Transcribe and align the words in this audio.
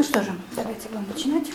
Ну 0.00 0.04
что 0.04 0.22
же, 0.22 0.32
давайте 0.56 0.88
будем 0.88 1.06
начинать. 1.08 1.46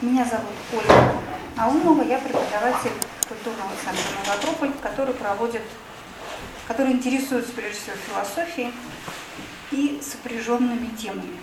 Меня 0.00 0.24
зовут 0.26 0.46
Ольга 0.72 1.12
Аумова, 1.56 2.02
я 2.02 2.18
преподаватель 2.18 2.92
культурного 3.28 3.72
центра 3.84 4.04
«Новотрополь», 4.24 4.70
который 4.80 5.12
проводит, 5.12 5.62
который 6.68 6.92
интересуется 6.92 7.50
прежде 7.50 7.80
всего 7.80 7.96
философией 7.96 8.72
и 9.72 10.00
сопряженными 10.00 10.94
темами. 10.94 11.36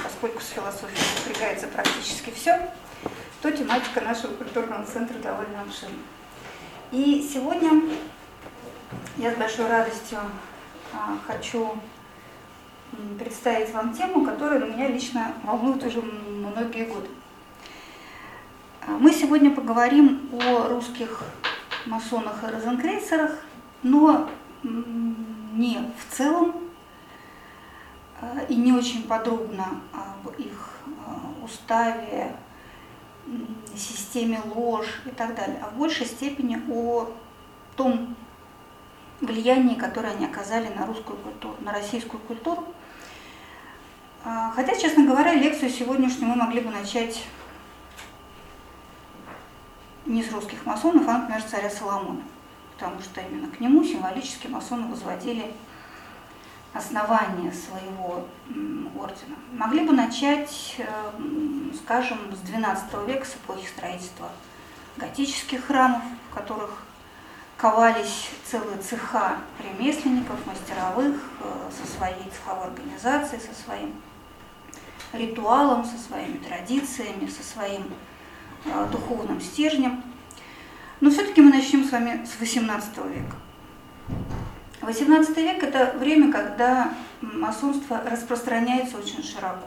Поскольку 0.00 0.40
с 0.40 0.50
философией 0.50 1.02
сопрягается 1.16 1.66
практически 1.66 2.30
все, 2.30 2.70
то 3.42 3.50
тематика 3.50 4.00
нашего 4.02 4.34
культурного 4.34 4.84
центра 4.84 5.18
довольно 5.18 5.62
обширна. 5.62 5.98
И 6.90 7.28
сегодня 7.30 7.82
я 9.18 9.34
с 9.34 9.36
большой 9.36 9.68
радостью 9.68 10.20
а, 10.94 11.18
хочу 11.26 11.78
представить 13.18 13.74
вам 13.74 13.92
тему, 13.92 14.24
которая 14.24 14.60
меня 14.60 14.88
лично 14.88 15.34
волнует 15.44 15.84
уже 15.84 16.00
многие 16.00 16.86
годы. 16.86 17.08
А, 18.86 18.92
мы 18.92 19.12
сегодня 19.12 19.50
поговорим 19.50 20.30
о 20.32 20.68
русских 20.68 21.24
масонах 21.84 22.42
и 22.42 22.46
розенкрейсерах, 22.46 23.36
но 23.82 24.30
не 24.62 25.92
в 25.98 26.16
целом 26.16 26.54
а, 28.22 28.44
и 28.48 28.56
не 28.56 28.72
очень 28.72 29.02
подробно 29.02 29.82
об 29.92 30.30
их 30.40 30.70
уставе, 31.44 32.34
системе 33.76 34.40
ложь 34.54 35.02
и 35.06 35.10
так 35.10 35.34
далее, 35.34 35.58
а 35.62 35.70
в 35.70 35.78
большей 35.78 36.06
степени 36.06 36.60
о 36.70 37.10
том 37.76 38.16
влиянии, 39.20 39.74
которое 39.74 40.14
они 40.14 40.26
оказали 40.26 40.68
на 40.68 40.86
русскую 40.86 41.18
культуру, 41.18 41.56
на 41.60 41.72
российскую 41.72 42.20
культуру. 42.20 42.64
А, 44.24 44.50
хотя, 44.50 44.76
честно 44.76 45.04
говоря, 45.06 45.34
лекцию 45.34 45.70
сегодняшнюю 45.70 46.30
мы 46.30 46.36
могли 46.36 46.60
бы 46.60 46.70
начать 46.70 47.24
не 50.06 50.22
с 50.22 50.32
русских 50.32 50.64
масонов, 50.66 51.06
а, 51.08 51.18
например, 51.18 51.42
царя 51.42 51.70
Соломона, 51.70 52.22
потому 52.74 53.00
что 53.00 53.20
именно 53.20 53.48
к 53.48 53.60
нему 53.60 53.84
символически 53.84 54.46
масоны 54.46 54.88
возводили 54.88 55.52
основания 56.78 57.52
своего 57.52 58.26
ордена. 58.96 59.36
Могли 59.52 59.80
бы 59.80 59.92
начать, 59.92 60.76
э, 60.78 60.84
скажем, 61.82 62.18
с 62.32 62.48
XII 62.48 63.06
века, 63.06 63.24
с 63.24 63.34
эпохи 63.34 63.66
строительства 63.66 64.30
готических 64.96 65.66
храмов, 65.66 66.02
в 66.30 66.34
которых 66.34 66.82
ковались 67.56 68.30
целые 68.44 68.78
цеха 68.78 69.36
ремесленников, 69.58 70.36
мастеровых, 70.46 71.16
э, 71.40 71.70
со 71.70 71.96
своей 71.96 72.30
цеховой 72.32 72.68
организацией, 72.68 73.40
со 73.40 73.54
своим 73.62 73.94
ритуалом, 75.12 75.84
со 75.84 75.98
своими 75.98 76.38
традициями, 76.38 77.28
со 77.28 77.42
своим 77.42 77.92
э, 78.64 78.88
духовным 78.90 79.40
стержнем. 79.40 80.02
Но 81.00 81.10
все-таки 81.10 81.40
мы 81.40 81.50
начнем 81.50 81.84
с 81.84 81.92
вами 81.92 82.24
с 82.24 82.40
XVIII 82.40 83.08
века. 83.08 83.36
XVIII 84.82 85.34
век– 85.34 85.62
это 85.62 85.96
время, 85.98 86.32
когда 86.32 86.94
масонство 87.20 88.00
распространяется 88.04 88.98
очень 88.98 89.22
широко. 89.22 89.66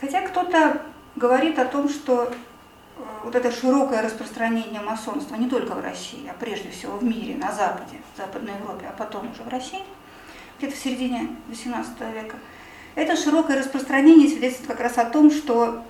Хотя 0.00 0.20
кто-то 0.22 0.82
говорит 1.16 1.58
о 1.58 1.64
том, 1.64 1.88
что 1.88 2.24
э, 2.24 3.02
вот 3.24 3.34
это 3.34 3.50
широкое 3.50 4.02
распространение 4.02 4.80
масонства 4.80 5.36
не 5.36 5.48
только 5.48 5.74
в 5.74 5.80
России, 5.80 6.28
а 6.28 6.34
прежде 6.38 6.70
всего 6.70 6.96
в 6.98 7.04
мире, 7.04 7.36
на 7.36 7.50
Западе, 7.52 7.98
в 8.12 8.18
Западной 8.18 8.54
Европе, 8.54 8.86
а 8.88 8.92
потом 8.92 9.30
уже 9.30 9.42
в 9.42 9.48
России, 9.48 9.82
где-то 10.58 10.76
в 10.76 10.78
середине 10.78 11.30
XVIII 11.48 12.12
века, 12.12 12.36
это 12.94 13.16
широкое 13.16 13.58
распространение 13.58 14.28
свидетельствует 14.28 14.70
как 14.70 14.80
раз 14.80 14.98
о 14.98 15.06
том, 15.06 15.30
что 15.30 15.82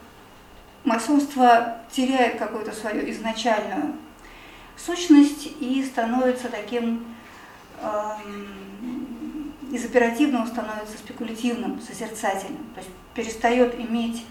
масонство 0.84 1.78
теряет 1.90 2.38
какую-то 2.38 2.72
свою 2.72 3.10
изначальную 3.10 3.94
сущность 4.76 5.48
и 5.60 5.84
становится 5.84 6.48
таким 6.48 7.04
эм, 7.80 9.52
из 9.70 9.84
оперативного 9.84 10.46
становится 10.46 10.96
спекулятивным, 10.96 11.80
созерцательным, 11.80 12.64
то 12.74 12.80
есть 12.80 12.90
перестает 13.14 13.78
иметь 13.78 14.24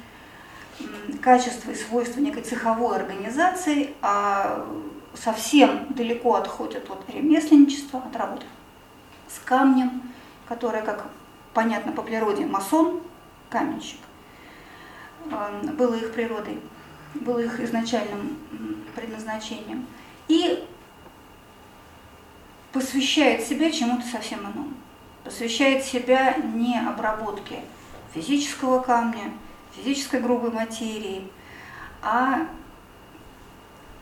качество 1.22 1.72
и 1.72 1.76
свойства 1.76 2.20
некой 2.20 2.44
цеховой 2.44 2.96
организации, 2.96 3.94
а 4.02 4.66
совсем 5.14 5.88
далеко 5.94 6.36
отходит 6.36 6.90
от 6.90 7.10
ремесленничества, 7.10 8.00
от 8.00 8.16
работы 8.16 8.46
с 9.28 9.40
камнем, 9.40 10.02
которое, 10.48 10.82
как 10.82 11.06
понятно 11.54 11.92
по 11.92 12.02
природе, 12.02 12.46
масон, 12.46 13.02
каменщик, 13.50 14.00
эм, 15.30 15.76
было 15.76 15.96
их 15.96 16.14
природой, 16.14 16.60
было 17.16 17.40
их 17.40 17.60
изначальным 17.60 18.38
предназначением– 18.96 19.86
и 20.28 20.68
посвящает 22.72 23.46
себя 23.46 23.72
чему-то 23.72 24.06
совсем 24.08 24.40
иному. 24.42 24.74
Посвящает 25.24 25.86
себя 25.86 26.36
не 26.36 26.80
обработке 26.80 27.62
физического 28.14 28.80
камня, 28.80 29.32
физической 29.76 30.20
грубой 30.20 30.52
материи, 30.52 31.30
а 32.02 32.48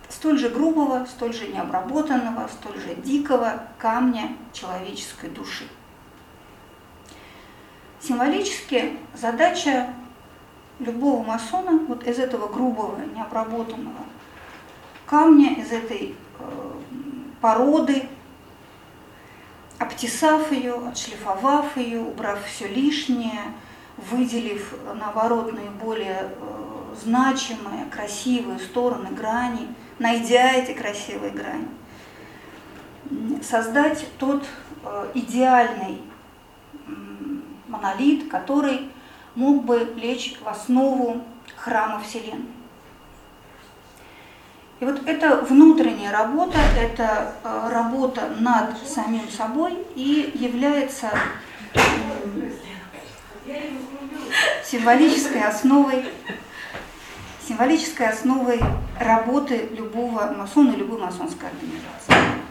столь 0.10 0.40
же 0.40 0.50
грубого, 0.50 1.06
столь 1.06 1.34
же 1.34 1.48
необработанного, 1.48 2.48
столь 2.48 2.80
же 2.80 2.96
дикого 2.96 3.64
камня 3.78 4.36
человеческой 4.54 5.30
души. 5.30 5.68
Символически 8.00 8.98
задача 9.14 9.94
любого 10.80 11.24
масона 11.24 11.78
вот 11.88 12.08
из 12.08 12.18
этого 12.18 12.48
грубого, 12.48 13.00
необработанного 13.16 14.06
камня, 15.12 15.56
из 15.56 15.74
этой 15.74 16.16
э, 16.40 16.72
породы, 17.42 18.08
обтесав 19.78 20.54
ее, 20.54 20.76
отшлифовав 20.88 21.76
ее, 21.76 22.00
убрав 22.00 22.46
все 22.46 22.70
лишнее, 22.70 23.42
выделив, 23.98 24.74
наоборот, 24.96 25.52
наиболее 25.52 26.30
э, 26.32 26.96
значимые, 27.04 27.88
красивые 27.92 28.58
стороны 28.60 29.10
грани, 29.10 29.68
найдя 30.00 30.54
эти 30.54 30.72
красивые 30.72 31.34
грани, 31.34 31.68
создать 33.44 34.08
тот 34.18 34.46
э, 34.86 35.12
идеальный 35.16 36.02
монолит, 37.68 38.32
который 38.32 38.90
мог 39.36 39.66
бы 39.66 39.94
лечь 39.98 40.38
в 40.42 40.48
основу 40.48 41.22
храма 41.58 42.00
Вселенной. 42.00 42.61
И 44.82 44.86
вот 44.86 45.08
это 45.08 45.38
внутренняя 45.48 46.12
работа, 46.12 46.58
это 46.76 47.36
э, 47.44 47.70
работа 47.72 48.30
над 48.40 48.76
самим 48.84 49.30
собой 49.30 49.78
и 49.94 50.32
является 50.34 51.12
символической 54.66 55.44
основой, 55.44 56.06
символической 57.48 58.08
основой 58.08 58.60
работы 59.00 59.70
любого 59.72 60.34
масона, 60.36 60.72
любой 60.72 61.00
масонской 61.00 61.50
организации. 61.50 62.42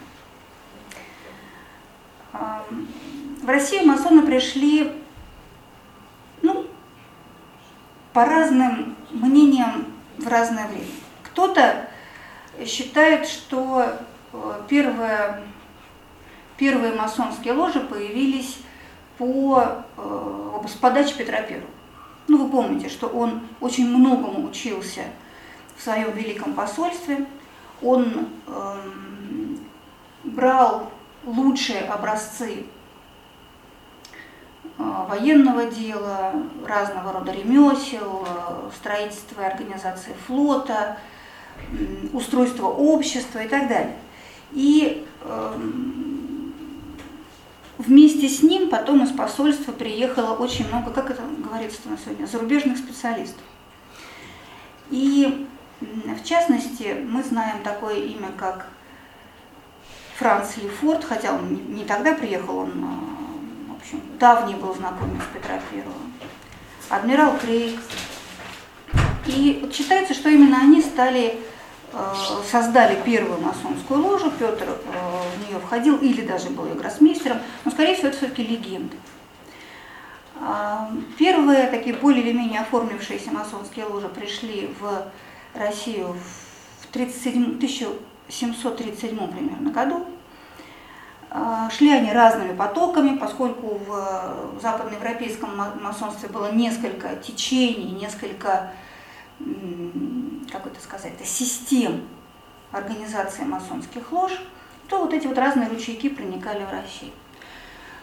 В 3.43 3.49
Россию 3.49 3.89
масоны 3.89 4.23
пришли 4.23 4.93
ну, 6.43 6.67
по 8.13 8.25
разным 8.25 8.95
мнениям 9.11 9.87
в 10.17 10.29
разное 10.29 10.69
время. 10.69 10.87
Кто-то 11.25 11.90
считает, 12.67 13.27
что 13.27 13.87
э, 14.33 14.63
первые, 14.69 15.43
первые 16.57 16.93
масонские 16.95 17.55
ложи 17.55 17.81
появились 17.81 18.59
по, 19.19 19.85
э, 19.97 20.61
с 20.69 20.73
подачи 20.73 21.17
Петра 21.17 21.39
I. 21.39 21.63
Ну, 22.29 22.45
вы 22.45 22.51
помните, 22.51 22.89
что 22.89 23.09
он 23.09 23.43
очень 23.61 23.89
многому 23.89 24.49
учился 24.49 25.03
в 25.77 25.83
своем 25.83 26.13
великом 26.13 26.55
посольстве. 26.55 27.27
Он 27.83 28.29
э, 28.47 28.77
брал 30.25 30.91
лучшие 31.25 31.81
образцы 31.83 32.65
э, 34.79 34.83
военного 35.09 35.67
дела, 35.67 36.33
разного 36.67 37.13
рода 37.13 37.33
ремесел, 37.33 38.27
строительства 38.75 39.43
и 39.43 39.45
организации 39.45 40.15
флота, 40.27 40.99
устройство 42.13 42.67
общества 42.67 43.41
и 43.41 43.49
так 43.49 43.69
далее. 43.69 43.97
И 44.53 45.07
э, 45.23 45.55
вместе 47.79 48.29
с 48.29 48.43
ним 48.43 48.69
потом 48.69 49.05
из 49.05 49.11
посольства 49.11 49.73
приехало 49.73 50.35
очень 50.35 50.69
много, 50.69 50.91
как 50.91 51.11
это 51.11 51.23
говорится 51.39 51.81
на 51.87 51.97
сегодня, 51.97 52.27
зарубежных 52.27 52.79
специалистов. 52.79 53.43
И 54.91 55.47
в 55.81 56.25
частности, 56.25 56.97
мы 57.09 57.23
знаем 57.23 57.63
такое 57.63 57.97
имя, 57.97 58.31
как 58.37 58.67
Франц 60.17 60.57
Лефорт, 60.59 61.05
хотя 61.05 61.33
он 61.35 61.75
не 61.75 61.85
тогда 61.85 62.15
приехал, 62.15 62.59
он, 62.59 62.73
в 63.69 63.77
общем, 63.77 64.03
давний 64.19 64.55
был 64.55 64.75
знакомец 64.75 65.23
Петра 65.33 65.59
Первого. 65.71 65.97
Адмирал 66.91 67.39
Крейг. 67.39 67.81
И 69.27 69.71
считается, 69.73 70.15
что 70.15 70.29
именно 70.29 70.59
они 70.61 70.81
стали 70.83 71.39
создали 72.49 73.01
первую 73.05 73.41
масонскую 73.41 74.01
ложу, 74.01 74.31
Петр 74.31 74.65
в 74.65 75.49
нее 75.49 75.59
входил 75.59 75.97
или 75.97 76.23
даже 76.23 76.49
был 76.51 76.67
ее 76.67 76.75
гроссмейстером, 76.75 77.39
но, 77.65 77.71
скорее 77.73 77.95
всего, 77.95 78.09
это 78.09 78.17
все-таки 78.19 78.45
легенда. 78.45 78.95
Первые 81.19 81.67
такие 81.67 81.97
более 81.97 82.23
или 82.23 82.33
менее 82.33 82.61
оформившиеся 82.61 83.33
масонские 83.33 83.87
ложи 83.87 84.09
пришли 84.09 84.71
в 84.79 85.11
Россию 85.53 86.17
в 86.81 86.87
37, 86.93 87.57
1737 87.57 89.29
примерно 89.29 89.71
году. 89.71 90.07
Шли 91.71 91.93
они 91.93 92.13
разными 92.13 92.57
потоками, 92.57 93.17
поскольку 93.17 93.79
в 93.87 94.61
западноевропейском 94.61 95.51
масонстве 95.81 96.29
было 96.29 96.53
несколько 96.53 97.15
течений, 97.17 97.93
несколько, 97.93 98.73
как 100.51 100.67
это 100.67 100.81
сказать, 100.83 101.13
систем 101.25 102.03
организации 102.73 103.45
масонских 103.45 104.11
лож, 104.13 104.33
то 104.89 104.99
вот 104.99 105.15
эти 105.15 105.29
вот 105.29 105.39
разные 105.39 105.69
ручейки 105.69 106.09
проникали 106.09 106.65
в 106.65 106.71
Россию. 106.71 107.13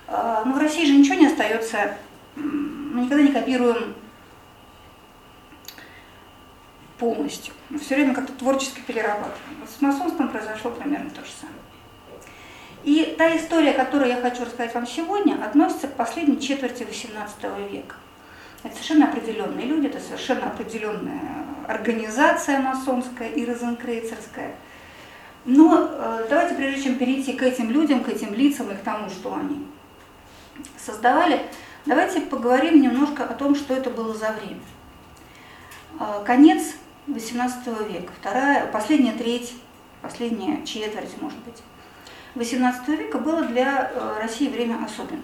Но 0.07 0.53
в 0.53 0.57
России 0.57 0.85
же 0.85 0.93
ничего 0.93 1.15
не 1.15 1.27
остается 1.27 1.97
мы 2.37 3.01
никогда 3.03 3.23
не 3.23 3.31
копируем 3.31 3.95
полностью. 6.97 7.53
Мы 7.69 7.79
все 7.79 7.95
время 7.95 8.13
как-то 8.13 8.33
творчески 8.33 8.79
перерабатываем. 8.81 9.59
Вот 9.59 9.69
с 9.69 9.81
масонством 9.81 10.29
произошло 10.29 10.71
примерно 10.71 11.09
то 11.11 11.23
же 11.23 11.31
самое. 11.31 11.56
И 12.87 13.15
та 13.17 13.35
история, 13.35 13.73
которую 13.73 14.07
я 14.07 14.21
хочу 14.21 14.45
рассказать 14.45 14.73
вам 14.73 14.87
сегодня, 14.87 15.33
относится 15.43 15.89
к 15.89 15.95
последней 15.95 16.39
четверти 16.39 16.83
XVIII 16.83 17.69
века. 17.69 17.95
Это 18.63 18.73
совершенно 18.75 19.09
определенные 19.09 19.65
люди, 19.65 19.87
это 19.87 19.99
совершенно 19.99 20.47
определенная 20.47 21.45
организация 21.67 22.59
масонская 22.59 23.27
и 23.27 23.43
розенкрейцерская. 23.43 24.55
Но 25.43 25.89
э, 25.91 26.27
давайте, 26.29 26.55
прежде 26.55 26.83
чем 26.83 26.95
перейти 26.95 27.33
к 27.33 27.43
этим 27.43 27.71
людям, 27.71 28.05
к 28.05 28.07
этим 28.07 28.33
лицам 28.33 28.71
и 28.71 28.75
к 28.75 28.79
тому, 28.79 29.09
что 29.09 29.35
они 29.35 29.67
создавали, 30.77 31.41
Давайте 31.87 32.19
поговорим 32.19 32.81
немножко 32.81 33.23
о 33.23 33.33
том, 33.33 33.55
что 33.55 33.73
это 33.73 33.89
было 33.89 34.13
за 34.13 34.33
время. 34.33 34.59
А, 35.97 36.21
конец 36.25 36.73
XVIII 37.07 37.89
века, 37.89 38.11
вторая, 38.19 38.67
последняя 38.67 39.13
треть, 39.13 39.53
последняя 40.01 40.65
четверть, 40.65 41.21
может 41.21 41.39
быть, 41.45 41.63
XVIII 42.39 42.95
века 42.95 43.19
было 43.19 43.43
для 43.43 43.91
э, 43.93 44.19
России 44.21 44.49
время 44.49 44.83
особенное. 44.83 45.23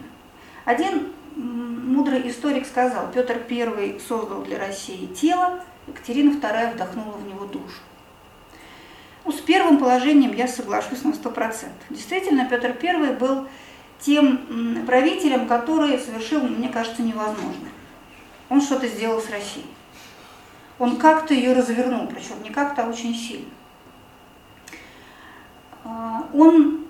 Один 0.65 1.13
мудрый 1.35 2.27
историк 2.29 2.65
сказал, 2.65 3.11
Петр 3.11 3.41
I 3.49 3.99
создал 4.05 4.43
для 4.43 4.59
России 4.59 5.07
тело, 5.07 5.59
Екатерина 5.87 6.31
II 6.31 6.73
вдохнула 6.73 7.17
в 7.17 7.27
него 7.27 7.45
душу. 7.45 7.81
Ну, 9.25 9.31
с 9.31 9.39
первым 9.39 9.77
положением 9.77 10.33
я 10.33 10.47
соглашусь 10.47 11.03
на 11.03 11.11
100%. 11.11 11.69
Действительно, 11.89 12.45
Петр 12.45 12.75
I 12.81 13.13
был 13.15 13.47
тем 13.99 14.85
правителем, 14.85 15.47
который 15.47 15.97
совершил, 15.97 16.41
мне 16.41 16.69
кажется, 16.69 17.01
невозможное. 17.01 17.71
Он 18.49 18.61
что-то 18.61 18.87
сделал 18.87 19.21
с 19.21 19.29
Россией. 19.29 19.65
Он 20.77 20.97
как-то 20.97 21.33
ее 21.33 21.53
развернул, 21.53 22.07
причем 22.07 22.41
не 22.43 22.49
как-то, 22.49 22.83
а 22.83 22.89
очень 22.89 23.15
сильно. 23.15 23.49
А, 25.85 26.27
он, 26.33 26.85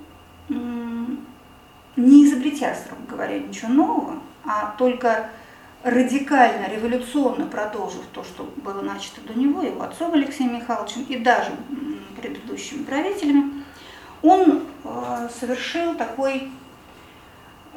не 0.49 2.25
изобретя, 2.25 2.75
строго 2.75 3.01
говоря, 3.07 3.39
ничего 3.39 3.69
нового, 3.69 4.19
а 4.45 4.75
только 4.77 5.29
радикально, 5.83 6.67
революционно 6.69 7.45
продолжив 7.45 8.05
то, 8.13 8.23
что 8.23 8.51
было 8.57 8.81
начато 8.81 9.21
до 9.21 9.33
него, 9.33 9.61
его 9.61 9.83
отцом 9.83 10.13
Алексеем 10.13 10.55
Михайловичем 10.55 11.03
и 11.03 11.17
даже 11.17 11.51
предыдущими 12.19 12.83
правителями, 12.83 13.63
он 14.21 14.63
а, 14.85 15.29
совершил 15.29 15.95
такой 15.95 16.49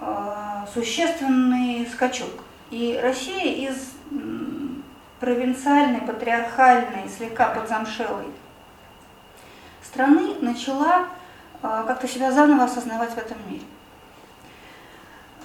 а, 0.01 0.69
существенный 0.73 1.87
скачок. 1.93 2.31
И 2.71 2.99
Россия 3.03 3.69
из 3.71 3.93
провинциальной, 5.21 6.01
патриархальной, 6.01 7.09
слегка 7.09 7.49
подзамшелой 7.49 8.27
страны 9.83 10.35
начала 10.41 11.07
как-то 11.87 12.09
себя 12.09 12.33
заново 12.33 12.65
осознавать 12.65 13.11
в 13.11 13.19
этом 13.19 13.39
мире. 13.49 13.65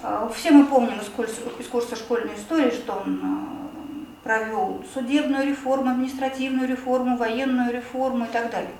А, 0.02 0.30
все 0.34 0.50
мы 0.50 0.66
помним 0.66 0.98
из 0.98 1.08
курса, 1.08 1.40
из 1.58 1.66
курса 1.68 1.96
школьной 1.96 2.34
истории, 2.34 2.70
что 2.70 2.92
он 2.92 3.70
провел 4.22 4.84
судебную 4.92 5.46
реформу, 5.46 5.90
административную 5.90 6.68
реформу, 6.68 7.16
военную 7.16 7.72
реформу 7.72 8.24
и 8.24 8.28
так 8.28 8.50
далее. 8.50 8.72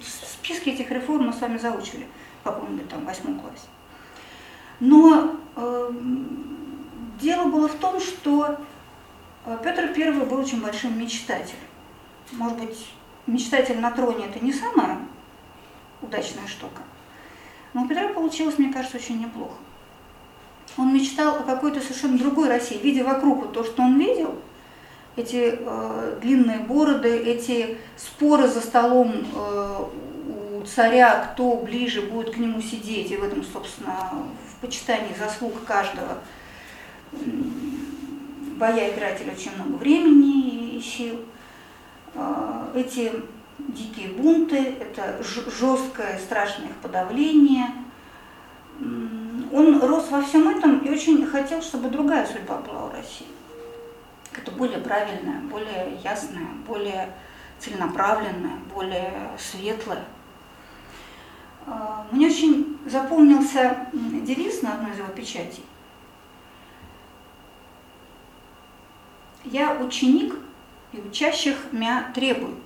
Списки 0.00 0.70
этих 0.70 0.90
реформ 0.90 1.26
мы 1.26 1.32
с 1.32 1.40
вами 1.40 1.58
заучили 1.58 2.06
в 2.40 2.44
каком-нибудь 2.44 2.88
там 2.88 3.04
восьмом 3.04 3.38
классе. 3.38 3.66
Но 4.80 5.36
э, 5.56 5.90
дело 7.20 7.48
было 7.50 7.68
в 7.68 7.74
том, 7.74 8.00
что 8.00 8.58
Петр 9.62 9.92
I 9.96 10.12
был 10.12 10.38
очень 10.38 10.62
большим 10.62 10.98
мечтателем. 10.98 11.58
Может 12.32 12.58
быть, 12.58 12.88
мечтатель 13.26 13.78
на 13.78 13.90
троне 13.90 14.26
это 14.26 14.44
не 14.44 14.52
самая 14.52 14.98
удачная 16.02 16.46
штука. 16.46 16.82
Но 17.74 17.82
у 17.82 17.88
Петра 17.88 18.08
получилось, 18.08 18.58
мне 18.58 18.72
кажется, 18.72 18.96
очень 18.96 19.20
неплохо. 19.20 19.54
Он 20.76 20.94
мечтал 20.94 21.36
о 21.36 21.42
какой-то 21.42 21.80
совершенно 21.80 22.18
другой 22.18 22.48
России, 22.48 22.78
видя 22.78 23.04
вокруг 23.04 23.38
вот 23.38 23.52
то, 23.52 23.64
что 23.64 23.82
он 23.82 23.98
видел, 23.98 24.36
эти 25.16 25.58
э, 25.58 26.18
длинные 26.20 26.60
бороды, 26.60 27.08
эти 27.08 27.78
споры 27.96 28.46
за 28.46 28.60
столом 28.60 29.26
э, 29.34 29.84
у 30.54 30.62
царя, 30.64 31.32
кто 31.32 31.56
ближе 31.56 32.02
будет 32.02 32.34
к 32.34 32.36
нему 32.38 32.60
сидеть, 32.62 33.10
и 33.10 33.16
в 33.16 33.24
этом, 33.24 33.44
собственно, 33.44 34.28
почитании 34.60 35.14
заслуг 35.18 35.64
каждого 35.64 36.18
боя 37.12 38.92
тратили 38.92 39.30
очень 39.30 39.54
много 39.56 39.76
времени 39.76 40.76
и 40.76 40.80
сил. 40.80 41.20
А, 42.14 42.70
эти 42.74 43.12
дикие 43.58 44.08
бунты, 44.08 44.76
это 44.80 45.22
жесткое, 45.22 46.18
страшное 46.18 46.68
их 46.68 46.76
подавление. 46.76 47.66
Он 49.52 49.80
рос 49.80 50.08
во 50.10 50.22
всем 50.22 50.48
этом 50.48 50.78
и 50.78 50.90
очень 50.90 51.26
хотел, 51.26 51.62
чтобы 51.62 51.88
другая 51.88 52.26
судьба 52.26 52.58
была 52.58 52.86
у 52.86 52.90
России. 52.90 53.26
Это 54.32 54.52
более 54.52 54.78
правильная, 54.78 55.40
более 55.40 55.98
ясная, 56.04 56.46
более 56.66 57.12
целенаправленная, 57.58 58.58
более 58.72 59.30
светлая. 59.38 60.04
А, 61.66 62.06
мне 62.12 62.28
очень 62.28 62.78
запомнился 62.86 63.88
девиз 63.92 64.62
на 64.62 64.74
одной 64.74 64.92
из 64.92 64.98
его 64.98 65.08
печатей. 65.08 65.64
Я 69.44 69.74
ученик 69.74 70.34
и 70.92 71.00
учащих 71.00 71.72
меня 71.72 72.10
требую, 72.14 72.56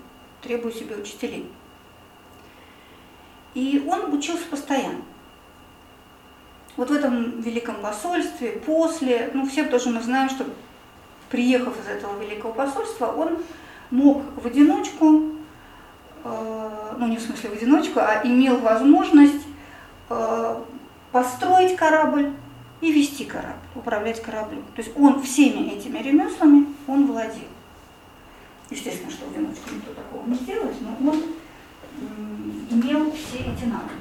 требую 0.43 0.73
себе 0.73 0.97
учителей. 0.97 1.51
И 3.55 3.85
он 3.87 4.13
учился 4.13 4.45
постоянно. 4.47 5.03
Вот 6.77 6.89
в 6.91 6.93
этом 6.93 7.41
великом 7.41 7.77
посольстве, 7.77 8.53
после, 8.53 9.31
ну 9.35 9.47
все 9.47 9.65
тоже 9.65 9.91
мы 9.91 10.01
знаем, 10.01 10.31
что 10.31 10.47
приехав 11.31 11.79
из 11.79 11.87
этого 11.87 12.19
великого 12.21 12.55
посольства, 12.55 13.07
он 13.07 13.39
мог 13.91 14.23
в 14.37 14.47
одиночку 14.47 15.33
Э, 16.25 16.95
ну 16.99 17.09
не 17.09 17.17
в 17.17 17.21
смысле 17.21 17.51
в 17.51 17.53
одиночку, 17.55 18.01
а 18.01 18.21
имел 18.25 18.59
возможность 18.59 19.45
э, 20.09 20.57
построить 21.11 21.77
корабль 21.77 22.33
и 22.81 22.93
вести 22.93 23.25
корабль, 23.25 23.59
управлять 23.75 24.23
кораблем. 24.23 24.63
То 24.75 24.83
есть 24.83 24.93
он 24.97 25.23
всеми 25.23 25.71
этими 25.71 25.99
ремеслами 25.99 26.67
он 26.87 27.07
владел. 27.07 27.52
Естественно, 28.73 29.11
что 29.11 29.27
в 29.27 29.33
одиночку 29.33 29.75
никто 29.75 29.93
такого 29.93 30.27
не 30.27 30.35
сделает, 30.35 30.75
но 30.81 31.11
он 31.11 31.23
имел 32.71 33.13
все 33.13 33.39
эти 33.41 33.65
навыки. 33.67 33.93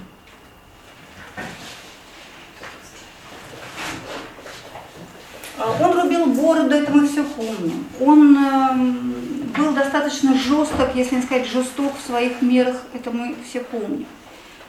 Э, 5.57 5.83
он 5.83 5.99
рубил 5.99 6.25
бороду, 6.27 6.73
это 6.73 6.89
мы 6.93 7.05
все 7.05 7.25
помним. 7.25 7.85
Он 7.99 8.37
эм, 8.37 9.51
был 9.57 9.73
достаточно 9.73 10.35
жесток, 10.35 10.95
если 10.95 11.17
не 11.17 11.21
сказать 11.21 11.47
жесток 11.47 11.93
в 11.97 12.05
своих 12.05 12.41
мерах, 12.41 12.81
это 12.93 13.11
мы 13.11 13.35
все 13.45 13.59
помним. 13.59 14.05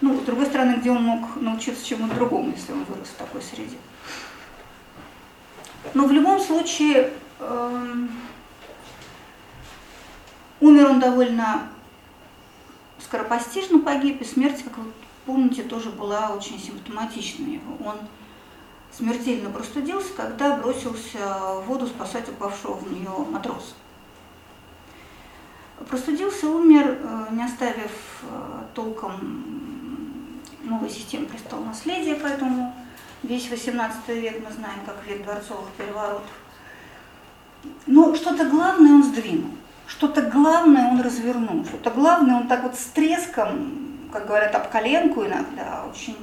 Ну, 0.00 0.18
с 0.20 0.24
другой 0.24 0.46
стороны, 0.46 0.78
где 0.80 0.90
он 0.90 1.04
мог 1.04 1.40
научиться 1.40 1.86
чему-то 1.86 2.16
другому, 2.16 2.52
если 2.56 2.72
он 2.72 2.82
вырос 2.84 3.06
в 3.06 3.18
такой 3.18 3.40
среде. 3.40 3.76
Но 5.94 6.06
в 6.06 6.12
любом 6.12 6.40
случае, 6.40 7.12
э, 7.38 8.06
умер 10.62 10.90
он 10.90 11.00
довольно 11.00 11.68
скоропостижно 12.98 13.80
погиб, 13.80 14.22
и 14.22 14.24
смерть, 14.24 14.62
как 14.62 14.78
вы 14.78 14.84
помните, 15.26 15.62
тоже 15.62 15.90
была 15.90 16.30
очень 16.30 16.58
симптоматичной. 16.58 17.60
Он 17.84 17.96
смертельно 18.92 19.50
простудился, 19.50 20.12
когда 20.14 20.56
бросился 20.56 21.18
в 21.18 21.64
воду 21.66 21.86
спасать 21.86 22.28
упавшего 22.28 22.74
в 22.74 22.92
нее 22.92 23.10
матроса. 23.30 23.74
Простудился, 25.88 26.48
умер, 26.48 26.98
э, 27.00 27.26
не 27.32 27.42
оставив 27.42 27.90
э, 28.22 28.62
толком 28.74 30.40
новой 30.62 30.88
системы 30.88 31.26
престола 31.26 31.64
наследия, 31.64 32.14
поэтому 32.14 32.72
весь 33.24 33.48
XVIII 33.48 33.92
век 34.08 34.44
мы 34.46 34.52
знаем 34.52 34.78
как 34.86 35.04
век 35.06 35.24
дворцовых 35.24 35.68
переворотов. 35.76 36.30
Но 37.86 38.14
что-то 38.14 38.48
главное 38.48 38.92
он 38.92 39.02
сдвинул, 39.02 39.50
что-то 39.96 40.22
главное 40.22 40.88
он 40.88 41.00
развернул, 41.00 41.64
что-то 41.64 41.90
главное 41.90 42.36
он 42.36 42.48
так 42.48 42.62
вот 42.62 42.76
с 42.76 42.84
треском, 42.86 44.08
как 44.12 44.26
говорят, 44.26 44.54
об 44.54 44.68
коленку 44.68 45.24
иногда, 45.24 45.84
очень 45.90 46.16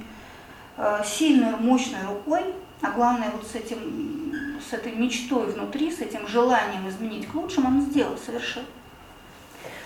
э, 0.78 1.02
сильной, 1.06 1.56
мощной 1.58 2.02
рукой, 2.08 2.42
а 2.82 2.90
главное 2.92 3.30
вот 3.32 3.46
с, 3.46 3.56
этим, 3.56 4.34
с 4.68 4.74
этой 4.74 4.94
мечтой 4.94 5.52
внутри, 5.52 5.92
с 5.92 6.00
этим 6.00 6.28
желанием 6.28 6.90
изменить 6.90 7.28
к 7.28 7.36
лучшему, 7.36 7.68
он 7.68 7.82
сделал 7.82 8.18
совершенно. 8.18 8.66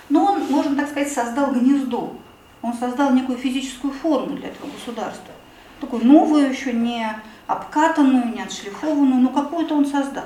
Но 0.10 0.34
он, 0.34 0.46
можно 0.46 0.76
так 0.76 0.90
сказать, 0.90 1.12
создал 1.12 1.52
гнездо. 1.52 2.16
Он 2.62 2.74
создал 2.74 3.12
некую 3.12 3.38
физическую 3.38 3.94
форму 3.94 4.38
для 4.38 4.50
этого 4.50 4.70
государства. 4.70 5.34
Такую 5.82 6.06
новую, 6.06 6.50
еще 6.50 6.72
не 6.72 7.06
обкатанную, 7.48 8.34
не 8.34 8.42
отшлифованную, 8.42 9.22
но 9.22 9.30
какую-то 9.30 9.76
он 9.76 9.86
создал. 9.86 10.26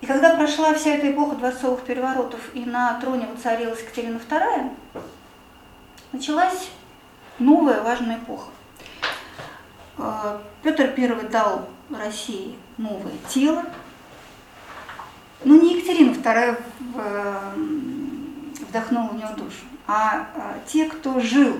И 0.00 0.06
когда 0.06 0.36
прошла 0.36 0.74
вся 0.74 0.90
эта 0.90 1.10
эпоха 1.10 1.36
дворцовых 1.36 1.82
переворотов 1.82 2.40
и 2.54 2.64
на 2.64 3.00
троне 3.00 3.26
воцарилась 3.26 3.80
Екатерина 3.80 4.18
II, 4.18 4.70
началась 6.12 6.68
новая 7.38 7.82
важная 7.82 8.18
эпоха. 8.18 8.50
Э, 9.98 10.38
Петр 10.62 10.92
I 10.96 11.28
дал 11.28 11.68
России 11.90 12.56
новое 12.76 13.14
тело, 13.28 13.64
но 15.44 15.56
не 15.56 15.76
Екатерина 15.76 16.12
II 16.12 16.58
вдохнул 18.68 19.08
в 19.08 19.16
него 19.16 19.30
душу. 19.36 19.64
А, 19.86 20.26
а 20.34 20.54
те, 20.66 20.88
кто 20.88 21.20
жил 21.20 21.56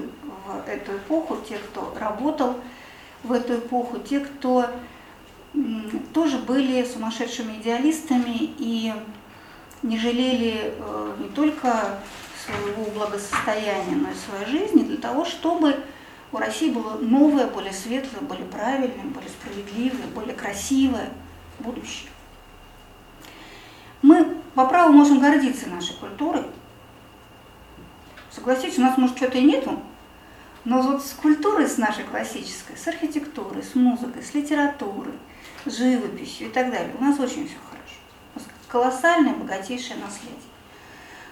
в 0.46 0.68
эту 0.68 0.96
эпоху, 0.96 1.38
те, 1.48 1.58
кто 1.58 1.94
работал 1.98 2.56
в 3.22 3.32
эту 3.32 3.54
эпоху, 3.54 3.98
те, 3.98 4.20
кто 4.20 4.66
тоже 6.12 6.38
были 6.38 6.84
сумасшедшими 6.84 7.56
идеалистами 7.60 8.54
и 8.58 8.92
не 9.82 9.98
жалели 9.98 10.74
э, 10.76 11.16
не 11.20 11.28
только 11.28 12.00
своего 12.44 12.90
благосостояния, 12.92 13.96
но 13.96 14.10
и 14.10 14.14
своей 14.14 14.46
жизни 14.46 14.82
для 14.82 14.98
того, 14.98 15.24
чтобы 15.24 15.76
у 16.32 16.38
России 16.38 16.70
было 16.70 16.98
новое, 16.98 17.46
более 17.46 17.72
светлое, 17.72 18.20
более 18.22 18.46
правильное, 18.46 19.04
более 19.04 19.30
справедливое, 19.30 20.06
более 20.14 20.34
красивое 20.34 21.10
будущее. 21.58 22.10
Мы 24.02 24.36
по 24.54 24.66
праву 24.66 24.92
можем 24.92 25.20
гордиться 25.20 25.68
нашей 25.68 25.94
культурой, 25.96 26.44
Согласитесь, 28.36 28.78
у 28.78 28.82
нас, 28.82 28.98
может, 28.98 29.16
что-то 29.16 29.38
и 29.38 29.42
нету, 29.42 29.80
но 30.66 30.82
вот 30.82 31.02
с 31.02 31.12
культурой, 31.12 31.66
с 31.66 31.78
нашей 31.78 32.04
классической, 32.04 32.76
с 32.76 32.86
архитектурой, 32.86 33.62
с 33.62 33.74
музыкой, 33.74 34.22
с 34.22 34.34
литературой, 34.34 35.14
живописью 35.66 36.48
и 36.48 36.50
так 36.50 36.70
далее, 36.70 36.94
у 36.98 37.02
нас 37.02 37.18
очень 37.18 37.46
все 37.46 37.56
хорошо. 37.68 38.00
У 38.34 38.38
нас 38.38 38.48
колоссальное, 38.68 39.34
богатейшее 39.34 39.98
наследие. 39.98 40.40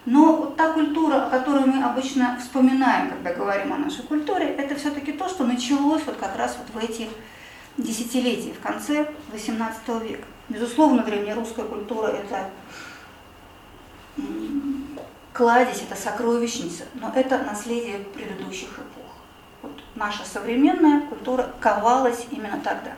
Но 0.06 0.36
вот 0.36 0.56
та 0.56 0.72
культура, 0.72 1.26
о 1.26 1.30
которой 1.30 1.64
мы 1.64 1.82
обычно 1.82 2.38
вспоминаем, 2.38 3.10
когда 3.10 3.32
говорим 3.32 3.72
о 3.72 3.78
нашей 3.78 4.02
культуре, 4.02 4.48
это 4.48 4.74
все-таки 4.74 5.12
то, 5.12 5.28
что 5.28 5.44
началось 5.44 6.02
вот 6.04 6.16
как 6.16 6.36
раз 6.36 6.58
вот 6.58 6.82
в 6.82 6.84
эти 6.84 7.08
десятилетия, 7.78 8.52
в 8.52 8.60
конце 8.60 9.08
XVIII 9.32 10.06
века. 10.06 10.26
Безусловно, 10.50 11.02
древнерусская 11.02 11.64
культура– 11.64 12.08
это 12.08 12.50
кладезь, 15.32 15.82
это 15.82 16.00
сокровищница, 16.00 16.84
но 16.94 17.10
это 17.14 17.38
наследие 17.38 17.98
предыдущих 17.98 18.68
эпох. 18.68 19.12
Вот 19.62 19.82
наша 19.94 20.24
современная 20.24 21.00
культура 21.08 21.50
ковалась 21.60 22.26
именно 22.30 22.60
тогда. 22.62 22.92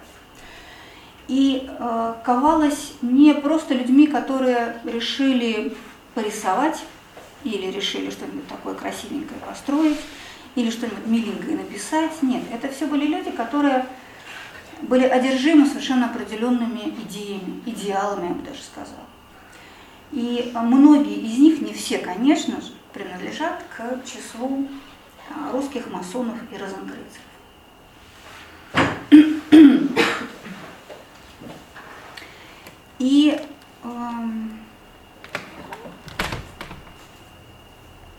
И 1.28 1.68
э, 1.68 2.14
ковалась 2.24 2.92
не 3.02 3.34
просто 3.34 3.74
людьми, 3.74 4.06
которые 4.06 4.80
решили 4.84 5.76
порисовать 6.14 6.82
или 7.44 7.70
решили 7.70 8.10
что-нибудь 8.10 8.46
такое 8.48 8.74
красивенькое 8.74 9.38
построить, 9.40 9.98
или 10.54 10.70
что-нибудь 10.70 11.06
миленькое 11.06 11.56
написать. 11.58 12.22
Нет, 12.22 12.42
это 12.52 12.68
все 12.72 12.86
были 12.86 13.06
люди, 13.06 13.30
которые 13.30 13.86
были 14.82 15.04
одержимы 15.04 15.66
совершенно 15.66 16.06
определенными 16.06 16.94
идеями, 17.06 17.62
идеалами, 17.66 18.28
я 18.28 18.34
бы 18.34 18.42
даже 18.42 18.62
сказала. 18.62 19.06
И 20.12 20.52
многие 20.54 21.16
из 21.16 21.38
них, 21.38 21.60
не 21.60 21.72
все, 21.72 21.98
конечно 21.98 22.60
же, 22.60 22.72
принадлежат 22.92 23.62
к 23.76 24.04
числу 24.04 24.68
а, 25.30 25.52
русских 25.52 25.90
масонов 25.90 26.36
и 26.52 26.56
розенкрейцеров. 26.56 27.26
И 32.98 33.38
эм, 33.84 34.58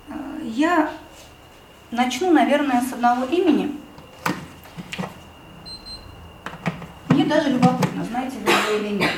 э, 0.07 0.13
я 0.43 0.91
начну, 1.89 2.31
наверное, 2.31 2.81
с 2.81 2.93
одного 2.93 3.25
имени. 3.25 3.75
Мне 7.09 7.25
даже 7.25 7.49
любопытно, 7.49 8.03
знаете 8.03 8.37
вы 8.45 8.51
его 8.51 8.85
или 8.85 8.95
нет. 8.95 9.11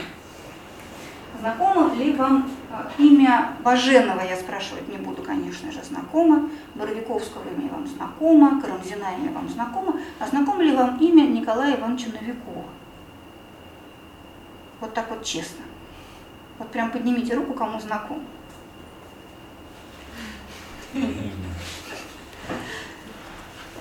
Знакомо 1.41 1.93
ли 1.95 2.13
вам 2.13 2.49
а, 2.71 2.89
имя 2.97 3.51
Баженова, 3.63 4.21
я 4.21 4.35
спрашивать 4.35 4.87
не 4.89 4.97
буду, 4.97 5.23
конечно 5.23 5.71
же, 5.71 5.81
знакомо. 5.83 6.49
Боровиковского 6.75 7.43
имя 7.49 7.69
вам 7.69 7.87
знакомо, 7.87 8.61
Карамзина 8.61 9.15
имя 9.17 9.31
вам 9.31 9.49
знакомо. 9.49 9.95
А 10.19 10.27
знакомо 10.27 10.61
ли 10.61 10.75
вам 10.75 10.97
имя 10.97 11.23
Николая 11.23 11.77
Ивановича 11.77 12.07
Новикова? 12.09 12.65
Вот 14.81 14.93
так 14.93 15.09
вот 15.09 15.23
честно. 15.23 15.63
Вот 16.57 16.71
прям 16.71 16.91
поднимите 16.91 17.33
руку, 17.35 17.53
кому 17.53 17.79
знаком. 17.79 18.23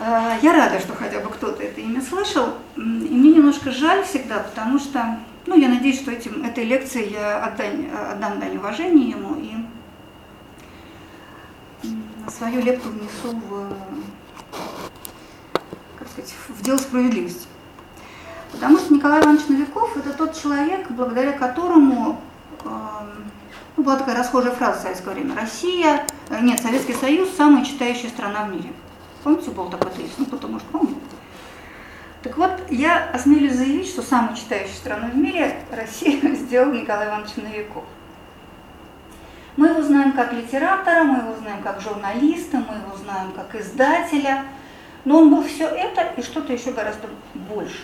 А, 0.01 0.39
я 0.43 0.53
рада, 0.53 0.79
что 0.79 0.95
хотя 0.95 1.21
бы 1.21 1.29
кто-то 1.31 1.63
это 1.63 1.81
имя 1.81 2.01
слышал. 2.01 2.55
И 2.77 2.81
мне 2.81 3.33
немножко 3.33 3.73
жаль 3.73 4.05
всегда, 4.05 4.41
потому 4.41 4.79
что 4.79 5.19
ну, 5.47 5.57
я 5.57 5.69
надеюсь, 5.69 6.01
что 6.01 6.13
этим, 6.13 6.45
этой 6.45 6.65
лекцией 6.65 7.13
я 7.13 7.43
отдань, 7.43 7.91
отдам 7.91 8.39
дань 8.39 8.59
уважения 8.59 9.11
ему 9.11 9.37
и 9.41 9.55
свою 12.31 12.61
лепту 12.61 12.91
внесу 12.91 13.37
в, 13.49 13.75
как 15.99 16.09
сказать, 16.09 16.35
в 16.49 16.63
дело 16.63 16.77
справедливости. 16.77 17.49
Потому 18.53 18.79
что 18.79 18.95
Николай 18.95 19.21
Иванович 19.21 19.49
Новиков– 19.49 19.97
это 19.97 20.13
тот 20.13 20.41
человек, 20.41 20.91
благодаря 20.91 21.33
которому 21.33 22.21
э, 22.65 22.69
была 23.77 23.97
такая 23.97 24.17
расхожая 24.17 24.53
фраза 24.53 24.79
в 24.79 24.83
советское 24.83 25.15
время. 25.15 25.35
Россия, 25.35 26.07
э, 26.31 26.41
нет, 26.41 26.61
Советский 26.61 26.95
Союз– 26.95 27.29
самая 27.37 27.65
читающая 27.65 28.09
страна 28.09 28.45
в 28.45 28.53
мире. 28.53 28.73
Помните, 29.23 29.51
был 29.51 29.69
такой 29.69 29.91
тезис? 29.93 30.15
Ну, 30.19 30.27
кто-то, 30.27 30.49
может, 30.49 30.67
помнит. 30.69 30.97
Так 32.23 32.37
вот, 32.37 32.51
я 32.71 33.11
осмелюсь 33.13 33.55
заявить, 33.55 33.89
что 33.89 34.03
самую 34.03 34.37
читающую 34.37 34.75
страну 34.75 35.09
в 35.11 35.17
мире 35.17 35.61
Россия 35.71 36.21
сделал 36.35 36.73
Николай 36.73 37.09
Иванович 37.09 37.37
Новиков. 37.37 37.85
Мы 39.57 39.69
его 39.69 39.83
знаем 39.83 40.13
как 40.13 40.33
литератора, 40.33 41.03
мы 41.03 41.19
его 41.19 41.35
знаем 41.41 41.63
как 41.63 41.81
журналиста, 41.81 42.59
мы 42.59 42.77
его 42.77 42.97
знаем 42.97 43.33
как 43.33 43.61
издателя, 43.61 44.45
но 45.05 45.19
он 45.19 45.31
был 45.31 45.43
все 45.43 45.67
это 45.67 46.13
и 46.17 46.23
что-то 46.23 46.53
еще 46.53 46.71
гораздо 46.71 47.09
больше. 47.35 47.83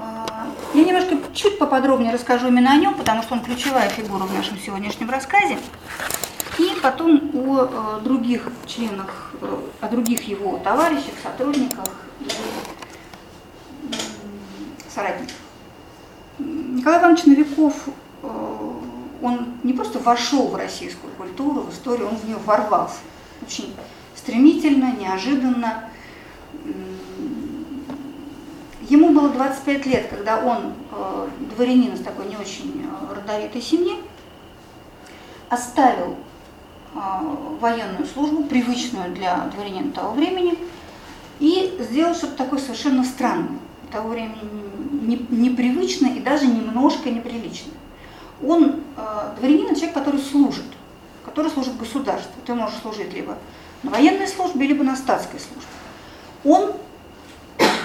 А, 0.00 0.46
я 0.74 0.84
немножко 0.84 1.16
чуть 1.34 1.58
поподробнее 1.58 2.12
расскажу 2.12 2.48
именно 2.48 2.72
о 2.72 2.76
нем, 2.76 2.94
потому 2.94 3.22
что 3.22 3.34
он 3.34 3.42
ключевая 3.42 3.88
фигура 3.88 4.24
в 4.24 4.34
нашем 4.34 4.58
сегодняшнем 4.58 5.10
рассказе. 5.10 5.58
И 6.58 6.72
потом 6.82 7.30
о 7.34 7.98
э, 8.00 8.00
других 8.04 8.48
членах, 8.66 9.34
э, 9.40 9.56
о 9.80 9.88
других 9.88 10.22
его 10.28 10.58
товарищах, 10.58 11.14
сотрудниках 11.22 11.86
и 12.20 12.28
соратниках. 14.94 15.36
Николай 16.38 17.00
Иванович 17.00 17.24
Новиков, 17.24 17.74
э, 18.22 18.70
он 19.22 19.54
не 19.62 19.72
просто 19.72 19.98
вошел 19.98 20.48
в 20.48 20.54
российскую 20.56 21.12
культуру, 21.14 21.62
в 21.62 21.72
историю, 21.72 22.08
он 22.08 22.16
в 22.16 22.24
нее 22.24 22.38
ворвался. 22.44 22.98
Очень 23.46 23.74
стремительно, 24.14 24.92
неожиданно. 24.92 25.84
Ему 28.92 29.08
было 29.08 29.30
25 29.30 29.86
лет, 29.86 30.08
когда 30.10 30.38
он, 30.44 30.74
дворянин 31.56 31.94
из 31.94 32.02
такой 32.02 32.26
не 32.26 32.36
очень 32.36 32.86
родовитой 33.10 33.62
семьи, 33.62 33.96
оставил 35.48 36.16
военную 36.92 38.04
службу, 38.04 38.44
привычную 38.44 39.14
для 39.14 39.46
дворянина 39.46 39.92
того 39.92 40.12
времени, 40.12 40.58
и 41.40 41.74
сделал 41.80 42.14
что-то 42.14 42.36
такое 42.36 42.60
совершенно 42.60 43.02
странное, 43.02 43.60
того 43.90 44.10
времени 44.10 44.36
непривычное 45.30 46.12
и 46.16 46.20
даже 46.20 46.46
немножко 46.46 47.08
неприличное. 47.08 47.72
Он 48.46 48.82
дворянин, 49.38 49.74
человек, 49.74 49.94
который 49.94 50.20
служит, 50.20 50.66
который 51.24 51.50
служит 51.50 51.78
государству. 51.78 52.34
Ты 52.44 52.52
можешь 52.52 52.78
служить 52.82 53.14
либо 53.14 53.38
на 53.84 53.90
военной 53.90 54.28
службе, 54.28 54.66
либо 54.66 54.84
на 54.84 54.96
статской 54.96 55.40
службе. 55.40 55.70
Он 56.44 56.74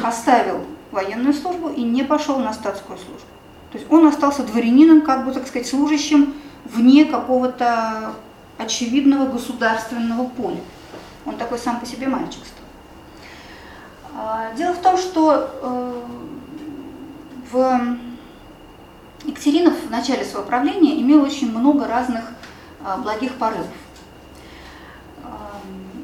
оставил 0.04 0.66
военную 0.92 1.34
службу 1.34 1.70
и 1.70 1.82
не 1.82 2.04
пошел 2.04 2.40
на 2.40 2.54
статскую 2.54 2.98
службу. 2.98 3.28
То 3.72 3.78
есть 3.78 3.92
он 3.92 4.08
остался 4.08 4.44
дворянином, 4.44 5.02
как 5.02 5.26
бы, 5.26 5.34
так 5.34 5.48
сказать, 5.48 5.68
служащим 5.68 6.34
вне 6.66 7.06
какого-то 7.06 8.14
очевидного 8.58 9.28
государственного 9.28 10.28
поля. 10.28 10.60
Он 11.26 11.36
такой 11.36 11.60
сам 11.60 11.80
по 11.80 11.86
себе 11.86 12.08
мальчик 12.08 12.42
стал. 12.46 12.58
А, 14.16 14.54
дело 14.56 14.74
в 14.74 14.80
том, 14.80 14.98
что 14.98 15.52
э, 15.62 16.02
в 17.52 17.98
Екатеринов 19.26 19.74
в 19.86 19.92
начале 19.92 20.24
своего 20.24 20.48
правления 20.48 21.02
имел 21.02 21.22
очень 21.22 21.52
много 21.52 21.88
разных 21.88 22.24
а, 22.84 22.98
благих 22.98 23.34
порывов. 23.36 23.68
А, 25.24 25.60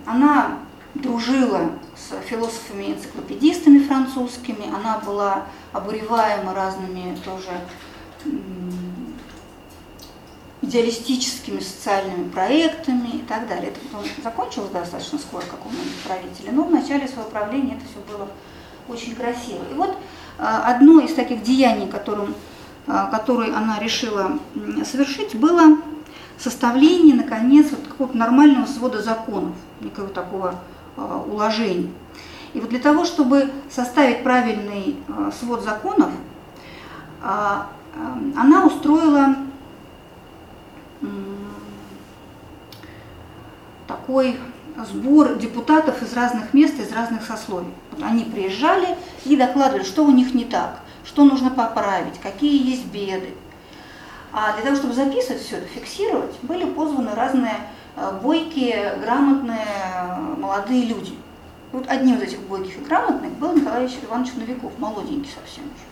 она 0.05 0.57
дружила 0.93 1.71
с 1.95 2.27
философами-энциклопедистами 2.27 3.79
французскими, 3.79 4.67
она 4.73 4.99
была 4.99 5.45
обуреваема 5.71 6.53
разными 6.53 7.17
тоже 7.23 7.51
идеалистическими 10.61 11.59
социальными 11.59 12.29
проектами 12.29 13.09
и 13.09 13.19
так 13.19 13.47
далее. 13.47 13.69
Это 13.69 13.79
потом 13.81 14.05
закончилось 14.23 14.71
достаточно 14.71 15.19
скоро, 15.19 15.41
как 15.41 15.65
у 15.65 15.69
многих 15.69 15.95
правителей, 16.05 16.51
но 16.51 16.63
в 16.63 16.71
начале 16.71 17.07
своего 17.07 17.29
правления 17.29 17.75
это 17.75 17.85
все 17.85 17.99
было 18.11 18.27
очень 18.87 19.15
красиво. 19.15 19.61
И 19.69 19.73
вот 19.73 19.95
а, 20.39 20.73
одно 20.73 21.01
из 21.01 21.13
таких 21.13 21.43
деяний, 21.43 21.87
которым, 21.87 22.33
которое 22.85 23.55
она 23.55 23.79
решила 23.79 24.39
совершить, 24.85 25.35
было 25.35 25.77
составление, 26.37 27.15
наконец, 27.15 27.71
вот 27.71 27.87
какого-то 27.87 28.17
нормального 28.17 28.65
свода 28.65 29.01
законов, 29.01 29.55
некого 29.81 30.09
такого 30.09 30.59
э, 30.97 31.23
уложения. 31.27 31.89
И 32.53 32.59
вот 32.59 32.69
для 32.69 32.79
того, 32.79 33.05
чтобы 33.05 33.49
составить 33.69 34.23
правильный 34.23 34.95
э, 35.07 35.31
свод 35.39 35.63
законов, 35.63 36.11
э, 37.21 37.61
она 38.35 38.65
устроила 38.65 39.35
такой 43.87 44.39
сбор 44.91 45.35
депутатов 45.35 46.01
из 46.01 46.13
разных 46.13 46.53
мест, 46.53 46.79
из 46.79 46.91
разных 46.91 47.23
сословий. 47.23 47.71
Вот 47.91 48.03
они 48.03 48.23
приезжали 48.23 48.97
и 49.25 49.35
докладывали, 49.35 49.83
что 49.83 50.03
у 50.03 50.11
них 50.11 50.33
не 50.33 50.45
так, 50.45 50.79
что 51.05 51.23
нужно 51.23 51.51
поправить, 51.51 52.19
какие 52.19 52.71
есть 52.71 52.85
беды. 52.87 53.35
А 54.31 54.53
для 54.53 54.63
того, 54.63 54.75
чтобы 54.75 54.95
записывать 54.95 55.43
все 55.43 55.57
это, 55.57 55.67
фиксировать, 55.67 56.35
были 56.41 56.65
позваны 56.65 57.13
разные 57.13 57.57
бойкие, 57.95 58.97
грамотные, 59.01 59.65
молодые 60.37 60.85
люди. 60.85 61.13
вот 61.71 61.85
одним 61.87 62.17
из 62.17 62.21
этих 62.23 62.39
бойких 62.41 62.77
и 62.77 62.81
грамотных 62.81 63.31
был 63.33 63.55
Николай 63.55 63.87
Иванович 63.87 64.33
Новиков, 64.35 64.71
молоденький 64.77 65.31
совсем 65.31 65.63
еще. 65.65 65.85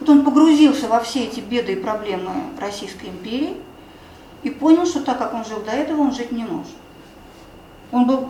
Вот 0.00 0.08
он 0.08 0.24
погрузился 0.24 0.86
во 0.88 1.00
все 1.00 1.24
эти 1.24 1.40
беды 1.40 1.72
и 1.72 1.76
проблемы 1.76 2.30
Российской 2.60 3.06
империи 3.06 3.56
и 4.42 4.50
понял, 4.50 4.86
что 4.86 5.00
так, 5.00 5.18
как 5.18 5.34
он 5.34 5.44
жил 5.44 5.60
до 5.62 5.72
этого, 5.72 6.00
он 6.00 6.12
жить 6.12 6.30
не 6.30 6.44
может. 6.44 6.72
Он 7.90 8.06
был 8.06 8.28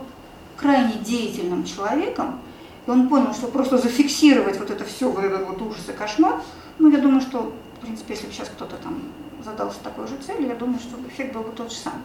крайне 0.57 0.95
деятельным 0.95 1.65
человеком, 1.65 2.41
и 2.87 2.91
он 2.91 3.09
понял, 3.09 3.35
что 3.35 3.49
просто 3.49 3.77
зафиксировать 3.77 4.59
вот 4.59 4.71
это 4.71 4.85
все, 4.85 5.11
вот 5.11 5.23
этот 5.23 5.47
вот 5.47 5.61
ужас 5.61 5.89
и 5.89 5.93
кошмар, 5.93 6.41
ну, 6.79 6.91
я 6.91 6.99
думаю, 6.99 7.21
что, 7.21 7.53
в 7.77 7.81
принципе, 7.81 8.15
если 8.15 8.27
бы 8.27 8.33
сейчас 8.33 8.49
кто-то 8.49 8.77
там 8.77 9.03
задался 9.45 9.79
такой 9.83 10.07
же 10.07 10.17
целью, 10.17 10.49
я 10.49 10.55
думаю, 10.55 10.79
что 10.79 10.97
эффект 11.09 11.35
был 11.35 11.43
бы 11.43 11.53
тот 11.53 11.71
же 11.71 11.77
самый. 11.77 12.01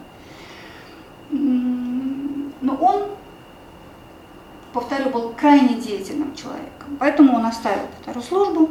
Но 1.34 2.76
он, 2.76 3.08
повторю, 4.72 5.10
был 5.10 5.30
крайне 5.30 5.80
деятельным 5.80 6.34
человеком, 6.34 6.96
поэтому 6.98 7.36
он 7.36 7.46
оставил 7.46 7.88
службу 8.22 8.70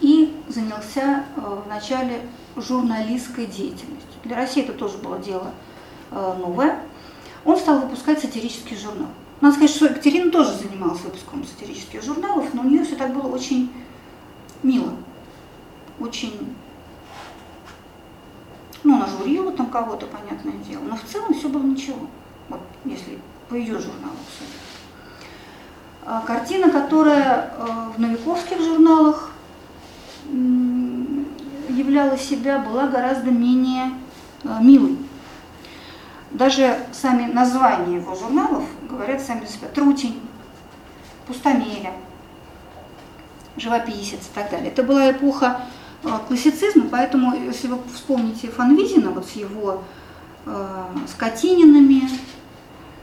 и 0.00 0.34
занялся 0.48 1.24
э, 1.36 1.62
вначале 1.66 2.20
журналистской 2.56 3.46
деятельностью. 3.46 4.08
Для 4.24 4.36
России 4.36 4.62
это 4.62 4.72
тоже 4.72 4.98
было 4.98 5.18
дело 5.18 5.50
э, 6.10 6.34
новое. 6.38 6.80
Он 7.44 7.56
стал 7.56 7.80
выпускать 7.80 8.20
сатирический 8.20 8.76
журнал. 8.76 9.08
Надо 9.40 9.56
сказать, 9.56 9.74
что 9.74 9.86
Екатерина 9.86 10.30
тоже 10.30 10.54
занималась 10.54 11.00
выпуском 11.00 11.44
сатирических 11.44 12.02
журналов, 12.02 12.46
но 12.52 12.62
у 12.62 12.66
нее 12.66 12.84
все 12.84 12.96
так 12.96 13.12
было 13.12 13.26
очень 13.26 13.72
мило, 14.62 14.92
очень 15.98 16.54
ну, 18.82 18.96
она 18.96 19.06
журила 19.06 19.52
там 19.52 19.66
кого-то, 19.66 20.06
понятное 20.06 20.54
дело, 20.68 20.82
но 20.82 20.96
в 20.96 21.02
целом 21.04 21.34
все 21.34 21.48
было 21.48 21.62
ничего, 21.62 21.98
вот 22.48 22.60
если 22.84 23.18
по 23.48 23.54
ее 23.54 23.78
журналу 23.78 24.16
судить. 24.38 24.54
А 26.06 26.22
картина, 26.22 26.70
которая 26.70 27.52
э, 27.56 27.66
в 27.96 28.00
новиковских 28.00 28.58
журналах 28.60 29.32
являла 31.68 32.16
себя, 32.16 32.58
была 32.58 32.86
гораздо 32.86 33.30
менее 33.30 33.92
э, 34.44 34.48
милой. 34.62 34.96
Даже 36.30 36.78
сами 36.92 37.30
названия 37.30 37.96
его 37.96 38.14
журналов 38.14 38.64
говорят 38.88 39.20
сами 39.20 39.44
за 39.44 39.52
себя. 39.52 39.68
Трутень, 39.68 40.20
Пустомеля, 41.26 41.92
Живописец 43.56 44.20
и 44.20 44.34
так 44.34 44.50
далее. 44.50 44.70
Это 44.70 44.82
была 44.82 45.10
эпоха 45.10 45.60
Э, 45.60 45.79
классицизма, 46.02 46.86
поэтому, 46.90 47.34
если 47.34 47.68
вы 47.68 47.78
вспомните 47.92 48.48
Фанвизина, 48.48 49.10
вот 49.10 49.26
с 49.26 49.32
его 49.32 49.82
э, 50.46 50.84
скотининами, 51.08 52.04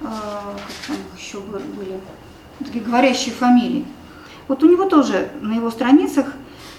э, 0.02 0.06
как 0.06 0.88
там 0.88 0.98
еще 1.18 1.40
были, 1.40 2.00
такие 2.60 2.84
говорящие 2.84 3.34
фамилии, 3.36 3.86
вот 4.48 4.64
у 4.64 4.70
него 4.70 4.86
тоже 4.86 5.30
на 5.42 5.54
его 5.54 5.70
страницах 5.70 6.34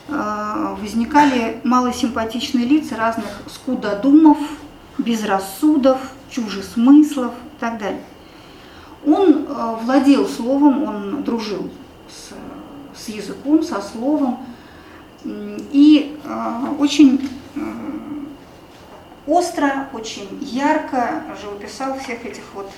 э, 0.09 0.76
возникали 0.81 1.61
малосимпатичные 1.64 2.66
лица 2.66 2.96
разных 2.96 3.26
скудодумов, 3.46 4.38
безрассудов, 4.98 5.98
чужесмыслов 6.31 7.33
и 7.33 7.61
так 7.61 7.78
далее. 7.78 8.02
Он 9.07 9.46
э, 9.46 9.76
владел 9.83 10.26
словом, 10.26 10.83
он 10.83 11.22
дружил 11.22 11.70
с, 12.09 12.33
с 13.00 13.09
языком, 13.09 13.62
со 13.62 13.81
словом, 13.81 14.40
и 15.24 16.18
а, 16.24 16.74
очень 16.78 17.28
остро, 19.26 19.88
очень 19.92 20.38
ярко 20.40 21.22
живописал 21.40 21.98
всех 21.98 22.24
этих 22.24 22.42
вот, 22.54 22.70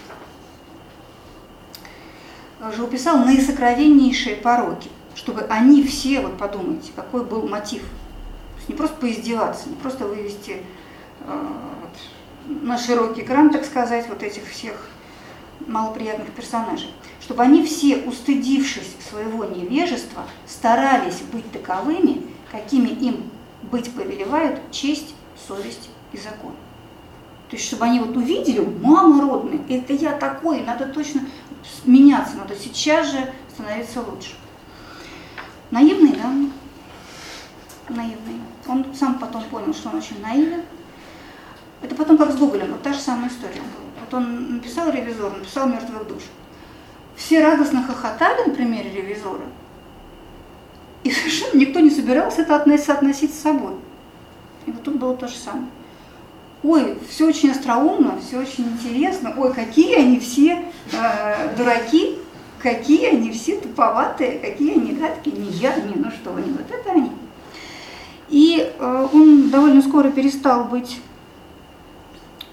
живописал 2.74 3.24
наисокровеннейшие 3.24 4.36
пороки, 4.36 4.90
чтобы 5.14 5.42
они 5.42 5.82
все, 5.84 6.20
вот 6.20 6.36
подумайте, 6.38 6.92
какой 6.94 7.24
был 7.24 7.48
мотив. 7.48 7.82
То 7.82 8.56
есть 8.56 8.68
не 8.68 8.74
просто 8.74 8.96
поиздеваться, 8.96 9.68
не 9.68 9.76
просто 9.76 10.06
вывести 10.06 10.56
э, 11.20 11.48
вот, 11.82 12.62
на 12.62 12.76
широкий 12.78 13.22
экран, 13.22 13.50
так 13.50 13.64
сказать, 13.64 14.08
вот 14.08 14.22
этих 14.22 14.46
всех 14.48 14.74
малоприятных 15.66 16.30
персонажей, 16.30 16.90
чтобы 17.30 17.44
они 17.44 17.64
все, 17.64 17.98
устыдившись 17.98 18.96
своего 19.08 19.44
невежества, 19.44 20.24
старались 20.48 21.20
быть 21.32 21.48
таковыми, 21.52 22.26
какими 22.50 22.88
им 22.88 23.30
быть 23.70 23.94
повелевают 23.94 24.58
честь, 24.72 25.14
совесть 25.46 25.90
и 26.12 26.16
закон. 26.16 26.50
То 27.48 27.54
есть, 27.54 27.68
чтобы 27.68 27.84
они 27.84 28.00
вот 28.00 28.16
увидели, 28.16 28.58
мама 28.82 29.22
родная, 29.22 29.60
это 29.68 29.92
я 29.92 30.14
такой, 30.14 30.62
надо 30.62 30.86
точно 30.86 31.20
меняться, 31.84 32.36
надо 32.36 32.56
сейчас 32.56 33.12
же 33.12 33.32
становиться 33.54 34.02
лучше. 34.02 34.32
Наивный, 35.70 36.14
да? 36.14 36.32
Наивный. 37.94 38.40
Он 38.66 38.92
сам 38.92 39.20
потом 39.20 39.44
понял, 39.44 39.72
что 39.72 39.90
он 39.90 39.98
очень 39.98 40.20
наивен. 40.20 40.62
Это 41.80 41.94
потом 41.94 42.18
как 42.18 42.32
с 42.32 42.36
Гоголем, 42.36 42.72
вот 42.72 42.82
та 42.82 42.92
же 42.92 42.98
самая 42.98 43.28
история 43.28 43.60
была. 43.60 44.00
Вот 44.00 44.14
он 44.14 44.56
написал 44.56 44.90
ревизор, 44.90 45.30
написал 45.30 45.68
мертвых 45.68 46.08
душ. 46.08 46.24
Все 47.20 47.44
радостно 47.44 47.82
хохотали 47.82 48.48
на 48.48 48.54
примере 48.54 48.90
ревизора, 48.90 49.42
и 51.04 51.10
совершенно 51.10 51.58
никто 51.58 51.78
не 51.80 51.90
собирался 51.90 52.42
это 52.42 52.78
соотносить 52.78 53.34
с 53.34 53.42
собой. 53.42 53.74
И 54.64 54.70
вот 54.70 54.82
тут 54.82 54.96
было 54.96 55.14
то 55.14 55.28
же 55.28 55.36
самое. 55.36 55.66
Ой, 56.62 56.98
все 57.10 57.28
очень 57.28 57.50
остроумно, 57.50 58.18
все 58.26 58.38
очень 58.38 58.64
интересно. 58.68 59.34
Ой, 59.36 59.52
какие 59.52 59.96
они 59.96 60.18
все 60.18 60.64
э, 60.92 61.56
дураки, 61.56 62.16
какие 62.58 63.08
они 63.08 63.30
все 63.32 63.60
туповатые, 63.60 64.38
какие 64.38 64.72
они 64.72 64.92
гадкие. 64.92 65.34
Не 65.36 65.50
я, 65.50 65.76
не, 65.76 65.96
ну 65.96 66.10
что 66.10 66.34
они, 66.34 66.50
вот 66.52 66.70
это 66.70 66.90
они. 66.90 67.12
И 68.30 68.72
э, 68.78 69.08
он 69.12 69.50
довольно 69.50 69.82
скоро 69.82 70.10
перестал 70.10 70.64
быть 70.64 71.00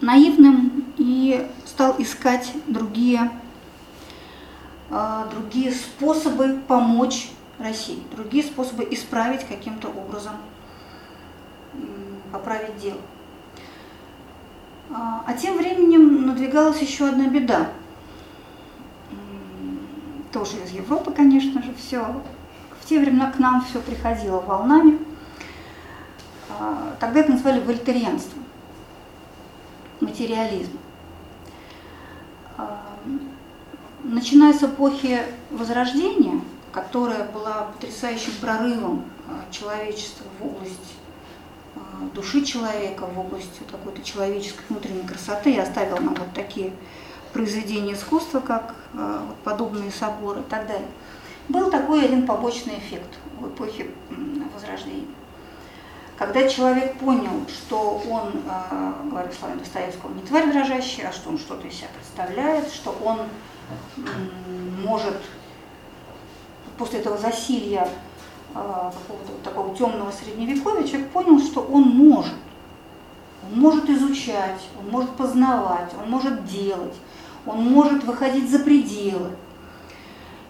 наивным 0.01 0.85
и 0.97 1.47
стал 1.65 1.95
искать 1.99 2.51
другие, 2.67 3.31
другие 4.89 5.71
способы 5.71 6.59
помочь 6.67 7.31
России, 7.59 8.03
другие 8.11 8.43
способы 8.43 8.87
исправить 8.91 9.45
каким-то 9.45 9.89
образом, 9.89 10.33
поправить 12.31 12.77
дело. 12.77 12.99
А 14.89 15.33
тем 15.33 15.57
временем 15.57 16.25
надвигалась 16.25 16.81
еще 16.81 17.09
одна 17.09 17.27
беда. 17.27 17.71
Тоже 20.31 20.57
из 20.63 20.71
Европы, 20.71 21.11
конечно 21.11 21.61
же, 21.61 21.73
все. 21.73 22.21
В 22.79 22.85
те 22.87 22.99
времена 22.99 23.31
к 23.31 23.39
нам 23.39 23.65
все 23.65 23.81
приходило 23.81 24.39
волнами. 24.39 24.99
А, 26.49 26.95
тогда 26.99 27.19
это 27.19 27.31
называли 27.31 27.59
вольтерианством, 27.59 28.45
материализм. 29.99 30.77
Начиная 34.07 34.53
с 34.53 34.63
эпохи 34.63 35.21
Возрождения, 35.51 36.39
которая 36.71 37.25
была 37.25 37.67
потрясающим 37.73 38.31
прорывом 38.39 39.03
а, 39.27 39.51
человечества 39.51 40.23
в 40.39 40.45
область 40.45 40.93
души 42.13 42.45
человека, 42.45 43.05
в 43.05 43.19
область 43.19 43.59
вот 43.59 43.69
какой-то 43.69 44.01
человеческой 44.01 44.63
внутренней 44.69 45.05
красоты 45.05 45.51
и 45.51 45.59
оставил 45.59 45.97
нам 45.97 46.15
вот 46.15 46.33
такие 46.33 46.71
произведения 47.33 47.93
искусства, 47.93 48.39
как 48.39 48.75
вот 48.93 49.35
подобные 49.43 49.91
соборы 49.91 50.39
и 50.39 50.43
так 50.43 50.67
далее. 50.67 50.87
Был 51.49 51.69
такой 51.69 52.05
один 52.05 52.25
побочный 52.25 52.75
эффект 52.75 53.09
в 53.37 53.49
эпохе 53.49 53.87
Возрождения. 54.53 55.07
Когда 56.17 56.47
человек 56.47 56.97
понял, 56.97 57.45
что 57.49 58.01
он, 58.09 58.41
э, 58.49 58.93
говоря 59.09 59.29
словами 59.31 59.59
Достоевского, 59.59 60.13
не 60.13 60.21
тварь 60.21 60.51
дрожащая, 60.51 61.09
а 61.09 61.11
что 61.11 61.29
он 61.29 61.37
что-то 61.37 61.67
из 61.67 61.75
себя 61.75 61.89
представляет, 61.95 62.71
что 62.71 62.97
он 63.03 63.19
может 64.83 65.17
после 66.77 66.99
этого 66.99 67.17
засилья 67.17 67.87
э, 68.53 68.53
какого-то 68.53 69.31
такого 69.43 69.75
темного 69.75 70.11
средневековья, 70.11 70.87
человек 70.87 71.09
понял, 71.09 71.39
что 71.39 71.61
он 71.61 71.83
может. 71.83 72.33
Он 73.49 73.59
может 73.59 73.89
изучать, 73.89 74.61
он 74.79 74.91
может 74.91 75.11
познавать, 75.11 75.91
он 76.01 76.09
может 76.09 76.45
делать, 76.45 76.95
он 77.45 77.63
может 77.63 78.03
выходить 78.03 78.49
за 78.49 78.59
пределы. 78.59 79.31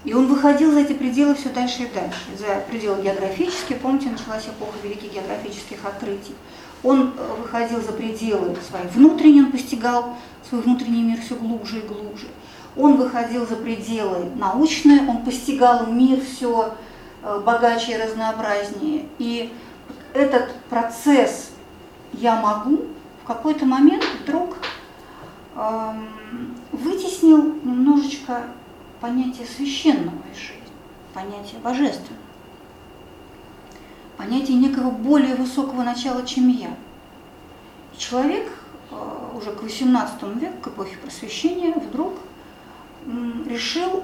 И 0.03 0.13
он 0.13 0.27
выходил 0.27 0.71
за 0.71 0.79
эти 0.79 0.93
пределы 0.93 1.35
все 1.35 1.49
дальше 1.49 1.83
и 1.83 1.93
дальше, 1.93 2.19
за 2.37 2.61
пределы 2.69 3.01
географические. 3.03 3.77
Помните, 3.77 4.09
началась 4.09 4.45
эпоха 4.45 4.77
великих 4.83 5.13
географических 5.13 5.83
открытий. 5.83 6.35
Он 6.83 7.13
э, 7.17 7.35
выходил 7.41 7.81
за 7.81 7.91
пределы 7.91 8.55
свои 8.67 8.87
внутренние, 8.87 9.43
он 9.43 9.51
постигал 9.51 10.15
свой 10.47 10.61
внутренний 10.61 11.01
мир 11.01 11.19
все 11.21 11.35
глубже 11.35 11.79
и 11.79 11.81
глубже. 11.81 12.27
Он 12.77 12.97
выходил 12.97 13.47
за 13.47 13.55
пределы 13.55 14.29
научные, 14.35 15.01
он 15.07 15.23
постигал 15.23 15.87
мир 15.87 16.21
все 16.21 16.75
э, 17.23 17.41
богаче 17.43 17.93
и 17.93 17.97
разнообразнее. 17.97 19.07
И 19.17 19.51
этот 20.13 20.53
процесс 20.69 21.51
«я 22.13 22.39
могу» 22.39 22.85
в 23.23 23.27
какой-то 23.27 23.65
момент 23.65 24.05
вдруг 24.21 24.57
эм, 25.55 26.07
вытеснил 26.71 27.43
немножечко 27.63 28.43
понятие 29.01 29.47
священного 29.47 30.21
из 30.31 30.37
жизни, 30.37 30.61
понятие 31.13 31.59
божественного, 31.61 32.21
понятие 34.17 34.57
некого 34.57 34.91
более 34.91 35.35
высокого 35.35 35.83
начала, 35.83 36.25
чем 36.25 36.47
я. 36.49 36.69
И 37.93 37.97
человек 37.97 38.49
э, 38.91 38.95
уже 39.35 39.51
к 39.51 39.63
XVIII 39.63 40.39
веку, 40.39 40.61
к 40.61 40.67
эпохе 40.69 40.95
просвещения, 40.97 41.73
вдруг 41.73 42.13
решил, 43.45 44.03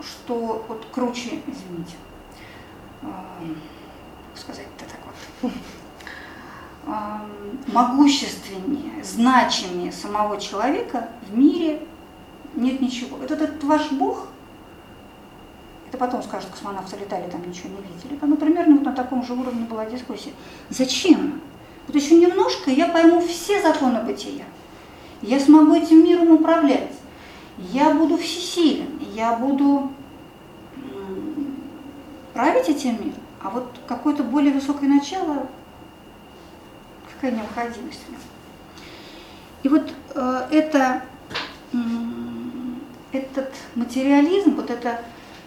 что 0.00 0.64
вот 0.68 0.86
круче, 0.92 1.40
извините, 1.46 1.94
э, 3.02 3.06
сказать-то 4.34 4.84
так 4.84 5.00
вот, 5.42 5.52
э, 6.86 6.92
могущественнее, 7.72 9.02
значимее 9.02 9.92
самого 9.92 10.40
человека 10.40 11.08
в 11.28 11.36
мире 11.36 11.86
нет 12.54 12.80
ничего. 12.80 13.16
Вот 13.16 13.30
этот 13.30 13.62
ваш 13.64 13.90
Бог, 13.92 14.28
это 15.88 15.98
потом 15.98 16.22
скажут, 16.22 16.50
космонавты 16.50 16.96
летали, 16.96 17.30
там 17.30 17.46
ничего 17.46 17.68
не 17.68 17.76
видели. 17.76 18.18
Ну, 18.20 18.36
примерно 18.36 18.76
вот 18.76 18.84
на 18.84 18.92
таком 18.92 19.24
же 19.24 19.34
уровне 19.34 19.64
была 19.64 19.86
дискуссия. 19.86 20.32
Зачем? 20.68 21.40
Вот 21.86 21.94
еще 21.94 22.16
немножко, 22.16 22.70
и 22.70 22.74
я 22.74 22.88
пойму 22.88 23.20
все 23.20 23.62
законы 23.62 24.02
бытия. 24.02 24.44
Я 25.22 25.38
смогу 25.40 25.74
этим 25.74 26.04
миром 26.04 26.32
управлять. 26.32 26.92
Я 27.58 27.94
буду 27.94 28.18
всесилен, 28.18 28.98
я 29.14 29.36
буду 29.36 29.92
править 32.32 32.68
этим 32.68 33.00
миром. 33.00 33.20
А 33.40 33.50
вот 33.50 33.78
какое-то 33.86 34.22
более 34.24 34.52
высокое 34.52 34.88
начало, 34.88 35.46
какая 37.12 37.30
необходимость 37.30 38.00
в 38.06 38.10
нем. 38.10 38.20
И 39.62 39.68
вот 39.68 39.92
э, 40.14 40.48
это 40.50 41.02
этот 43.12 43.52
материализм, 43.74 44.56
вот 44.56 44.70
это, 44.70 45.00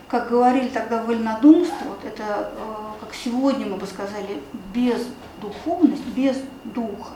как 0.08 0.30
говорили 0.30 0.70
тогда 0.70 1.04
вольнодумство, 1.04 1.86
вот 1.86 2.06
это, 2.06 2.52
э, 2.56 2.66
как 3.02 3.14
сегодня 3.14 3.66
мы 3.66 3.78
бы 3.78 3.86
сказали, 3.86 4.42
бездуховность, 4.74 6.06
без 6.16 6.38
духа, 6.64 7.14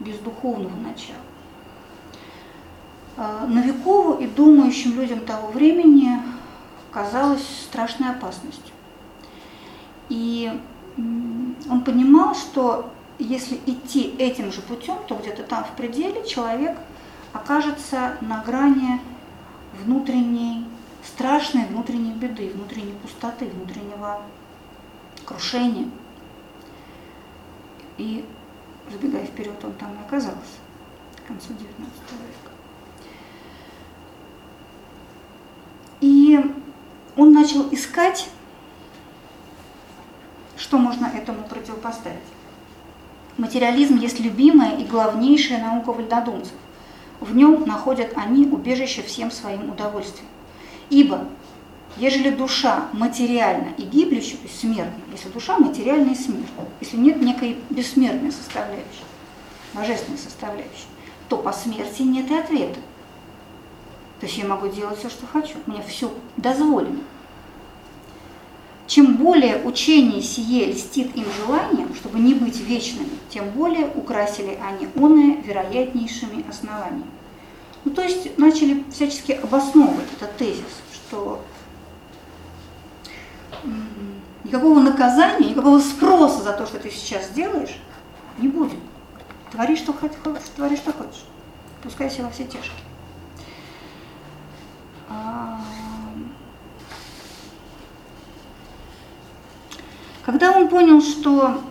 без 0.00 0.18
духовного 0.18 0.74
начала. 0.76 1.18
Э, 3.16 3.46
Новикову 3.46 4.14
и 4.14 4.26
думающим 4.26 4.98
людям 4.98 5.20
того 5.20 5.48
времени 5.48 6.18
казалось 6.90 7.46
страшной 7.64 8.10
опасностью. 8.10 8.72
И 10.08 10.50
он 10.96 11.84
понимал, 11.84 12.34
что 12.34 12.90
если 13.18 13.58
идти 13.66 14.14
этим 14.18 14.52
же 14.52 14.60
путем, 14.62 14.96
то 15.06 15.14
где-то 15.14 15.42
там 15.42 15.64
в 15.64 15.76
пределе 15.76 16.26
человек 16.26 16.76
окажется 17.32 18.16
на 18.20 18.42
грани 18.42 19.00
внутренней, 19.84 20.66
страшной 21.04 21.66
внутренней 21.66 22.12
беды, 22.12 22.50
внутренней 22.50 22.94
пустоты, 22.94 23.46
внутреннего 23.46 24.22
крушения. 25.24 25.88
И, 27.98 28.24
забегая 28.90 29.26
вперед, 29.26 29.62
он 29.64 29.72
там 29.74 29.92
и 29.94 30.06
оказался 30.06 30.58
к 31.22 31.28
концу 31.28 31.52
XIX 31.52 31.58
века. 31.58 32.41
И 36.02 36.38
он 37.16 37.32
начал 37.32 37.68
искать, 37.70 38.28
что 40.58 40.76
можно 40.76 41.06
этому 41.06 41.44
противопоставить. 41.44 42.18
Материализм 43.38 43.96
есть 43.96 44.18
любимая 44.18 44.76
и 44.76 44.84
главнейшая 44.84 45.62
наука 45.62 45.92
вольнодумцев. 45.92 46.52
В 47.20 47.36
нем 47.36 47.64
находят 47.66 48.12
они 48.16 48.46
убежище 48.46 49.02
всем 49.02 49.30
своим 49.30 49.70
удовольствием. 49.70 50.26
Ибо, 50.90 51.24
ежели 51.96 52.30
душа 52.30 52.88
материальна 52.92 53.68
и 53.78 53.82
гиблящая, 53.82 54.38
то 54.38 54.48
есть 54.48 54.60
смертна, 54.60 54.92
если 55.12 55.28
душа 55.28 55.56
материальна 55.58 56.10
и 56.10 56.16
смертна, 56.16 56.64
если 56.80 56.96
нет 56.96 57.22
некой 57.22 57.58
бессмертной 57.70 58.32
составляющей, 58.32 59.04
божественной 59.72 60.18
составляющей, 60.18 60.88
то 61.28 61.36
по 61.36 61.52
смерти 61.52 62.02
нет 62.02 62.28
и 62.28 62.34
ответа. 62.34 62.80
То 64.22 64.26
есть 64.26 64.38
я 64.38 64.46
могу 64.46 64.68
делать 64.68 65.00
все, 65.00 65.10
что 65.10 65.26
хочу, 65.26 65.56
мне 65.66 65.82
все 65.82 66.08
дозволено. 66.36 67.00
Чем 68.86 69.16
более 69.16 69.64
учение 69.64 70.22
сие 70.22 70.66
льстит 70.66 71.16
им 71.16 71.24
желанием, 71.44 71.92
чтобы 71.96 72.20
не 72.20 72.32
быть 72.32 72.60
вечными, 72.60 73.10
тем 73.30 73.50
более 73.50 73.88
украсили 73.88 74.56
они 74.62 74.86
оное 74.94 75.42
вероятнейшими 75.42 76.48
основаниями. 76.48 77.10
Ну, 77.84 77.90
то 77.90 78.02
есть 78.02 78.38
начали 78.38 78.84
всячески 78.92 79.32
обосновывать 79.32 80.06
этот 80.16 80.36
тезис, 80.36 80.62
что 80.94 81.40
никакого 84.44 84.78
наказания, 84.78 85.48
никакого 85.48 85.80
спроса 85.80 86.44
за 86.44 86.52
то, 86.52 86.64
что 86.66 86.78
ты 86.78 86.90
сейчас 86.90 87.28
делаешь, 87.30 87.76
не 88.38 88.46
будет. 88.46 88.78
Твори, 89.50 89.74
что 89.74 89.92
хочешь, 89.92 90.14
твори, 90.54 90.76
что 90.76 90.92
хочешь. 90.92 91.24
Пускай 91.82 92.08
все 92.08 92.22
во 92.22 92.30
все 92.30 92.44
тяжкие. 92.44 92.91
Когда 100.24 100.52
он 100.52 100.68
понял, 100.68 101.00
что 101.02 101.62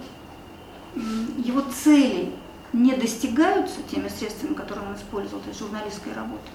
его 0.95 1.61
цели 1.61 2.31
не 2.73 2.95
достигаются 2.95 3.81
теми 3.89 4.07
средствами, 4.09 4.53
которые 4.53 4.87
он 4.87 4.95
использовал, 4.95 5.41
есть 5.47 5.59
журналистской 5.59 6.13
работы, 6.13 6.49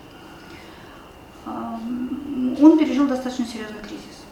он 1.46 2.78
пережил 2.78 3.06
достаточно 3.06 3.46
серьезный 3.46 3.80
кризис. 3.80 4.24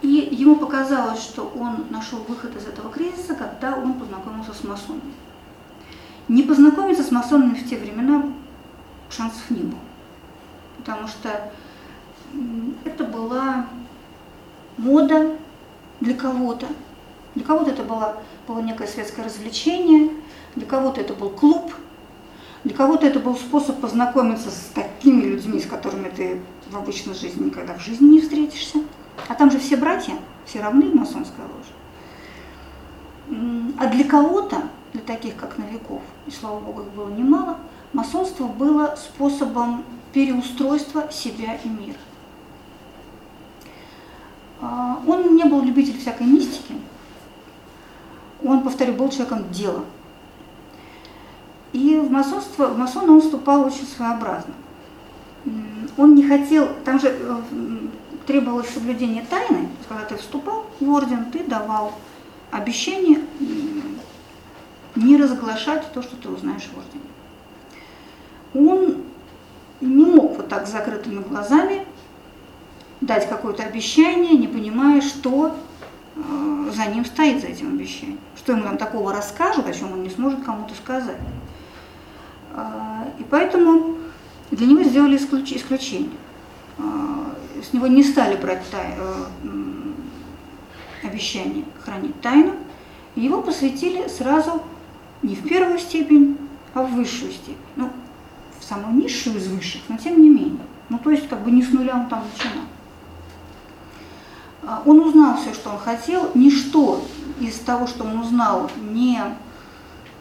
И 0.00 0.28
ему 0.32 0.56
показалось, 0.56 1.20
что 1.20 1.52
он 1.58 1.86
нашел 1.90 2.20
выход 2.20 2.56
из 2.56 2.66
этого 2.66 2.90
кризиса, 2.90 3.34
когда 3.34 3.74
он 3.76 3.94
познакомился 3.94 4.54
с 4.54 4.64
масонами. 4.64 5.12
Не 6.28 6.42
познакомиться 6.44 7.02
с 7.02 7.10
масонами 7.10 7.54
в 7.54 7.68
что 11.06 11.50
это 12.84 13.04
была 13.04 13.66
мода 14.76 15.36
для 16.00 16.14
кого-то. 16.14 16.66
Для 17.34 17.44
кого-то 17.44 17.70
это 17.70 17.82
было, 17.82 18.16
было 18.46 18.60
некое 18.60 18.88
светское 18.88 19.24
развлечение, 19.24 20.10
для 20.56 20.66
кого-то 20.66 21.00
это 21.00 21.14
был 21.14 21.30
клуб, 21.30 21.72
для 22.64 22.74
кого-то 22.74 23.06
это 23.06 23.20
был 23.20 23.36
способ 23.36 23.80
познакомиться 23.80 24.50
с 24.50 24.70
такими 24.74 25.22
людьми, 25.22 25.60
с 25.60 25.66
которыми 25.66 26.08
ты 26.08 26.40
в 26.68 26.76
обычной 26.76 27.14
жизни 27.14 27.46
никогда 27.46 27.74
в 27.74 27.80
жизни 27.80 28.08
не 28.08 28.20
встретишься. 28.20 28.78
А 29.28 29.34
там 29.34 29.50
же 29.50 29.58
все 29.58 29.76
братья, 29.76 30.14
все 30.46 30.60
равны 30.60 30.86
в 30.86 30.94
масонской 30.94 31.44
ложе. 31.44 31.72
А 33.78 33.86
для 33.86 34.04
кого-то, 34.04 34.62
для 34.92 35.02
таких 35.02 35.36
как 35.36 35.58
Новиков, 35.58 36.02
и 36.26 36.30
слава 36.30 36.58
богу, 36.60 36.82
их 36.82 36.88
было 36.88 37.10
немало, 37.10 37.58
масонство 37.92 38.46
было 38.46 38.96
способом 38.96 39.84
переустройства 40.12 41.10
себя 41.12 41.54
и 41.64 41.68
мира. 41.68 41.98
Он 44.60 45.36
не 45.36 45.44
был 45.44 45.62
любителем 45.62 46.00
всякой 46.00 46.26
мистики. 46.26 46.74
Он, 48.42 48.62
повторю, 48.62 48.94
был 48.94 49.08
человеком 49.08 49.50
дела. 49.50 49.84
И 51.72 51.96
в 51.96 52.10
масонство, 52.10 52.68
в 52.68 52.78
масона 52.78 53.12
он 53.12 53.20
вступал 53.20 53.66
очень 53.66 53.86
своеобразно. 53.86 54.54
Он 55.96 56.14
не 56.14 56.26
хотел, 56.26 56.68
там 56.84 57.00
же 57.00 57.08
э, 57.08 57.40
требовалось 58.26 58.68
соблюдение 58.70 59.24
тайны. 59.28 59.68
Когда 59.88 60.04
ты 60.04 60.16
вступал 60.16 60.66
в 60.80 60.90
орден, 60.90 61.30
ты 61.30 61.42
давал 61.44 61.94
обещание 62.50 63.20
не 64.94 65.16
разглашать 65.16 65.92
то, 65.92 66.02
что 66.02 66.16
ты 66.16 66.28
узнаешь 66.28 66.68
в 66.72 66.78
ордене. 66.78 67.04
Он 68.54 69.02
не 69.80 70.04
мог 70.04 70.36
вот 70.36 70.48
так 70.48 70.66
с 70.66 70.72
закрытыми 70.72 71.22
глазами 71.22 71.84
дать 73.00 73.28
какое-то 73.28 73.62
обещание, 73.62 74.36
не 74.36 74.48
понимая, 74.48 75.00
что 75.00 75.56
э, 76.16 76.70
за 76.74 76.86
ним 76.86 77.04
стоит, 77.04 77.40
за 77.40 77.48
этим 77.48 77.74
обещанием. 77.74 78.18
Что 78.36 78.52
ему 78.52 78.64
там 78.64 78.76
такого 78.76 79.12
расскажут, 79.12 79.66
о 79.66 79.72
чем 79.72 79.92
он 79.92 80.02
не 80.02 80.10
сможет 80.10 80.42
кому-то 80.44 80.74
сказать. 80.74 81.18
Э, 82.54 83.04
и 83.18 83.24
поэтому 83.24 83.96
для 84.50 84.66
него 84.66 84.82
сделали 84.82 85.16
исключ, 85.16 85.52
исключение. 85.52 86.10
Э, 86.78 86.82
с 87.62 87.72
него 87.72 87.86
не 87.86 88.02
стали 88.02 88.36
брать 88.36 88.62
тай, 88.70 88.94
обещание 91.02 91.64
хранить 91.84 92.20
тайну, 92.20 92.54
его 93.14 93.42
посвятили 93.42 94.08
сразу 94.08 94.62
не 95.22 95.34
в 95.34 95.48
первую 95.48 95.78
степень, 95.78 96.36
а 96.74 96.82
в 96.82 96.92
высшую 96.94 97.32
степень. 97.32 97.56
Ну, 97.76 97.90
самую 98.68 98.96
низшую 98.96 99.36
из 99.36 99.48
высших, 99.48 99.82
но 99.88 99.96
тем 99.96 100.20
не 100.20 100.28
менее. 100.28 100.60
Ну, 100.88 100.98
то 100.98 101.10
есть, 101.10 101.28
как 101.28 101.42
бы 101.42 101.50
не 101.50 101.62
с 101.62 101.70
нуля 101.70 101.96
он 101.96 102.08
там 102.08 102.24
начинал. 102.32 102.64
А, 104.62 104.82
он 104.84 105.00
узнал 105.00 105.36
все, 105.36 105.54
что 105.54 105.70
он 105.70 105.78
хотел, 105.78 106.30
ничто 106.34 107.04
из 107.40 107.58
того, 107.60 107.86
что 107.86 108.04
он 108.04 108.20
узнал, 108.20 108.70
не 108.90 109.20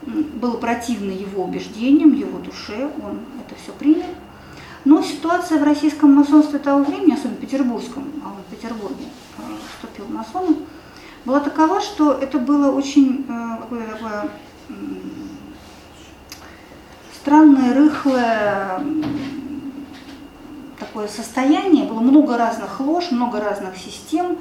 было 0.04 0.58
противно 0.58 1.12
его 1.12 1.44
убеждениям, 1.44 2.14
его 2.14 2.40
душе, 2.40 2.90
он 3.04 3.20
это 3.46 3.60
все 3.62 3.72
принял. 3.74 4.06
Но 4.86 5.02
ситуация 5.02 5.60
в 5.60 5.64
российском 5.64 6.14
масонстве 6.14 6.60
того 6.60 6.84
времени, 6.84 7.14
особенно 7.14 7.36
петербургском, 7.36 8.06
а 8.24 8.30
он 8.30 8.36
в 8.48 8.56
Петербурге 8.56 9.06
а, 9.38 9.42
вступил 9.76 10.06
в 10.06 10.12
масоны, 10.12 10.56
была 11.26 11.42
такова, 11.42 11.82
что 11.82 12.14
это 12.14 12.40
было 12.40 12.72
очень 12.72 13.26
э, 13.28 13.58
такое 13.60 14.30
странное, 17.28 17.74
рыхлое 17.74 18.82
такое 20.80 21.10
состояние, 21.10 21.84
было 21.84 22.00
много 22.00 22.38
разных 22.38 22.80
лож, 22.80 23.12
много 23.12 23.42
разных 23.42 23.76
систем, 23.76 24.38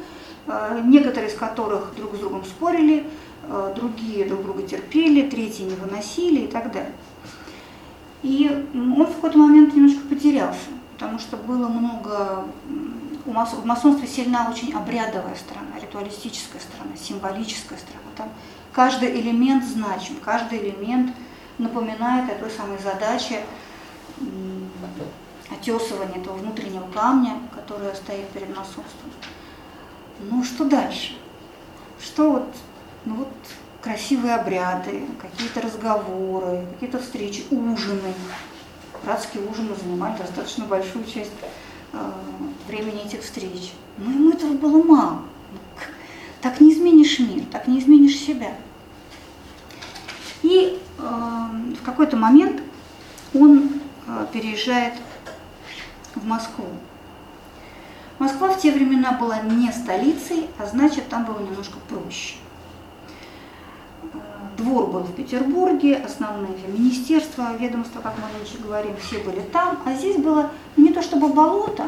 э, 0.47 0.83
некоторые 0.85 1.33
из 1.33 1.35
которых 1.37 1.97
друг 1.97 2.15
с 2.15 2.21
другом 2.21 2.45
спорили, 2.45 3.05
э, 3.49 3.73
другие 3.75 4.25
друг 4.27 4.45
друга 4.45 4.63
терпели, 4.63 5.29
третьи 5.29 5.65
не 5.65 5.75
выносили 5.75 6.43
и 6.43 6.47
так 6.47 6.71
далее. 6.71 6.93
И 8.23 8.49
он 8.73 9.05
в 9.05 9.15
какой-то 9.17 9.37
момент 9.37 9.75
немножко 9.75 10.03
потерялся, 10.09 10.71
потому 10.93 11.19
что 11.19 11.37
было 11.37 11.67
много... 11.67 12.45
В 13.25 13.65
масонстве 13.65 14.07
сильна 14.07 14.49
очень 14.49 14.73
обрядовая 14.73 15.35
сторона, 15.35 15.81
ритуалистическая 15.83 16.61
сторона, 16.61 16.97
символическая 16.97 17.77
сторона. 17.77 18.11
Там 18.17 18.29
каждый 18.73 19.21
элемент 19.21 19.65
значим, 19.65 20.15
каждый 20.25 20.61
элемент 20.61 21.11
напоминает 21.59 22.31
о 22.31 22.35
той 22.35 22.51
самой 22.51 22.79
задаче 22.79 23.45
отесывания 25.51 26.21
этого 26.21 26.37
внутреннего 26.37 26.87
камня, 26.93 27.41
которое 27.55 27.95
стоит 27.95 28.29
перед 28.31 28.49
масонством. 28.49 29.11
Ну 30.21 30.43
что 30.43 30.65
дальше? 30.65 31.17
Что 32.01 32.31
вот, 32.31 32.49
ну 33.05 33.17
вот 33.17 33.29
красивые 33.87 34.35
обряды, 34.35 35.05
какие-то 35.21 35.61
разговоры, 35.61 36.67
какие-то 36.73 36.99
встречи, 36.99 37.45
ужины. 37.51 38.13
Братские 39.05 39.45
ужины 39.49 39.75
занимали 39.81 40.17
достаточно 40.19 40.65
большую 40.65 41.05
часть 41.05 41.31
э, 41.93 42.13
времени 42.67 43.05
этих 43.05 43.23
встреч. 43.23 43.73
Но 43.99 44.11
ему 44.11 44.31
этого 44.31 44.55
было 44.55 44.83
мало. 44.83 45.23
Так 46.41 46.61
не 46.61 46.73
изменишь 46.73 47.19
мир, 47.21 47.45
так 47.53 47.69
не 47.69 47.79
изменишь 47.79 48.19
себя. 48.19 48.55
И 50.43 50.81
э, 50.99 51.46
какой-то 51.87 52.17
момент 52.17 52.61
он 53.33 53.81
э, 54.07 54.27
переезжает 54.33 54.95
в 56.15 56.27
Москву. 56.27 56.67
Москва 58.19 58.49
в 58.49 58.59
те 58.59 58.73
времена 58.73 59.13
была 59.13 59.41
не 59.41 59.71
столицей, 59.73 60.49
а 60.59 60.67
значит 60.67 61.09
там 61.09 61.25
было 61.25 61.39
немножко 61.39 61.79
проще. 61.89 62.37
Двор 64.57 64.87
был 64.87 65.01
в 65.01 65.15
Петербурге, 65.15 65.97
основные 65.97 66.57
министерства, 66.67 67.55
ведомства, 67.59 68.01
как 68.01 68.15
мы 68.17 68.39
раньше 68.39 68.59
говорим, 68.59 68.97
все 68.97 69.19
были 69.19 69.41
там, 69.41 69.79
а 69.85 69.95
здесь 69.95 70.17
было 70.17 70.51
не 70.77 70.93
то 70.93 71.03
чтобы 71.03 71.29
болото, 71.29 71.85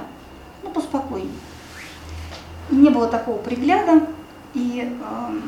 но 0.63 0.71
поспокойнее. 0.71 1.33
И 2.71 2.77
не 2.77 2.91
было 2.91 3.09
такого 3.09 3.39
пригляда, 3.39 4.07
и 4.53 4.83
э, 4.83 5.39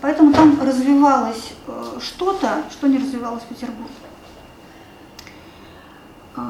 поэтому 0.00 0.32
там 0.32 0.60
развивалось 0.60 1.52
э, 1.66 1.98
что-то, 2.00 2.62
что 2.70 2.86
не 2.86 2.98
развивалось 2.98 3.42
в 3.42 3.46
Петербурге. 3.46 3.92
Э, 6.36 6.40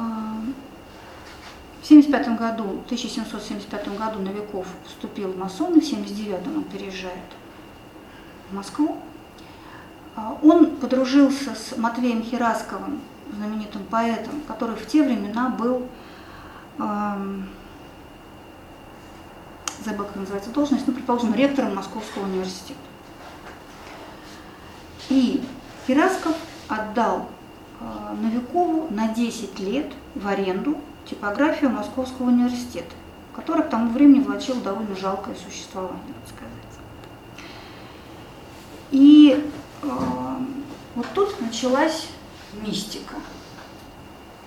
в 1.81 1.93
1975 1.93 2.39
году, 2.39 2.65
1775 2.87 3.99
году 3.99 4.21
Новиков 4.21 4.67
вступил 4.87 5.33
в 5.33 5.39
масоны, 5.39 5.81
в 5.81 5.85
1979 5.85 6.57
он 6.57 6.65
переезжает 6.65 7.15
в 8.51 8.55
Москву. 8.55 8.97
А, 10.17 10.37
он 10.43 10.77
подружился 10.77 11.55
с 11.55 11.77
Матвеем 11.77 12.23
Хирасковым, 12.23 13.01
знаменитым 13.37 13.85
поэтом, 13.85 14.41
который 14.47 14.77
в 14.77 14.87
те 14.87 15.03
времена 15.03 15.49
был, 15.49 15.87
эм, 16.79 17.49
забыл, 19.85 20.05
как 20.05 20.17
называется 20.17 20.51
должность, 20.51 20.87
ну, 20.87 20.93
предположим, 20.93 21.35
ректором 21.35 21.75
Московского 21.75 22.25
университета. 22.25 22.89
И 25.11 25.42
Хирасков 25.87 26.37
отдал 26.68 27.27
э, 27.81 28.14
Новикову 28.23 28.87
на 28.90 29.09
10 29.09 29.59
лет 29.59 29.92
в 30.14 30.27
аренду 30.27 30.79
типографию 31.05 31.70
Московского 31.70 32.29
университета, 32.29 32.94
который 33.35 33.64
к 33.64 33.70
тому 33.70 33.90
времени 33.90 34.20
влачил 34.20 34.61
довольно 34.61 34.96
жалкое 34.96 35.35
существование, 35.35 36.01
надо 36.07 36.29
сказать. 36.29 36.61
И 38.92 39.51
э, 39.83 39.88
вот 40.94 41.07
тут 41.12 41.40
началась 41.40 42.07
мистика. 42.64 43.14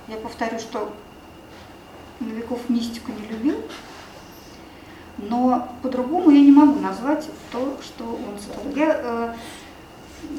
Я 0.08 0.16
повторю, 0.18 0.60
что 0.60 0.94
Новиков 2.22 2.70
мистику 2.70 3.12
не 3.12 3.28
любил, 3.28 3.58
но 5.18 5.70
по-другому 5.82 6.32
я 6.32 6.40
не 6.40 6.52
могу 6.52 6.80
назвать 6.80 7.30
то, 7.52 7.78
что 7.82 8.06
он 8.06 8.40
сотворил. 8.40 8.78
Я 8.78 9.02
э, 9.02 9.34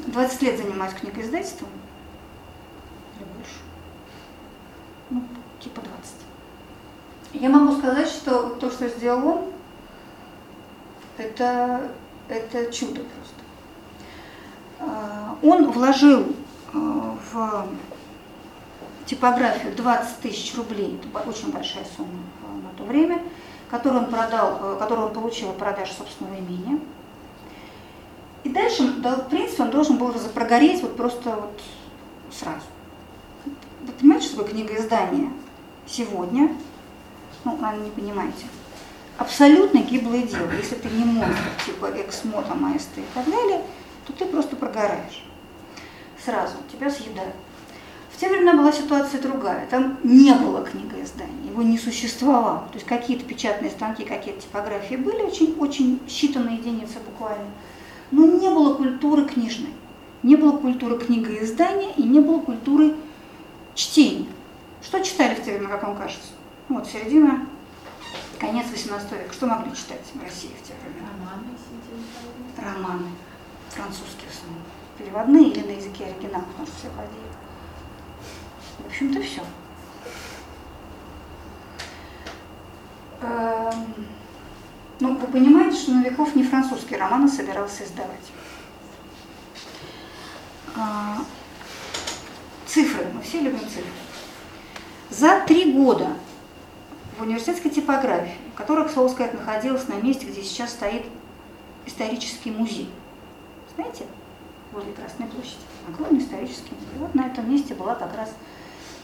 20 0.07 0.41
лет 0.41 0.57
занимаюсь 0.57 0.93
книгоиздательством, 0.93 1.69
или 3.17 3.25
больше, 3.25 3.59
ну, 5.09 5.23
типа 5.59 5.81
20. 5.81 6.15
Я 7.33 7.49
могу 7.49 7.77
сказать, 7.77 8.07
что 8.07 8.49
то, 8.49 8.71
что 8.71 8.87
сделал 8.87 9.27
он, 9.27 9.45
это, 11.17 11.91
это 12.29 12.71
чудо 12.71 13.01
просто. 13.01 13.35
А, 14.79 15.37
он 15.41 15.71
вложил 15.71 16.27
а, 16.73 17.17
в 17.31 17.67
типографию 19.05 19.75
20 19.75 20.19
тысяч 20.19 20.55
рублей, 20.55 20.99
это 20.99 21.29
очень 21.29 21.51
большая 21.51 21.85
сумма 21.95 22.23
а, 22.43 22.55
на 22.55 22.77
то 22.77 22.83
время, 22.83 23.21
которую 23.69 24.03
он 24.03 24.09
продал, 24.09 24.77
которую 24.77 25.07
он 25.07 25.13
получил 25.13 25.49
от 25.49 25.57
продажи 25.57 25.93
собственного 25.93 26.39
имения. 26.39 26.79
И 28.45 28.49
дальше, 28.49 28.83
в 28.83 29.29
принципе, 29.29 29.63
он 29.63 29.71
должен 29.71 29.97
был 29.97 30.13
прогореть 30.33 30.81
вот 30.81 30.95
просто 30.95 31.31
вот 31.31 31.61
сразу. 32.31 32.63
Вы 33.45 33.91
понимаете, 33.99 34.27
что 34.27 34.37
такое 34.37 34.53
книгоиздание 34.53 35.31
сегодня 35.85 36.49
ну, 37.45 37.57
наверное, 37.57 37.85
не 37.85 37.91
понимаете, 37.91 38.45
абсолютно 39.17 39.77
гиблое 39.79 40.23
дело. 40.23 40.49
Если 40.57 40.75
ты 40.75 40.89
не 40.89 41.05
монстр, 41.05 41.43
типа 41.65 41.91
эксмо, 41.95 42.41
там, 42.41 42.65
АСТ 42.73 42.97
и 42.97 43.03
так 43.13 43.25
далее, 43.25 43.61
то 44.05 44.13
ты 44.13 44.25
просто 44.25 44.55
прогораешь. 44.55 45.23
Сразу, 46.23 46.55
тебя 46.71 46.89
съедают. 46.89 47.35
В 48.11 48.17
те 48.17 48.29
времена 48.29 48.53
была 48.53 48.71
ситуация 48.71 49.21
другая. 49.21 49.67
Там 49.67 49.99
не 50.03 50.33
было 50.33 50.63
книгоиздания, 50.63 51.49
его 51.49 51.61
не 51.61 51.77
существовало. 51.77 52.67
То 52.71 52.75
есть 52.75 52.87
какие-то 52.87 53.25
печатные 53.25 53.69
станки, 53.69 54.05
какие-то 54.05 54.41
типографии 54.41 54.95
были, 54.95 55.21
очень, 55.21 55.55
очень 55.59 55.99
считанные 56.07 56.57
единицы 56.57 56.99
буквально. 57.05 57.45
Но 58.11 58.25
не 58.25 58.49
было 58.49 58.75
культуры 58.75 59.25
книжной, 59.25 59.73
не 60.23 60.35
было 60.35 60.57
культуры 60.57 60.97
книгоиздания 60.97 61.91
и 61.97 62.03
не 62.03 62.19
было 62.19 62.39
культуры 62.39 62.95
чтения. 63.73 64.27
Что 64.83 65.03
читали 65.03 65.35
в 65.35 65.43
те 65.43 65.53
времена, 65.53 65.69
как 65.69 65.83
вам 65.83 65.97
кажется? 65.97 66.29
Вот, 66.69 66.87
середина, 66.87 67.47
конец 68.39 68.67
18 68.71 69.11
века. 69.11 69.33
Что 69.33 69.47
могли 69.47 69.75
читать 69.75 70.01
в 70.13 70.21
России 70.21 70.49
в 70.49 70.67
те 70.67 70.73
времена? 70.83 71.09
Романы. 72.57 72.77
Романы. 72.77 73.11
Французские 73.69 74.29
в 74.29 74.33
основном. 74.33 74.63
Переводные 74.97 75.49
или 75.49 75.65
на 75.65 75.77
языке 75.77 76.05
оригинала, 76.05 76.43
потому 76.43 76.67
что 76.67 76.75
все 76.77 76.89
ходили. 76.89 77.25
В 78.79 78.87
общем-то, 78.87 79.21
все. 79.21 79.41
Эм, 83.21 84.07
ну, 84.99 85.15
вы 85.17 85.27
понимаете, 85.27 85.77
что 85.77 85.91
Новиков 85.91 86.35
не 86.35 86.43
французские 86.43 86.99
романы 86.99 87.27
собирался 87.27 87.83
издавать. 87.83 88.31
А, 90.75 91.17
цифры, 92.65 93.05
мы 93.13 93.21
все 93.21 93.39
любим 93.41 93.59
цифры. 93.59 93.83
За 95.09 95.41
три 95.45 95.73
года 95.73 96.15
в 97.17 97.21
университетской 97.21 97.71
типографии, 97.71 98.35
которая, 98.55 98.87
к 98.87 98.91
слову 98.91 99.09
сказать, 99.09 99.33
находилась 99.33 99.87
на 99.87 99.95
месте, 99.95 100.25
где 100.25 100.43
сейчас 100.43 100.71
стоит 100.71 101.05
исторический 101.85 102.51
музей. 102.51 102.89
Знаете, 103.75 104.05
возле 104.71 104.91
Красной 104.93 105.27
площади. 105.27 105.57
Огромный 105.87 106.19
исторический 106.19 106.73
музей. 106.73 106.99
Вот 106.99 107.15
на 107.15 107.27
этом 107.27 107.49
месте 107.49 107.73
была 107.73 107.95
как 107.95 108.15
раз 108.15 108.33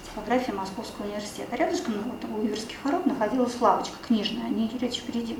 типография 0.09 0.53
Московского 0.53 1.05
университета. 1.05 1.55
Рядышком 1.55 1.95
ну, 1.95 2.11
вот, 2.11 2.25
у 2.25 2.45
Иверских 2.45 2.77
ворот 2.83 3.05
находилась 3.05 3.59
лавочка 3.59 3.95
книжная, 4.05 4.45
они 4.45 4.69
речь 4.79 4.97
впереди. 4.97 5.37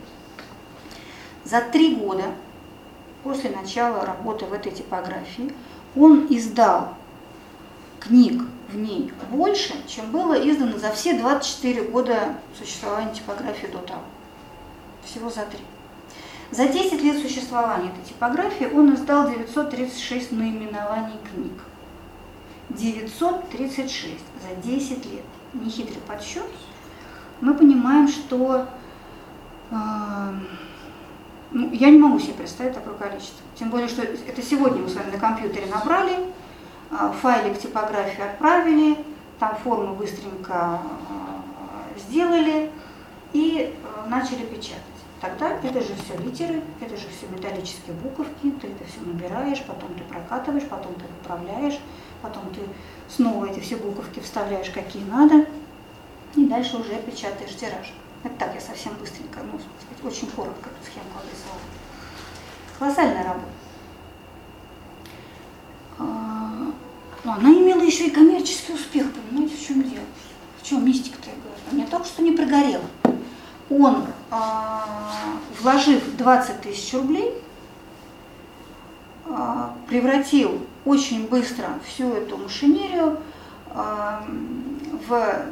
За 1.43 1.62
три 1.62 1.95
года 1.95 2.25
после 3.23 3.49
начала 3.49 4.06
работы 4.06 4.45
в 4.45 4.54
этой 4.54 4.71
типографии 4.71 5.54
он 5.95 6.27
издал 6.30 6.95
книг 7.99 8.43
в 8.69 8.77
ней 8.77 9.12
больше, 9.30 9.73
чем 9.88 10.12
было 10.12 10.34
издано 10.34 10.77
за 10.77 10.91
все 10.91 11.17
24 11.17 11.84
года 11.84 12.36
существования 12.58 13.13
типографии 13.13 13.67
до 13.67 13.80
того. 13.80 14.01
Всего 15.04 15.30
за 15.30 15.45
три. 15.45 15.60
За 16.51 16.67
10 16.67 17.01
лет 17.01 17.21
существования 17.21 17.89
этой 17.89 18.04
типографии 18.04 18.65
он 18.65 18.93
издал 18.93 19.30
936 19.30 20.32
наименований 20.34 21.17
книг. 21.34 21.54
936 22.69 24.17
за 24.41 24.56
10 24.62 25.06
лет. 25.12 25.23
Нехитрый 25.54 26.01
подсчет. 26.08 26.43
Мы 27.39 27.54
понимаем, 27.54 28.08
что 28.08 28.67
э, 29.71 29.75
ну, 31.52 31.72
я 31.74 31.90
не 31.90 31.98
могу 31.98 32.20
себе 32.20 32.34
представить 32.34 32.74
такое 32.74 32.94
количество. 32.96 33.42
Тем 33.56 33.70
более, 33.70 33.88
что 33.88 34.04
это 34.04 34.42
сегодня 34.42 34.82
мы 34.82 34.90
с 34.90 34.96
вами 34.96 35.12
на 35.12 35.18
компьютере 35.18 35.66
набрали, 35.66 36.14
э, 36.92 37.12
файлик 37.22 37.60
типографии 37.60 38.22
отправили, 38.22 38.98
там 39.40 39.58
форму 39.58 39.96
быстренько 39.96 40.80
э, 40.80 42.00
сделали 42.00 42.72
и 43.34 43.76
э, 43.76 44.10
начали 44.10 44.46
печатать. 44.46 44.82
Тогда 45.20 45.52
это 45.52 45.82
же 45.82 45.94
все 46.04 46.18
литеры, 46.18 46.62
это 46.80 46.96
же 46.96 47.08
все 47.10 47.28
металлические 47.28 47.96
буковки, 47.96 48.50
ты 48.60 48.68
это 48.68 48.86
все 48.86 49.02
набираешь, 49.06 49.62
потом 49.68 49.94
ты 49.94 50.04
прокатываешь, 50.04 50.68
потом 50.68 50.96
ты 50.96 51.04
отправляешь, 51.06 51.80
потом 52.22 52.44
ты 52.54 52.62
снова 53.08 53.46
эти 53.46 53.60
все 53.60 53.76
буковки 53.76 54.20
вставляешь, 54.20 54.72
какие 54.72 55.04
надо, 55.04 55.46
и 56.36 56.46
дальше 56.46 56.78
уже 56.78 56.96
печатаешь 57.06 57.56
тираж. 57.56 57.94
Это 58.24 58.36
так, 58.38 58.54
я 58.54 58.62
совсем 58.62 58.94
быстренько, 58.96 59.40
ну, 59.42 59.60
сказать, 59.60 60.14
очень 60.14 60.28
коротко 60.32 60.70
эту 60.70 60.92
схемку 60.92 61.18
обрисовала. 61.18 61.62
Колоссальная 62.78 63.24
работа. 63.24 63.48
А, 65.98 66.72
но 67.24 67.34
она 67.34 67.50
имела 67.50 67.82
еще 67.82 68.08
и 68.08 68.12
коммерческий 68.12 68.74
успех, 68.74 69.08
понимаете, 69.12 69.56
в 69.56 69.68
чем 69.68 69.84
дело? 69.84 70.06
В 70.62 70.66
чем 70.66 70.86
мистика-то, 70.86 71.30
я 71.30 71.36
говорю? 71.36 71.84
Не 71.84 71.90
только 71.90 72.06
что 72.06 72.22
не 72.22 72.32
прогорела. 72.32 72.86
Он, 73.72 74.06
а, 74.30 74.86
вложив 75.60 76.16
20 76.18 76.62
тысяч 76.62 76.94
рублей, 76.94 77.34
а, 79.26 79.76
превратил 79.88 80.60
очень 80.86 81.28
быстро 81.28 81.80
всю 81.88 82.14
эту 82.14 82.38
машинерию 82.38 83.20
в 85.08 85.46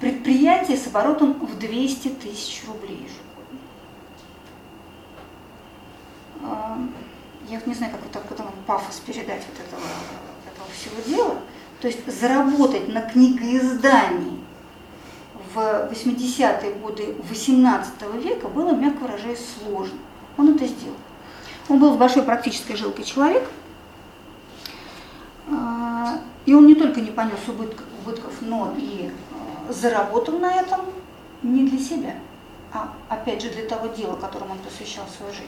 предприятие 0.00 0.76
с 0.76 0.86
оборотом 0.86 1.34
в 1.34 1.58
200 1.58 2.08
тысяч 2.08 2.64
рублей 2.66 2.96
ежегодно. 2.96 3.58
А, 6.42 6.78
я 7.48 7.58
вот 7.58 7.66
не 7.66 7.74
знаю, 7.74 7.92
как 7.92 8.00
так 8.10 8.24
вот 8.30 8.54
пафос 8.66 9.00
передать 9.04 9.44
вот 9.48 9.66
этого, 9.66 9.82
этого 10.46 10.66
всего 10.72 11.00
дела. 11.06 11.38
То 11.80 11.88
есть 11.88 12.06
заработать 12.20 12.88
на 12.88 13.02
книгоиздании 13.02 14.38
в 15.54 15.58
80-е 15.58 16.74
годы 16.74 17.16
18 17.28 17.94
века 18.22 18.48
было, 18.48 18.74
мягко 18.74 19.04
выражаясь, 19.04 19.44
сложно. 19.58 19.98
Он 20.36 20.54
это 20.54 20.66
сделал. 20.66 20.96
Он 21.68 21.78
был 21.78 21.96
большой 21.96 22.22
практической 22.22 22.76
жилкой 22.76 23.04
человек, 23.04 23.48
а, 25.50 26.20
и 26.46 26.54
он 26.54 26.66
не 26.66 26.74
только 26.74 27.00
не 27.00 27.10
понес 27.10 27.38
убытков, 27.46 27.84
убытков 28.02 28.32
но 28.40 28.74
и 28.76 29.10
заработал 29.68 30.38
на 30.38 30.54
этом 30.54 30.80
не 31.42 31.68
для 31.68 31.78
себя, 31.78 32.14
а 32.72 32.92
опять 33.08 33.42
же 33.42 33.50
для 33.50 33.66
того 33.66 33.86
дела, 33.88 34.16
которому 34.16 34.52
он 34.52 34.58
посвящал 34.58 35.04
свою 35.16 35.32
жизнь. 35.32 35.46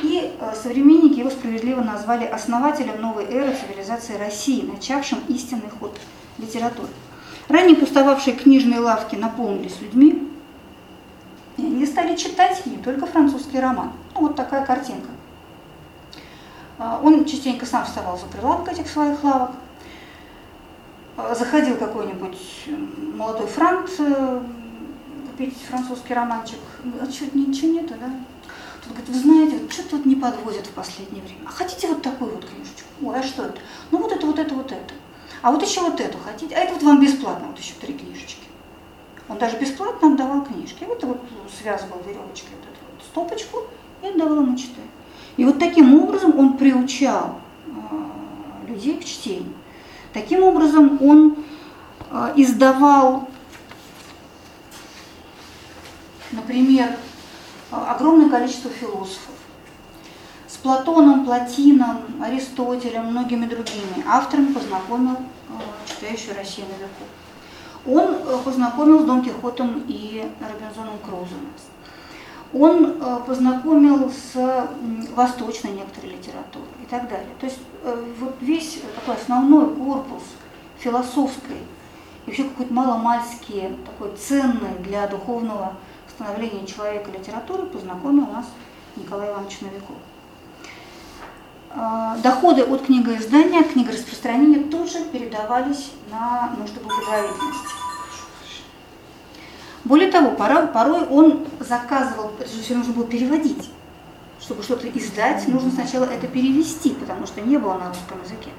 И 0.00 0.36
а, 0.40 0.54
современники 0.54 1.18
его 1.18 1.30
справедливо 1.30 1.82
назвали 1.82 2.24
основателем 2.24 3.00
новой 3.00 3.24
эры 3.24 3.54
цивилизации 3.54 4.16
России, 4.16 4.62
начавшим 4.62 5.18
истинный 5.28 5.70
ход 5.80 5.98
литературы. 6.38 6.88
Ранее 7.48 7.76
пустовавшие 7.76 8.36
книжные 8.36 8.80
лавки 8.80 9.16
наполнились 9.16 9.80
людьми, 9.80 10.30
и 11.56 11.62
они 11.62 11.86
стали 11.86 12.14
читать 12.14 12.64
не 12.66 12.76
только 12.76 13.06
французский 13.06 13.58
роман. 13.58 13.92
Ну, 14.14 14.22
вот 14.22 14.36
такая 14.36 14.64
картинка. 14.64 15.08
А, 16.78 17.00
он 17.02 17.24
частенько 17.24 17.66
сам 17.66 17.84
вставал 17.84 18.16
за 18.16 18.26
прилавок 18.26 18.70
этих 18.70 18.88
своих 18.88 19.22
лавок. 19.24 19.50
Заходил 21.18 21.76
какой-нибудь 21.76 22.38
молодой 23.16 23.48
франт 23.48 23.90
э, 23.98 24.40
купить 25.28 25.58
французский 25.68 26.14
романчик. 26.14 26.60
А 27.00 27.10
что, 27.10 27.24
ничего 27.36 27.72
нету, 27.72 27.94
да? 28.00 28.08
Тут 28.84 28.92
говорит, 28.92 29.08
вы 29.08 29.18
знаете, 29.18 29.58
вот 29.58 29.72
что 29.72 29.82
тут 29.88 30.06
не 30.06 30.14
подвозят 30.14 30.68
в 30.68 30.70
последнее 30.70 31.24
время. 31.24 31.40
А 31.46 31.50
хотите 31.50 31.88
вот 31.88 32.02
такую 32.02 32.36
вот 32.36 32.44
книжечку? 32.44 32.88
Ой, 33.02 33.18
а 33.18 33.22
что 33.24 33.46
это? 33.46 33.58
Ну 33.90 33.98
вот 33.98 34.12
это, 34.12 34.24
вот 34.24 34.38
это, 34.38 34.54
вот 34.54 34.70
это. 34.70 34.94
А 35.42 35.50
вот 35.50 35.60
еще 35.60 35.80
вот 35.80 36.00
эту 36.00 36.18
хотите? 36.18 36.54
А 36.54 36.60
это 36.60 36.74
вот 36.74 36.84
вам 36.84 37.00
бесплатно, 37.00 37.48
вот 37.48 37.58
еще 37.58 37.74
три 37.80 37.94
книжечки. 37.94 38.46
Он 39.28 39.38
даже 39.38 39.58
бесплатно 39.58 40.08
нам 40.08 40.16
давал 40.16 40.44
книжки. 40.44 40.84
Вот 40.84 41.02
вот 41.02 41.20
связывал 41.60 42.00
веревочкой 42.06 42.50
вот 42.54 42.64
эту 42.64 42.80
вот 42.94 43.04
стопочку 43.04 43.58
и 44.02 44.06
отдавал 44.06 44.42
ему 44.42 44.56
читать. 44.56 44.76
И 45.36 45.44
вот 45.44 45.58
таким 45.58 46.00
образом 46.00 46.38
он 46.38 46.56
приучал 46.56 47.40
э, 47.66 48.68
людей 48.68 49.00
к 49.00 49.04
чтению. 49.04 49.52
Таким 50.12 50.42
образом 50.42 50.98
он 51.02 51.44
э, 52.10 52.32
издавал, 52.36 53.28
например, 56.32 56.96
огромное 57.70 58.30
количество 58.30 58.70
философов. 58.70 59.34
С 60.46 60.56
Платоном, 60.56 61.26
Платином, 61.26 62.22
Аристотелем, 62.22 63.06
многими 63.06 63.46
другими 63.46 64.04
авторами 64.06 64.52
познакомил 64.52 65.16
э, 65.16 65.88
читающую 65.88 66.34
Россию 66.34 66.66
на 66.68 66.82
веку. 66.82 67.04
Он 67.86 68.42
познакомил 68.42 69.00
с 69.00 69.04
Дон 69.04 69.22
Кихотом 69.22 69.84
и 69.88 70.30
Робинзоном 70.40 70.98
Крузом 70.98 71.52
он 72.52 72.96
э, 73.00 73.18
познакомил 73.26 74.10
с 74.10 74.68
восточной 75.14 75.72
некоторой 75.72 76.12
литературой 76.12 76.68
и 76.82 76.86
так 76.86 77.08
далее. 77.08 77.28
То 77.38 77.46
есть 77.46 77.58
э, 77.82 78.04
вот 78.18 78.36
весь 78.40 78.80
такой 78.94 79.20
основной 79.20 79.74
корпус 79.74 80.22
философской 80.78 81.56
и 81.56 82.26
вообще 82.26 82.44
какой-то 82.44 82.72
маломальский, 82.72 83.76
такой 83.84 84.16
ценный 84.16 84.78
для 84.80 85.06
духовного 85.08 85.74
становления 86.08 86.66
человека 86.66 87.10
литературы 87.10 87.66
познакомил 87.66 88.26
нас 88.26 88.46
Николай 88.96 89.28
Иванович 89.30 89.60
Новиков. 89.60 89.96
Э, 91.70 92.16
доходы 92.22 92.62
от 92.62 92.86
книгоиздания, 92.86 93.60
от 93.60 93.68
книгораспространения 93.68 94.70
тоже 94.70 95.04
передавались 95.12 95.92
на 96.10 96.54
нужды 96.58 96.80
благотворительности. 96.80 97.87
Более 99.84 100.10
того, 100.10 100.32
порой 100.32 101.06
он 101.06 101.46
заказывал, 101.60 102.32
это 102.38 102.50
же 102.50 102.62
все 102.62 102.74
нужно 102.74 102.92
было 102.92 103.06
переводить. 103.06 103.70
Чтобы 104.40 104.62
что-то 104.62 104.88
издать, 104.88 105.46
нужно 105.48 105.70
сначала 105.70 106.04
это 106.04 106.26
перевести, 106.26 106.90
потому 106.90 107.26
что 107.26 107.40
не 107.40 107.56
было 107.56 107.74
на 107.74 107.88
русском 107.88 108.22
языке. 108.22 108.50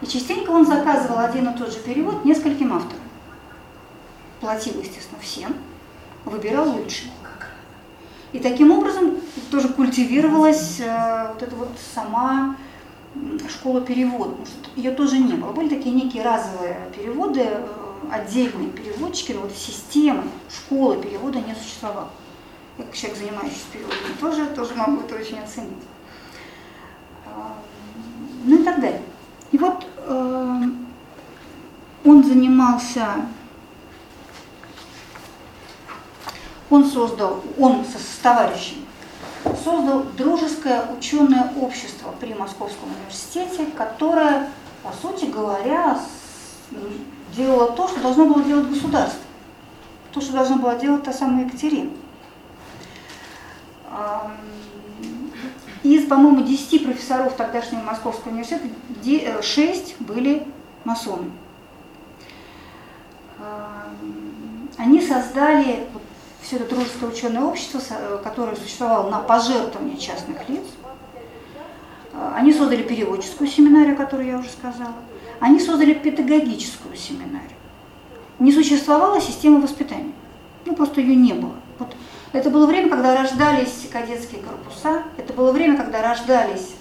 И 0.00 0.06
частенько 0.06 0.50
он 0.50 0.66
заказывал 0.66 1.18
один 1.18 1.48
и 1.48 1.56
тот 1.56 1.72
же 1.72 1.78
перевод 1.78 2.24
нескольким 2.24 2.72
авторам. 2.72 3.02
Платил, 4.40 4.74
естественно, 4.80 5.20
всем, 5.20 5.54
выбирал 6.24 6.68
лучший. 6.70 7.10
И 8.32 8.38
таким 8.38 8.72
образом 8.72 9.18
тоже 9.50 9.68
культивировалась 9.68 10.80
э, 10.80 11.28
вот 11.32 11.42
эта 11.42 11.54
вот 11.54 11.68
сама 11.94 12.56
школа 13.48 13.82
перевода, 13.82 14.34
ее 14.74 14.90
тоже 14.92 15.18
не 15.18 15.34
было. 15.34 15.52
Были 15.52 15.68
такие 15.68 15.94
некие 15.94 16.22
разовые 16.22 16.76
переводы, 16.96 17.42
э, 17.42 17.66
отдельные 18.12 18.70
переводчики, 18.70 19.32
но 19.32 19.42
вот 19.42 19.52
системы 19.52 20.24
школы 20.50 21.02
перевода 21.02 21.40
не 21.40 21.54
существовало. 21.54 22.10
Я 22.76 22.84
как 22.84 22.94
человек, 22.94 23.18
занимающийся 23.18 23.64
переводом, 23.72 23.98
тоже, 24.20 24.46
тоже 24.46 24.74
могу 24.74 25.00
это 25.00 25.14
очень 25.14 25.38
оценить. 25.38 25.82
А, 27.26 27.56
ну 28.44 28.60
и 28.60 28.64
так 28.64 28.80
далее. 28.80 29.02
И 29.50 29.58
вот 29.58 29.86
э, 29.96 30.62
он 32.04 32.24
занимался, 32.24 33.06
он 36.70 36.84
создал, 36.84 37.42
он 37.58 37.84
со, 37.84 37.98
с 37.98 38.18
товарищем 38.22 38.84
создал 39.64 40.04
дружеское 40.16 40.86
ученое 40.96 41.52
общество 41.60 42.14
при 42.20 42.34
Московском 42.34 42.90
университете, 42.90 43.66
которое, 43.76 44.50
по 44.82 44.92
сути 44.92 45.26
говоря, 45.26 45.98
делало 47.34 47.72
то, 47.72 47.88
что 47.88 48.00
должно 48.00 48.26
было 48.26 48.42
делать 48.42 48.68
государство, 48.68 49.20
то, 50.12 50.20
что 50.20 50.32
должна 50.32 50.56
была 50.56 50.76
делать 50.76 51.02
та 51.02 51.12
самая 51.12 51.46
Екатерина. 51.46 51.90
Из, 55.82 56.06
по-моему, 56.06 56.42
10 56.42 56.84
профессоров 56.84 57.34
тогдашнего 57.34 57.82
Московского 57.82 58.30
университета 58.30 59.42
6 59.42 59.96
э, 59.98 60.04
были 60.04 60.46
масоны. 60.84 61.30
Они 64.76 65.00
создали 65.00 65.86
все 66.40 66.56
это 66.56 66.68
дружеское 66.74 67.06
ученое 67.06 67.42
общество, 67.42 67.80
э, 67.90 68.20
которое 68.22 68.54
существовало 68.54 69.10
на 69.10 69.18
пожертвования 69.18 69.96
частных 69.96 70.48
лиц. 70.48 70.64
Э, 72.12 72.32
они 72.36 72.52
создали 72.52 72.82
переводческую 72.82 73.48
семинарию, 73.48 73.94
о 73.94 73.96
которой 73.96 74.28
я 74.28 74.38
уже 74.38 74.50
сказала. 74.50 74.94
Они 75.42 75.58
создали 75.58 75.92
педагогическую 75.92 76.96
семинарию. 76.96 77.50
Не 78.38 78.52
существовала 78.52 79.20
система 79.20 79.60
воспитания. 79.60 80.12
Ну, 80.64 80.76
просто 80.76 81.00
ее 81.00 81.16
не 81.16 81.32
было. 81.32 81.56
Вот 81.80 81.96
это 82.30 82.48
было 82.48 82.64
время, 82.64 82.88
когда 82.88 83.20
рождались 83.20 83.88
кадетские 83.90 84.40
корпуса, 84.40 85.02
это 85.16 85.32
было 85.32 85.50
время, 85.50 85.76
когда 85.76 86.00
рождались, 86.00 86.76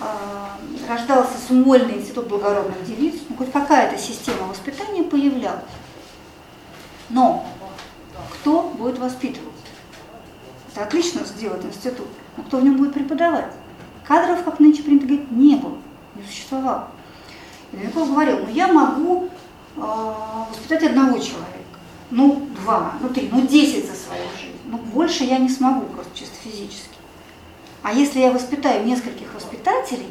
э, 0.00 0.88
рождался 0.88 1.32
Смольный 1.48 1.96
институт 1.96 2.28
благородных 2.28 2.86
девиц, 2.86 3.16
ну, 3.28 3.34
хоть 3.34 3.50
какая-то 3.50 3.98
система 3.98 4.46
воспитания 4.46 5.02
появлялась. 5.02 5.64
Но 7.10 7.44
кто 8.34 8.72
будет 8.78 9.00
воспитывать? 9.00 9.48
Это 10.72 10.84
отлично 10.84 11.24
сделать 11.24 11.64
институт, 11.64 12.06
но 12.36 12.44
кто 12.44 12.58
в 12.58 12.62
нем 12.62 12.76
будет 12.76 12.94
преподавать? 12.94 13.52
Кадров, 14.06 14.44
как 14.44 14.60
нынче 14.60 14.84
принято 14.84 15.06
говорить, 15.06 15.32
не 15.32 15.56
было, 15.56 15.76
не 16.14 16.22
существовало. 16.22 16.88
Новиков 17.72 18.10
говорил, 18.10 18.38
ну 18.40 18.50
я 18.52 18.68
могу 18.68 19.28
э, 19.76 19.80
воспитать 20.50 20.82
одного 20.84 21.18
человека, 21.18 21.78
ну 22.10 22.46
два, 22.60 22.94
ну 23.00 23.08
три, 23.08 23.28
ну 23.32 23.46
десять 23.46 23.86
за 23.86 23.94
свою 23.94 24.24
жизнь. 24.38 24.58
Ну 24.66 24.78
больше 24.78 25.24
я 25.24 25.38
не 25.38 25.48
смогу 25.48 25.86
просто 25.86 26.16
чисто 26.16 26.36
физически. 26.42 26.96
А 27.82 27.92
если 27.92 28.20
я 28.20 28.30
воспитаю 28.30 28.84
нескольких 28.84 29.34
воспитателей, 29.34 30.08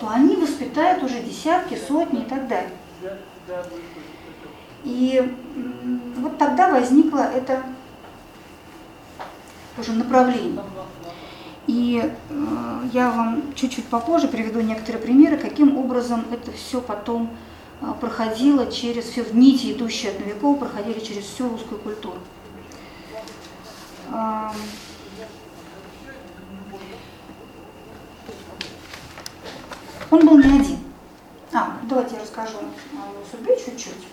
то 0.00 0.08
они 0.08 0.36
воспитают 0.36 1.02
уже 1.02 1.20
десятки, 1.20 1.76
сотни 1.76 2.22
и 2.22 2.24
так 2.24 2.48
далее. 2.48 2.72
И 4.84 5.34
вот 6.18 6.38
тогда 6.38 6.70
возникло 6.70 7.20
это 7.20 7.62
уже 9.76 9.92
направление. 9.92 10.62
И 11.66 12.00
э, 12.02 12.80
я 12.92 13.10
вам 13.10 13.54
чуть-чуть 13.54 13.86
попозже 13.86 14.28
приведу 14.28 14.60
некоторые 14.60 15.02
примеры, 15.02 15.36
каким 15.36 15.76
образом 15.76 16.24
это 16.30 16.52
все 16.52 16.80
потом 16.80 17.36
э, 17.80 17.86
проходило 18.00 18.70
через 18.70 19.06
все 19.06 19.24
нити, 19.32 19.72
идущие 19.72 20.12
от 20.12 20.20
Новикова, 20.20 20.56
проходили 20.56 21.00
через 21.00 21.24
всю 21.24 21.48
русскую 21.48 21.80
культуру. 21.80 22.18
Он 30.10 30.24
был 30.24 30.38
не 30.38 30.60
один. 30.60 30.78
А, 31.52 31.78
давайте 31.88 32.14
я 32.14 32.22
расскажу 32.22 32.58
о 32.58 33.12
его 33.12 33.24
судьбе 33.30 33.56
чуть-чуть. 33.56 34.06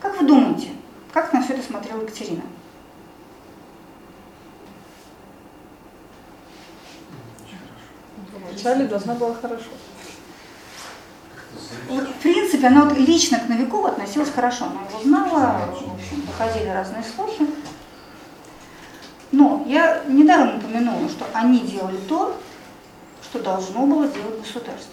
Как 0.00 0.20
вы 0.20 0.26
думаете, 0.26 0.70
как 1.12 1.32
на 1.32 1.42
все 1.42 1.54
это 1.54 1.62
смотрела 1.62 2.00
Екатерина? 2.02 2.42
Вначале 8.34 8.86
должна 8.86 9.14
была 9.14 9.34
хорошо. 9.34 9.70
В 11.88 12.22
принципе, 12.22 12.66
она 12.66 12.84
вот 12.84 12.96
лично 12.96 13.38
к 13.38 13.48
Новикову 13.48 13.86
относилась 13.86 14.30
хорошо. 14.30 14.66
Она 14.66 14.82
его 14.88 15.02
знала, 15.02 15.68
в 16.38 16.72
разные 16.72 17.04
слухи. 17.04 17.46
Но 19.30 19.64
я 19.66 20.02
недаром 20.06 20.58
упомянула, 20.58 21.08
что 21.08 21.26
они 21.32 21.60
делали 21.60 21.96
то, 22.08 22.36
что 23.22 23.38
должно 23.42 23.86
было 23.86 24.06
делать 24.08 24.40
государство. 24.40 24.92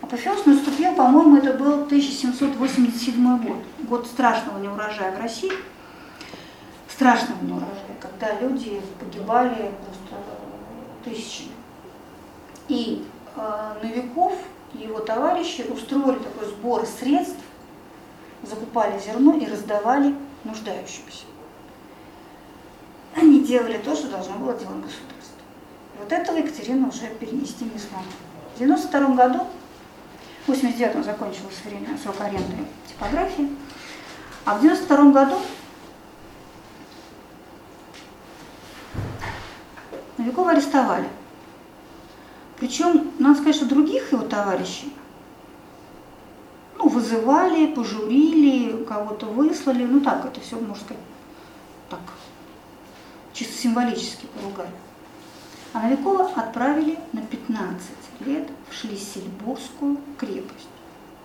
Апофеоз 0.00 0.44
наступил, 0.46 0.94
по-моему, 0.94 1.38
это 1.38 1.54
был 1.54 1.84
1787 1.84 3.38
год, 3.38 3.56
год 3.88 4.06
страшного 4.06 4.58
неурожая 4.58 5.16
в 5.16 5.20
России, 5.20 5.52
страшного 6.88 7.42
неурожая, 7.42 7.96
когда 8.00 8.38
люди 8.40 8.80
погибали 9.00 9.70
просто 9.84 10.24
тысячами. 11.04 11.53
И 12.68 13.04
э, 13.36 13.74
Новиков 13.82 14.32
и 14.74 14.78
его 14.78 15.00
товарищи 15.00 15.62
устроили 15.62 16.18
такой 16.18 16.48
сбор 16.48 16.86
средств, 16.86 17.38
закупали 18.42 18.98
зерно 18.98 19.36
и 19.36 19.46
раздавали 19.46 20.14
нуждающимся. 20.44 21.24
Они 23.14 23.44
делали 23.44 23.78
то, 23.78 23.94
что 23.94 24.08
должно 24.08 24.34
было 24.36 24.54
делать 24.54 24.82
государство. 24.82 25.38
И 25.94 26.02
вот 26.02 26.12
этого 26.12 26.36
Екатерина 26.36 26.88
уже 26.88 27.06
перенести 27.20 27.64
не 27.64 27.78
смогла. 27.78 28.12
В 28.54 28.58
92 28.58 29.14
году, 29.14 29.46
в 30.46 30.50
89-м 30.50 31.04
закончилось 31.04 31.60
время 31.64 31.96
срок 32.02 32.20
аренды 32.20 32.56
типографии, 32.88 33.48
а 34.44 34.56
в 34.56 34.62
92 34.62 35.10
году 35.12 35.38
Новикова 40.18 40.50
арестовали. 40.50 41.08
Причем, 42.58 43.10
надо 43.18 43.36
сказать, 43.36 43.56
что 43.56 43.66
других 43.66 44.12
его 44.12 44.22
товарищей 44.24 44.92
ну, 46.78 46.88
вызывали, 46.88 47.72
пожурили, 47.72 48.84
кого-то 48.84 49.26
выслали, 49.26 49.84
ну 49.84 50.00
так, 50.00 50.24
это 50.24 50.40
все, 50.40 50.56
можно 50.56 50.76
сказать, 50.76 51.02
так, 51.90 52.00
чисто 53.32 53.56
символически 53.56 54.26
поругали. 54.26 54.70
А 55.72 55.82
Новикова 55.82 56.30
отправили 56.36 56.98
на 57.12 57.22
15 57.22 57.88
лет 58.20 58.48
в 58.70 58.74
Шлиссельбургскую 58.74 59.98
крепость. 60.16 60.68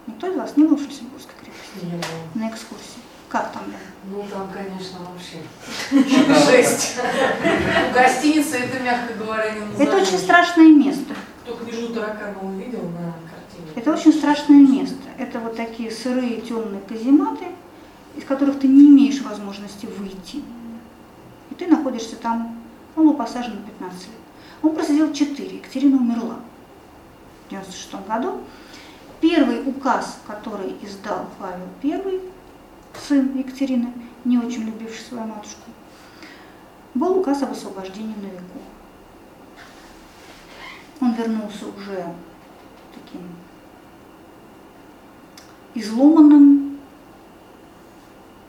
Никто 0.07 0.27
из 0.27 0.35
вас 0.35 0.57
не 0.57 0.63
был 0.63 0.75
в 0.75 0.81
Шлиссельбургской 0.81 1.35
крепости? 1.39 1.85
Нет. 1.85 2.05
На 2.33 2.49
экскурсии. 2.49 3.08
Как 3.29 3.51
там? 3.53 3.61
Ну 4.11 4.25
там, 4.31 4.49
конечно, 4.51 4.97
вообще 5.05 5.37
жесть. 6.51 6.97
Гостиница, 7.93 8.57
это, 8.57 8.79
мягко 8.79 9.13
говоря, 9.13 9.51
не 9.51 9.59
назовешь. 9.59 9.87
Это 9.87 9.97
очень 9.97 10.17
страшное 10.17 10.69
место. 10.69 11.13
Кто 11.43 11.55
книжу 11.55 11.93
таракана 11.93 12.39
увидел 12.41 12.81
на 12.89 13.13
картине? 13.29 13.71
Это 13.75 13.93
очень 13.93 14.13
страшное 14.13 14.57
место. 14.57 14.97
Это 15.19 15.39
вот 15.39 15.55
такие 15.55 15.91
сырые 15.91 16.41
темные 16.41 16.81
казематы, 16.81 17.45
из 18.15 18.23
которых 18.25 18.59
ты 18.59 18.67
не 18.67 18.87
имеешь 18.87 19.21
возможности 19.21 19.85
выйти. 19.85 20.43
И 21.51 21.55
ты 21.55 21.67
находишься 21.67 22.15
там, 22.15 22.59
он 22.95 23.09
был 23.09 23.13
посажен 23.13 23.57
на 23.57 23.61
15 23.61 24.07
лет. 24.07 24.15
Он 24.63 24.75
просидел 24.75 25.13
4, 25.13 25.55
Екатерина 25.55 25.97
умерла 25.97 26.37
в 27.45 27.51
96 27.51 28.07
году. 28.07 28.41
Первый 29.21 29.61
указ, 29.69 30.17
который 30.25 30.75
издал 30.81 31.27
Павел 31.37 31.67
I, 31.83 32.21
сын 32.95 33.37
Екатерины, 33.37 33.93
не 34.25 34.37
очень 34.37 34.63
любивший 34.63 35.05
свою 35.05 35.25
матушку, 35.25 35.69
был 36.93 37.19
указ 37.19 37.43
об 37.43 37.51
освобождении 37.51 38.15
Новикова. 38.15 38.61
Он 41.01 41.13
вернулся 41.13 41.67
уже 41.67 42.13
таким 42.93 43.21
изломанным, 45.73 46.79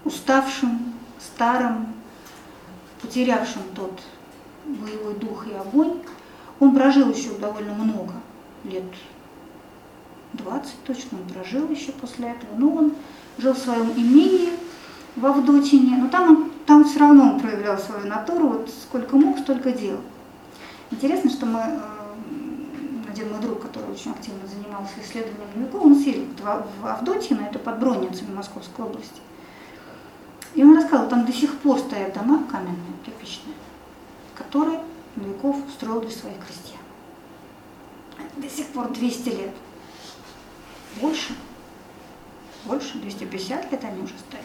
уставшим, 0.04 0.94
старым, 1.18 1.94
потерявшим 3.00 3.62
тот 3.74 4.00
боевой 4.64 5.14
дух 5.14 5.46
и 5.46 5.52
огонь. 5.52 6.02
Он 6.58 6.74
прожил 6.74 7.10
еще 7.10 7.30
довольно 7.38 7.74
много 7.74 8.14
лет, 8.64 8.84
20 10.34 10.84
точно 10.84 11.18
он 11.18 11.32
прожил 11.32 11.68
еще 11.68 11.92
после 11.92 12.28
этого, 12.28 12.50
но 12.56 12.74
он 12.74 12.92
жил 13.38 13.54
в 13.54 13.58
своем 13.58 13.90
имении 13.92 14.50
в 15.16 15.26
Авдотине, 15.26 15.96
но 15.96 16.08
там, 16.08 16.30
он, 16.30 16.52
там 16.66 16.84
все 16.84 17.00
равно 17.00 17.32
он 17.32 17.40
проявлял 17.40 17.78
свою 17.78 18.06
натуру, 18.06 18.48
вот 18.48 18.70
сколько 18.70 19.16
мог, 19.16 19.38
столько 19.38 19.72
делал. 19.72 20.00
Интересно, 20.90 21.30
что 21.30 21.46
мы, 21.46 21.60
э, 21.60 21.78
один 23.10 23.30
мой 23.30 23.40
друг, 23.40 23.62
который 23.62 23.92
очень 23.92 24.12
активно 24.12 24.46
занимался 24.46 24.92
исследованием 25.02 25.48
веков, 25.56 25.84
он 25.84 25.96
съездил 25.96 26.26
в 26.80 26.86
Авдотьино, 26.86 27.42
это 27.42 27.58
под 27.58 27.78
Бронницами 27.78 28.34
Московской 28.34 28.84
области. 28.84 29.20
И 30.54 30.64
он 30.64 30.74
рассказывал, 30.74 31.08
там 31.08 31.26
до 31.26 31.32
сих 31.32 31.56
пор 31.58 31.78
стоят 31.78 32.14
дома 32.14 32.42
каменные, 32.50 32.76
кирпичные, 33.04 33.54
которые 34.34 34.80
Новиков 35.16 35.56
строил 35.74 36.00
для 36.00 36.10
своих 36.10 36.36
крестьян. 36.38 36.80
До 38.36 38.48
сих 38.48 38.66
пор 38.68 38.90
200 38.90 39.28
лет. 39.28 39.54
Больше. 41.00 41.34
Больше, 42.64 42.98
250 42.98 43.72
лет 43.72 43.84
они 43.84 44.02
уже 44.02 44.14
стоят. 44.18 44.44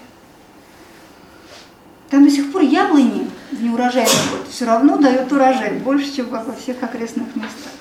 Там 2.10 2.24
до 2.24 2.30
сих 2.30 2.52
пор 2.52 2.62
яблони 2.62 3.28
в 3.52 3.64
неурожайный 3.64 4.12
год 4.32 4.48
все 4.50 4.66
равно 4.66 4.98
дают 4.98 5.32
урожай, 5.32 5.80
больше, 5.80 6.16
чем 6.16 6.30
во 6.30 6.54
всех 6.54 6.82
окрестных 6.84 7.36
местах. 7.36 7.74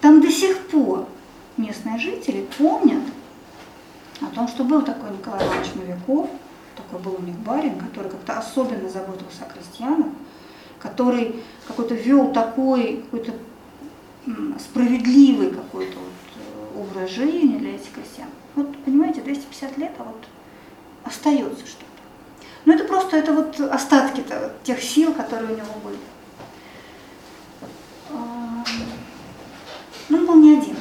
Там 0.00 0.20
до 0.20 0.30
сих 0.30 0.58
пор 0.68 1.08
местные 1.56 1.98
жители 1.98 2.46
помнят 2.58 3.02
о 4.20 4.26
том, 4.26 4.48
что 4.48 4.64
был 4.64 4.82
такой 4.82 5.10
Николай 5.10 5.44
Иванович 5.46 5.74
Новиков, 5.74 6.28
такой 6.76 7.00
был 7.00 7.16
у 7.18 7.22
них 7.22 7.36
барин, 7.36 7.78
который 7.78 8.10
как-то 8.10 8.38
особенно 8.38 8.88
заботился 8.88 9.44
о 9.44 9.52
крестьянах, 9.52 10.08
который 10.78 11.42
какой-то 11.66 11.94
вел 11.94 12.32
такой 12.32 13.02
какой-то 13.04 13.32
справедливый 14.58 15.50
какой-то 15.50 15.98
жизни 17.06 17.58
для 17.58 17.74
этих 17.74 17.92
крестьян. 17.92 18.28
Вот, 18.54 18.76
понимаете, 18.84 19.20
250 19.20 19.78
лет, 19.78 19.92
а 19.98 20.04
вот 20.04 20.24
остается 21.04 21.66
что-то. 21.66 21.84
Но 22.64 22.72
это 22.72 22.84
просто 22.84 23.16
это 23.16 23.32
вот 23.32 23.60
остатки 23.60 24.20
-то, 24.20 24.52
тех 24.62 24.82
сил, 24.82 25.12
которые 25.12 25.52
у 25.52 25.56
него 25.56 25.74
были. 25.84 25.98
Но 30.08 30.18
он 30.18 30.26
был 30.26 30.36
не 30.36 30.58
один. 30.58 30.76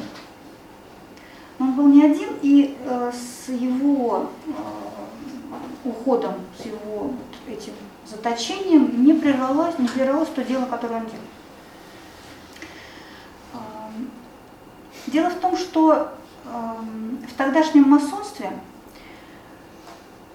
Он 1.60 1.74
был 1.74 1.88
не 1.88 2.04
один, 2.04 2.30
и 2.42 2.78
э, 2.86 3.12
с 3.12 3.50
его 3.50 4.30
э, 4.48 4.52
уходом, 5.86 6.34
с 6.58 6.66
его 6.66 7.04
вот 7.04 7.14
этим 7.48 7.74
заточением 8.06 9.06
не 9.06 9.14
прервалось, 9.14 9.80
не 9.80 9.88
прервалось 9.88 10.30
то 10.30 10.44
дело, 10.44 10.66
которое 10.66 10.96
он 10.96 11.06
делал. 11.06 11.24
Дело 15.14 15.30
в 15.30 15.36
том, 15.36 15.56
что 15.56 16.12
в 16.44 17.34
тогдашнем 17.38 17.88
масонстве 17.88 18.52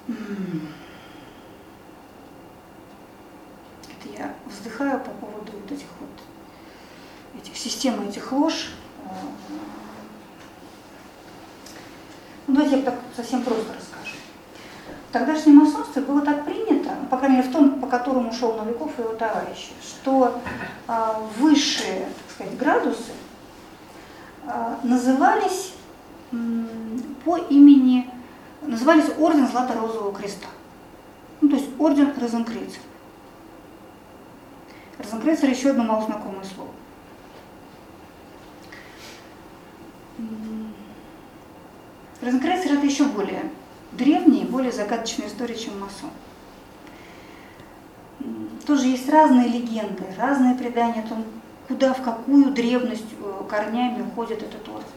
это 0.07 0.16
я 4.16 4.33
вздыхаю 4.47 5.01
по 5.01 5.11
поводу 5.11 5.51
вот 5.61 5.72
этих 5.72 5.89
вот 5.99 7.43
этих 7.43 7.57
систем 7.57 8.09
этих 8.09 8.31
лож. 8.31 8.70
Ну, 12.47 12.55
давайте 12.55 12.76
я 12.76 12.83
так 12.83 12.95
совсем 13.16 13.43
просто 13.43 13.74
расскажу. 13.74 14.14
В 15.09 15.12
тогдашнем 15.12 15.57
масонстве 15.57 16.03
было 16.03 16.20
так 16.20 16.45
принято, 16.45 16.95
по 17.11 17.16
крайней 17.16 17.39
мере 17.39 17.49
в 17.49 17.53
том, 17.53 17.81
по 17.81 17.89
которому 17.89 18.31
ушел 18.31 18.55
Новиков 18.55 18.97
и 18.97 19.03
его 19.03 19.14
товарищи, 19.14 19.72
что 19.83 20.41
э, 20.87 21.14
высшие 21.37 22.05
так 22.05 22.33
сказать, 22.33 22.57
градусы 22.57 23.11
назывались 24.82 25.74
э, 26.32 26.36
по 27.24 27.36
имени, 27.36 28.11
назывались 28.62 29.11
Орден 29.18 29.46
Злато-Розового 29.46 30.14
Креста. 30.14 30.46
Ну, 31.40 31.49
то 31.49 31.57
есть 31.57 31.68
Орден 31.78 32.12
Розенкрейцер. 32.20 32.80
Розенкрейцер 34.99 35.51
еще 35.51 35.70
одно 35.70 35.84
малознакомое 35.84 36.44
слово. 36.44 36.70
Розенкрейцер 42.20 42.72
это 42.72 42.86
еще 42.86 43.05
более 43.05 43.51
древние, 43.92 44.44
более 44.44 44.72
загадочные 44.72 45.28
истории, 45.28 45.55
чем 45.55 45.78
масон. 45.80 46.11
Тоже 48.66 48.88
есть 48.88 49.09
разные 49.09 49.49
легенды, 49.49 50.05
разные 50.18 50.55
предания 50.55 51.03
о 51.03 51.09
том, 51.09 51.24
куда, 51.68 51.92
в 51.92 52.02
какую 52.02 52.50
древность 52.52 53.04
э, 53.20 53.42
корнями 53.48 54.02
уходит 54.02 54.42
этот 54.42 54.68
орден. 54.68 54.88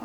Э, 0.00 0.04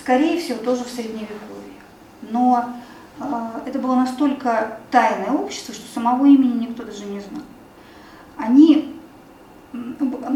скорее 0.00 0.40
всего, 0.40 0.58
тоже 0.58 0.84
в 0.84 0.88
Средневековье. 0.88 1.74
Но 2.22 2.72
э, 3.18 3.24
это 3.66 3.78
было 3.80 3.96
настолько 3.96 4.78
тайное 4.92 5.32
общество, 5.32 5.74
что 5.74 5.92
самого 5.92 6.24
имени 6.26 6.66
никто 6.66 6.84
даже 6.84 7.04
не 7.04 7.20
знал. 7.20 7.42
Они 8.36 8.92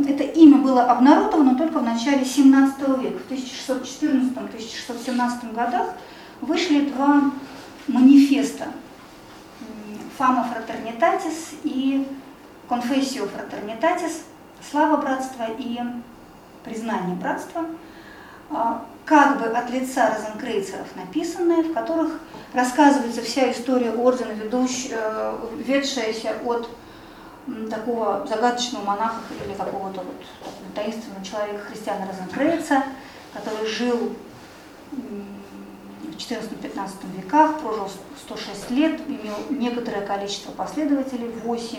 это 0.09 0.25
имя 0.25 0.59
было 0.59 0.85
обнародовано 0.85 1.57
только 1.57 1.79
в 1.79 1.83
начале 1.83 2.25
17 2.25 2.79
века. 3.01 3.19
В 3.29 3.33
1614-1617 3.33 5.55
годах 5.55 5.95
вышли 6.41 6.91
два 6.91 7.31
манифеста 7.87 8.69
«Фама 10.19 10.45
фратернитатис» 10.45 11.53
и 11.63 12.07
«Конфессио 12.71 13.27
фратернитатис» 13.27 14.23
«Слава 14.71 14.99
братства» 14.99 15.47
и 15.59 15.81
«Признание 16.63 17.17
братства», 17.17 17.67
а, 18.49 18.85
как 19.05 19.41
бы 19.41 19.47
от 19.47 19.71
лица 19.71 20.15
розенкрейцеров 20.15 20.87
написанные, 20.95 21.65
в 21.65 21.75
которых 21.75 22.21
рассказывается 22.55 23.23
вся 23.23 23.51
история 23.51 23.91
ордена, 23.91 24.31
ведущая, 24.31 24.93
э, 24.93 25.37
ведшаяся 25.67 26.37
от 26.45 26.71
такого 27.69 28.25
загадочного 28.29 28.85
монаха 28.85 29.21
или 29.45 29.53
какого-то 29.55 30.03
вот 30.03 30.25
таинственного 30.73 31.25
человека 31.25 31.65
христиана 31.65 32.07
Розенкрейца, 32.07 32.85
который 33.35 33.67
жил 33.67 34.15
14-15 36.21 36.91
веках, 37.17 37.61
прожил 37.61 37.89
106 38.27 38.71
лет, 38.71 39.01
имел 39.09 39.37
некоторое 39.49 40.03
количество 40.03 40.51
последователей, 40.53 41.29
8. 41.45 41.79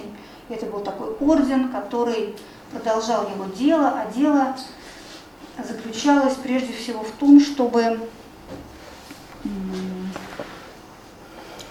И 0.50 0.54
это 0.54 0.66
был 0.66 0.80
такой 0.80 1.12
орден, 1.20 1.70
который 1.70 2.36
продолжал 2.72 3.30
его 3.30 3.46
дело, 3.56 3.90
а 3.90 4.12
дело 4.12 4.56
заключалось 5.64 6.36
прежде 6.36 6.74
всего 6.74 7.04
в 7.04 7.12
том, 7.12 7.40
чтобы 7.40 8.00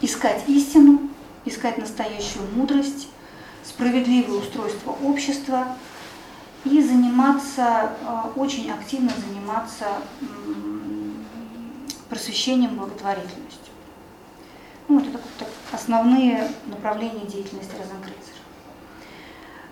искать 0.01 0.45
истину, 0.49 1.11
искать 1.45 1.79
настоящую 1.79 2.47
мудрость, 2.55 3.09
справедливое 3.65 4.39
устройство 4.39 4.97
общества 5.03 5.77
и 6.65 6.81
заниматься, 6.83 7.93
э, 8.01 8.23
очень 8.37 8.71
активно 8.71 9.11
заниматься 9.11 9.87
просвещением, 12.11 12.75
благотворительностью. 12.75 13.73
Ну, 14.89 15.01
это 15.01 15.13
так, 15.39 15.49
основные 15.73 16.51
направления 16.67 17.25
деятельности 17.25 17.71
Розенкрейцера. 17.71 18.37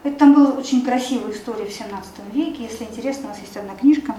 Это 0.04 0.16
там 0.16 0.34
была 0.34 0.52
очень 0.52 0.84
красивая 0.84 1.32
история 1.32 1.66
в 1.66 1.72
17 1.72 2.32
веке. 2.32 2.62
Если 2.62 2.84
интересно, 2.84 3.26
у 3.26 3.28
нас 3.30 3.40
есть 3.40 3.56
одна 3.56 3.74
книжка, 3.74 4.16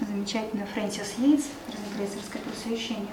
замечательная, 0.00 0.66
Фрэнсис 0.66 1.14
Йейтс, 1.18 1.44
Розенкрейцерское 1.68 2.42
просвещение. 2.42 3.12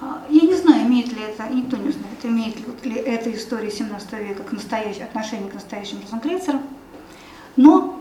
А, 0.00 0.24
я 0.30 0.40
не 0.40 0.54
знаю, 0.54 0.86
имеет 0.86 1.12
ли 1.12 1.22
это, 1.22 1.46
никто 1.48 1.76
не 1.76 1.90
знает, 1.90 2.24
имеет 2.24 2.84
ли, 2.84 2.94
эта 2.94 3.32
история 3.34 3.70
17 3.70 4.12
века 4.14 4.42
к 4.42 4.52
отношение 4.52 5.50
к 5.50 5.54
настоящим 5.54 6.00
розенкрейцерам, 6.02 6.62
но 7.56 8.00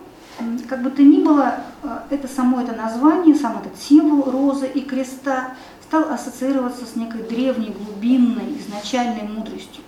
как 0.67 0.81
бы 0.81 0.89
то 0.89 1.01
ни 1.01 1.23
было, 1.23 1.55
а, 1.83 2.03
это 2.09 2.27
само 2.27 2.61
это 2.61 2.73
название, 2.73 3.35
сам 3.35 3.57
этот 3.59 3.79
символ 3.79 4.29
розы 4.29 4.67
и 4.67 4.81
креста 4.81 5.53
стал 5.83 6.11
ассоциироваться 6.11 6.85
с 6.85 6.95
некой 6.95 7.23
древней, 7.23 7.73
глубинной, 7.77 8.57
изначальной 8.59 9.23
мудростью. 9.23 9.83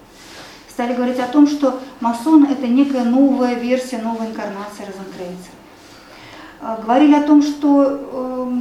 Стали 0.70 0.94
говорить 0.94 1.20
о 1.20 1.28
том, 1.28 1.48
что 1.48 1.80
масоны– 2.00 2.46
это 2.52 2.68
некая 2.68 3.04
новая 3.04 3.56
версия, 3.56 3.98
новая 3.98 4.28
инкарнация 4.28 4.86
розенкрейцера. 4.86 5.58
А, 6.62 6.78
говорили 6.82 7.16
о 7.16 7.24
том, 7.24 7.42
что 7.42 8.00
э, 8.00 8.52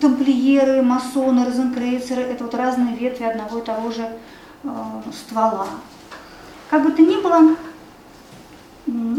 тамплиеры, 0.00 0.82
масоны, 0.82 1.44
розенкрейцеры– 1.44 2.22
это 2.22 2.44
вот 2.44 2.54
разные 2.54 2.96
ветви 2.96 3.24
одного 3.24 3.58
и 3.58 3.64
того 3.64 3.90
же 3.90 4.08
э, 4.64 4.68
ствола. 5.12 5.66
Как 6.70 6.84
бы 6.84 6.92
то 6.92 7.02
ни 7.02 7.20
было, 7.20 7.56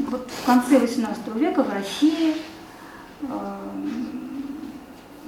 вот 0.10 0.30
в 0.30 0.46
конце 0.46 0.80
XVIII 0.80 1.40
века 1.40 1.64
в 1.64 1.74
России 1.74 2.36
э, 3.22 3.28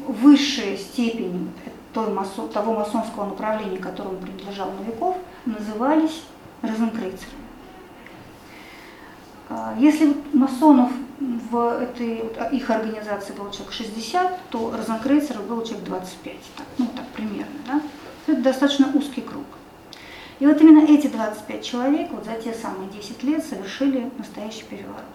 высшая 0.08 0.78
степень 0.78 1.52
того 1.94 2.74
масонского 2.74 3.26
направления, 3.26 3.78
которому 3.78 4.18
принадлежал 4.18 4.72
Новиков, 4.72 5.16
назывались 5.46 6.24
розенкрейцерами. 6.62 7.44
А, 9.50 9.76
если 9.78 10.16
масонов 10.34 10.92
в 11.20 11.80
этой 11.80 12.24
вот, 12.24 12.52
их 12.52 12.70
организации 12.70 13.34
было 13.34 13.52
человек 13.52 13.74
60, 13.74 14.50
то 14.50 14.74
розенкрейцеров 14.76 15.46
было 15.46 15.64
человек 15.64 15.86
25, 15.86 16.36
так, 16.58 16.66
ну 16.78 16.88
так 16.96 17.06
примерно. 17.10 17.54
Да? 17.68 17.82
Это 18.28 18.42
достаточно 18.42 18.90
узкий 18.94 19.22
круг. 19.22 19.46
И 20.44 20.46
вот 20.46 20.60
именно 20.60 20.84
эти 20.84 21.08
25 21.08 21.64
человек 21.64 22.12
вот 22.12 22.26
за 22.26 22.34
те 22.34 22.54
самые 22.54 22.90
10 22.90 23.24
лет 23.24 23.46
совершили 23.46 24.12
настоящий 24.18 24.66
переворот. 24.66 25.06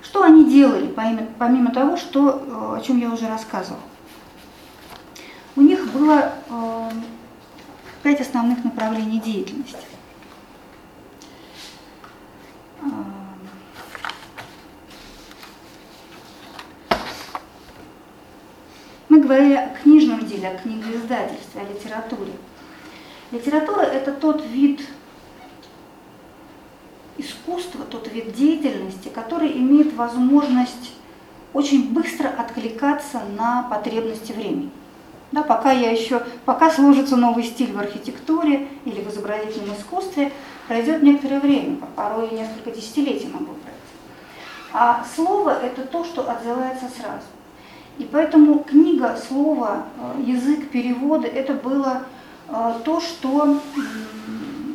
Что 0.00 0.22
они 0.22 0.48
делали, 0.48 0.86
помимо, 0.86 1.72
того, 1.72 1.96
что, 1.96 2.44
э, 2.46 2.76
о 2.78 2.80
чем 2.80 2.98
я 2.98 3.10
уже 3.10 3.26
рассказывала? 3.26 3.82
У 5.56 5.62
них 5.62 5.84
было 5.90 6.32
э, 6.48 6.90
пять 8.04 8.20
основных 8.20 8.62
направлений 8.62 9.18
деятельности. 9.18 9.76
Э, 12.82 12.84
мы 19.08 19.18
говорили 19.18 19.54
о 19.54 19.70
книжном 19.70 20.24
деле, 20.24 20.50
о 20.50 20.56
книгоиздательстве, 20.56 21.62
о 21.62 21.64
литературе. 21.64 22.30
Литература– 23.32 23.80
это 23.80 24.12
тот 24.12 24.44
вид 24.44 24.86
искусства, 27.16 27.84
тот 27.86 28.12
вид 28.12 28.34
деятельности, 28.34 29.08
который 29.08 29.52
имеет 29.52 29.94
возможность 29.94 30.92
очень 31.54 31.92
быстро 31.94 32.28
откликаться 32.28 33.22
на 33.36 33.62
потребности 33.62 34.32
времени. 34.32 34.70
Да, 35.32 35.42
пока 35.42 35.72
я 35.72 35.90
еще, 35.90 36.22
пока 36.44 36.70
сложится 36.70 37.16
новый 37.16 37.44
стиль 37.44 37.72
в 37.72 37.78
архитектуре 37.78 38.68
или 38.84 39.00
в 39.00 39.08
изобразительном 39.08 39.76
искусстве, 39.76 40.30
пройдет 40.68 41.02
некоторое 41.02 41.40
время, 41.40 41.78
порой 41.96 42.30
несколько 42.32 42.70
десятилетий 42.70 43.28
могу 43.28 43.54
пройти. 43.54 43.78
А 44.74 45.06
слово– 45.14 45.58
это 45.62 45.86
то, 45.86 46.04
что 46.04 46.30
отзывается 46.30 46.84
сразу. 47.00 47.24
И 47.96 48.04
поэтому 48.04 48.58
книга, 48.58 49.18
слово, 49.26 49.84
э, 49.96 50.22
язык, 50.22 50.68
переводы– 50.68 51.26
это 51.28 51.54
было 51.54 52.02
то, 52.84 53.00
что 53.00 53.60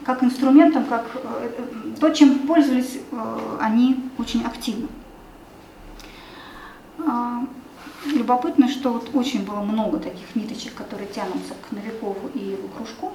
как 0.05 0.23
инструментом, 0.23 0.85
как 0.85 1.05
э, 1.15 1.49
то, 1.99 2.09
чем 2.09 2.39
пользовались 2.39 2.99
они 3.59 4.09
очень 4.17 4.43
активно. 4.45 4.87
А, 7.05 7.45
любопытно, 8.05 8.67
что 8.67 8.93
вот 8.93 9.09
очень 9.13 9.45
было 9.45 9.59
много 9.61 9.99
таких 9.99 10.35
ниточек, 10.35 10.73
которые 10.75 11.07
тянутся 11.07 11.53
к 11.55 11.71
Новикову 11.71 12.29
и 12.33 12.39
его 12.39 12.67
кружку. 12.69 13.13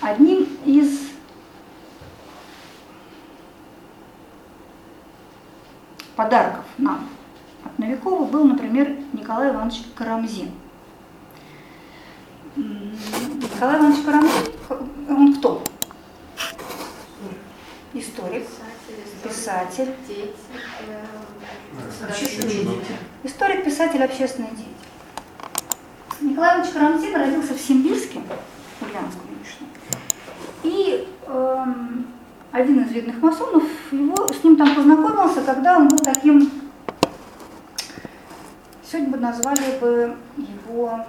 Одним 0.00 0.46
из 0.64 1.10
подарков 6.14 6.64
нам 6.78 7.08
от 7.64 7.78
Новикова 7.78 8.24
был, 8.24 8.44
например, 8.44 8.96
Николай 9.12 9.50
Иванович 9.50 9.82
Карамзин. 9.94 10.50
Николай 12.56 13.78
Иванович 13.78 14.04
Карамзин, 14.04 14.52
он 15.08 15.34
кто? 15.34 15.64
Историк, 17.94 18.46
писатель, 19.22 19.94
историк, 23.24 23.64
писатель, 23.64 24.02
общественный 24.02 24.50
деятель. 24.50 24.74
Николай 26.20 26.54
Иванович 26.56 26.72
Карамзин 26.72 27.16
родился 27.16 27.54
в 27.54 27.60
Симбирске, 27.60 28.20
в 28.80 28.86
Ульяновском 28.86 29.26
нынешнем. 29.30 29.68
И 30.62 31.08
э, 31.26 31.64
один 32.52 32.84
из 32.84 32.92
видных 32.92 33.20
масонов 33.20 33.64
его, 33.90 34.28
с 34.32 34.44
ним 34.44 34.56
там 34.56 34.74
познакомился, 34.74 35.42
когда 35.42 35.76
он 35.76 35.88
был 35.88 35.98
таким 35.98 36.50
Сегодня 38.94 39.10
бы 39.10 39.18
назвали 39.18 39.78
бы 39.80 40.16
его 40.36 41.04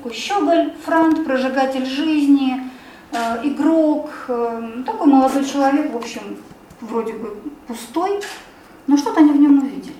такой 0.00 0.16
щеголь, 0.16 0.72
франт, 0.84 1.24
прожигатель 1.24 1.84
жизни, 1.84 2.70
э, 3.12 3.40
игрок, 3.44 4.10
э, 4.28 4.82
такой 4.86 5.06
молодой 5.06 5.44
человек, 5.44 5.92
в 5.92 5.96
общем, 5.96 6.38
вроде 6.80 7.12
бы 7.12 7.36
пустой, 7.66 8.20
но 8.86 8.96
что-то 8.96 9.20
они 9.20 9.32
в 9.32 9.36
нем 9.36 9.58
увидели. 9.58 9.94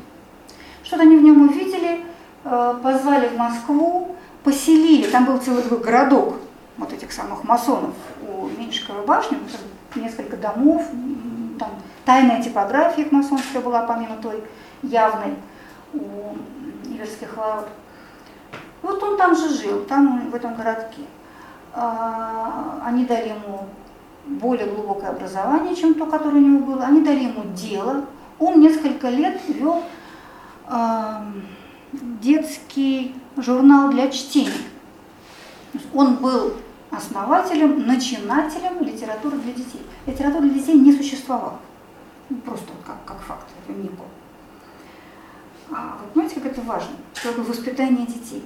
Что-то 0.83 1.03
они 1.03 1.17
в 1.17 1.23
нем 1.23 1.43
увидели, 1.43 2.01
э, 2.45 2.75
позвали 2.83 3.29
в 3.29 3.37
Москву, 3.37 4.17
поселили, 4.43 5.07
там 5.11 5.27
был 5.27 5.37
целый 5.37 5.63
такой 5.63 5.81
городок 5.81 6.37
вот 6.79 6.93
этих 6.95 7.13
самых 7.13 7.45
масонов 7.45 7.95
у 8.27 8.49
Меньшиковой 8.59 9.05
башни, 9.05 9.37
несколько 9.95 10.39
домов, 10.39 10.87
там 11.59 11.73
тайная 12.07 12.43
типография 12.43 13.03
их 13.03 13.13
масонская 13.13 13.61
была, 13.61 13.83
помимо 13.83 14.17
той 14.17 14.43
явной 14.83 15.35
у 15.93 16.01
Иверских 16.87 17.37
ворот. 17.37 17.69
Вот 18.83 19.03
он 19.03 19.17
там 19.17 19.37
же 19.37 19.49
жил, 19.49 19.85
там 19.85 20.31
в 20.31 20.35
этом 20.35 20.55
городке. 20.55 21.03
А, 21.73 22.81
они 22.85 23.05
дали 23.05 23.29
ему 23.29 23.67
более 24.27 24.67
глубокое 24.67 25.11
образование, 25.11 25.75
чем 25.77 25.95
то, 25.95 26.07
которое 26.07 26.39
у 26.39 26.41
него 26.41 26.67
было. 26.67 26.85
Они 26.85 27.03
дали 27.03 27.25
ему 27.25 27.45
дело. 27.55 28.05
Он 28.39 28.61
несколько 28.61 29.09
лет 29.09 29.41
вел 29.49 29.83
детский 31.93 33.15
журнал 33.37 33.91
для 33.91 34.11
чтения. 34.11 34.53
Он 35.95 36.17
был 36.17 36.55
основателем, 36.91 37.87
начинателем 37.87 38.81
литературы 38.81 39.39
для 39.39 39.53
детей. 39.53 39.83
Литература 40.07 40.43
для 40.43 40.55
детей 40.55 40.79
не 40.79 40.93
существовала. 40.93 41.59
Ну, 42.29 42.37
просто 42.39 42.69
как, 42.87 42.97
как 43.05 43.21
факт, 43.21 43.47
это 43.65 43.77
не 43.77 43.89
было. 43.89 44.07
А 45.73 45.99
вы 46.01 46.09
понимаете, 46.13 46.41
как 46.41 46.53
это 46.53 46.61
важно? 46.63 46.91
Только 47.23 47.41
воспитание 47.41 48.07
детей. 48.07 48.45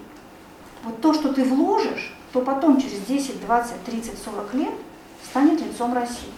Вот 0.85 1.01
то, 1.01 1.15
что 1.15 1.33
ты 1.33 1.45
вложишь, 1.45 2.13
то 2.33 2.43
потом 2.43 2.81
через 2.81 3.01
10, 3.01 3.47
20, 3.47 3.85
30, 3.85 4.23
40 4.23 4.55
лет 4.55 4.75
станет 5.25 5.61
лицом 5.61 5.95
России. 5.95 6.31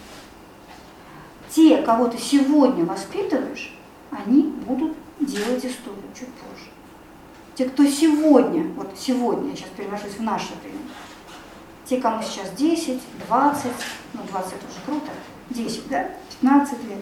Те, 1.49 1.81
кого 1.81 2.07
ты 2.07 2.17
сегодня 2.17 2.85
воспитываешь, 2.85 3.75
они 4.09 4.43
будут 4.43 4.95
делать 5.19 5.65
историю 5.65 6.03
чуть 6.17 6.29
позже. 6.29 6.69
Те, 7.55 7.65
кто 7.65 7.85
сегодня, 7.85 8.71
вот 8.75 8.89
сегодня, 8.97 9.49
я 9.49 9.55
сейчас 9.55 9.69
переношусь 9.75 10.13
в 10.13 10.21
наше 10.21 10.53
время, 10.63 10.79
те, 11.85 11.99
кому 11.99 12.21
сейчас 12.21 12.51
10, 12.51 13.01
20, 13.27 13.71
ну 14.13 14.21
20 14.31 14.53
это 14.53 14.65
уже 14.67 14.79
круто, 14.85 15.11
10, 15.49 15.87
да, 15.89 16.09
15 16.41 16.83
лет, 16.85 16.99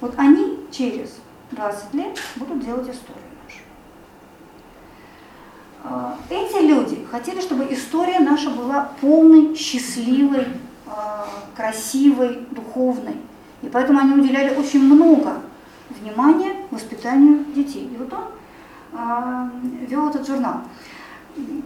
вот 0.00 0.14
они 0.16 0.60
через 0.70 1.16
20 1.50 1.94
лет 1.94 2.18
будут 2.36 2.64
делать 2.64 2.88
историю 2.88 3.27
эти 6.30 6.62
люди 6.62 7.04
хотели, 7.10 7.40
чтобы 7.40 7.72
история 7.72 8.20
наша 8.20 8.50
была 8.50 8.92
полной, 9.00 9.54
счастливой, 9.54 10.46
а, 10.86 11.26
красивой, 11.56 12.46
духовной. 12.50 13.16
И 13.62 13.68
поэтому 13.68 13.98
они 13.98 14.14
уделяли 14.14 14.54
очень 14.56 14.82
много 14.82 15.40
внимания 15.90 16.66
воспитанию 16.70 17.44
детей. 17.54 17.90
И 17.92 17.96
вот 17.96 18.12
он 18.12 18.24
а, 18.92 19.50
вел 19.86 20.08
этот 20.08 20.26
журнал. 20.26 20.62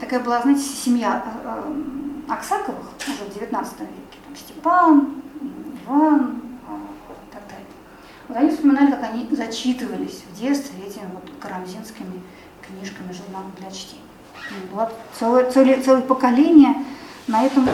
Такая 0.00 0.20
была, 0.20 0.42
знаете, 0.42 0.62
семья 0.62 1.24
Аксаковых 2.28 2.86
уже 3.06 3.30
в 3.30 3.34
19 3.34 3.80
веке. 3.80 4.18
Там 4.26 4.36
Степан, 4.36 5.22
Иван, 5.86 6.42
и 7.08 7.32
так 7.32 7.42
далее. 7.48 7.66
Вот 8.28 8.36
они 8.36 8.50
вспоминали, 8.50 8.90
как 8.90 9.02
они 9.02 9.28
зачитывались 9.30 10.22
в 10.30 10.38
детстве 10.38 10.86
этими 10.86 11.06
вот 11.12 11.30
карамзинскими 11.40 12.22
книжками, 12.60 13.12
журналами 13.12 13.52
для 13.58 13.70
чтения. 13.70 14.01
Было 14.70 14.92
целое, 15.18 15.50
целое, 15.50 15.82
целое 15.82 16.02
поколение 16.02 16.74
на 17.26 17.44
этом 17.44 17.68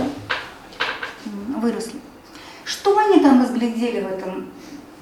выросли. 1.57 2.01
Что 2.65 2.97
они 2.99 3.21
там 3.21 3.43
разглядели 3.43 4.03
в 4.03 4.07
этом 4.07 4.49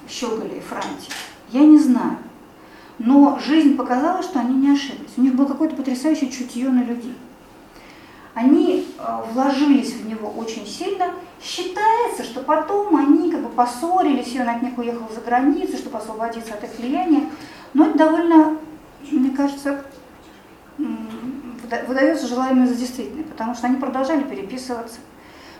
Щеголе 0.09 0.57
и 0.57 0.61
Франте, 0.61 1.11
я 1.49 1.61
не 1.61 1.77
знаю. 1.77 2.17
Но 2.99 3.39
жизнь 3.45 3.75
показала, 3.75 4.23
что 4.23 4.39
они 4.39 4.55
не 4.55 4.71
ошиблись. 4.71 5.11
У 5.17 5.21
них 5.21 5.35
было 5.35 5.45
какое-то 5.45 5.75
потрясающее 5.75 6.31
чутье 6.31 6.69
на 6.69 6.83
людей 6.83 7.15
они 8.37 8.85
э, 8.99 9.21
вложились 9.31 9.93
в 9.93 10.07
него 10.07 10.29
очень 10.29 10.67
сильно. 10.67 11.07
Считается, 11.41 12.23
что 12.23 12.41
потом 12.41 12.95
они 12.95 13.31
как 13.31 13.41
бы 13.41 13.49
поссорились, 13.49 14.31
и 14.35 14.39
он 14.39 14.47
от 14.47 14.61
них 14.61 14.77
уехал 14.77 15.07
за 15.11 15.21
границу, 15.21 15.75
чтобы 15.75 15.97
освободиться 15.97 16.53
от 16.53 16.63
их 16.63 16.69
влияния. 16.77 17.31
Но 17.73 17.87
это 17.87 17.97
довольно, 17.97 18.57
мне 19.09 19.31
кажется, 19.31 19.83
выдается 21.87 22.27
желаемое 22.27 22.67
за 22.67 22.75
действительное, 22.75 23.25
потому 23.25 23.55
что 23.55 23.67
они 23.67 23.77
продолжали 23.77 24.23
переписываться, 24.23 24.99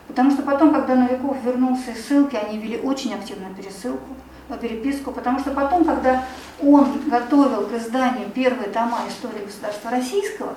Потому 0.07 0.31
что 0.31 0.41
потом, 0.41 0.73
когда 0.73 0.95
Новиков 0.95 1.37
вернулся 1.43 1.91
из 1.91 2.05
ссылки, 2.05 2.35
они 2.35 2.57
вели 2.57 2.79
очень 2.79 3.13
активную 3.13 3.53
пересылку, 3.53 4.15
э, 4.49 4.57
переписку, 4.57 5.11
потому 5.11 5.39
что 5.39 5.51
потом, 5.51 5.83
когда 5.83 6.23
он 6.61 7.09
готовил 7.09 7.67
к 7.67 7.73
изданию 7.73 8.29
первые 8.29 8.69
тома 8.69 9.01
истории 9.07 9.45
государства 9.45 9.91
российского, 9.91 10.53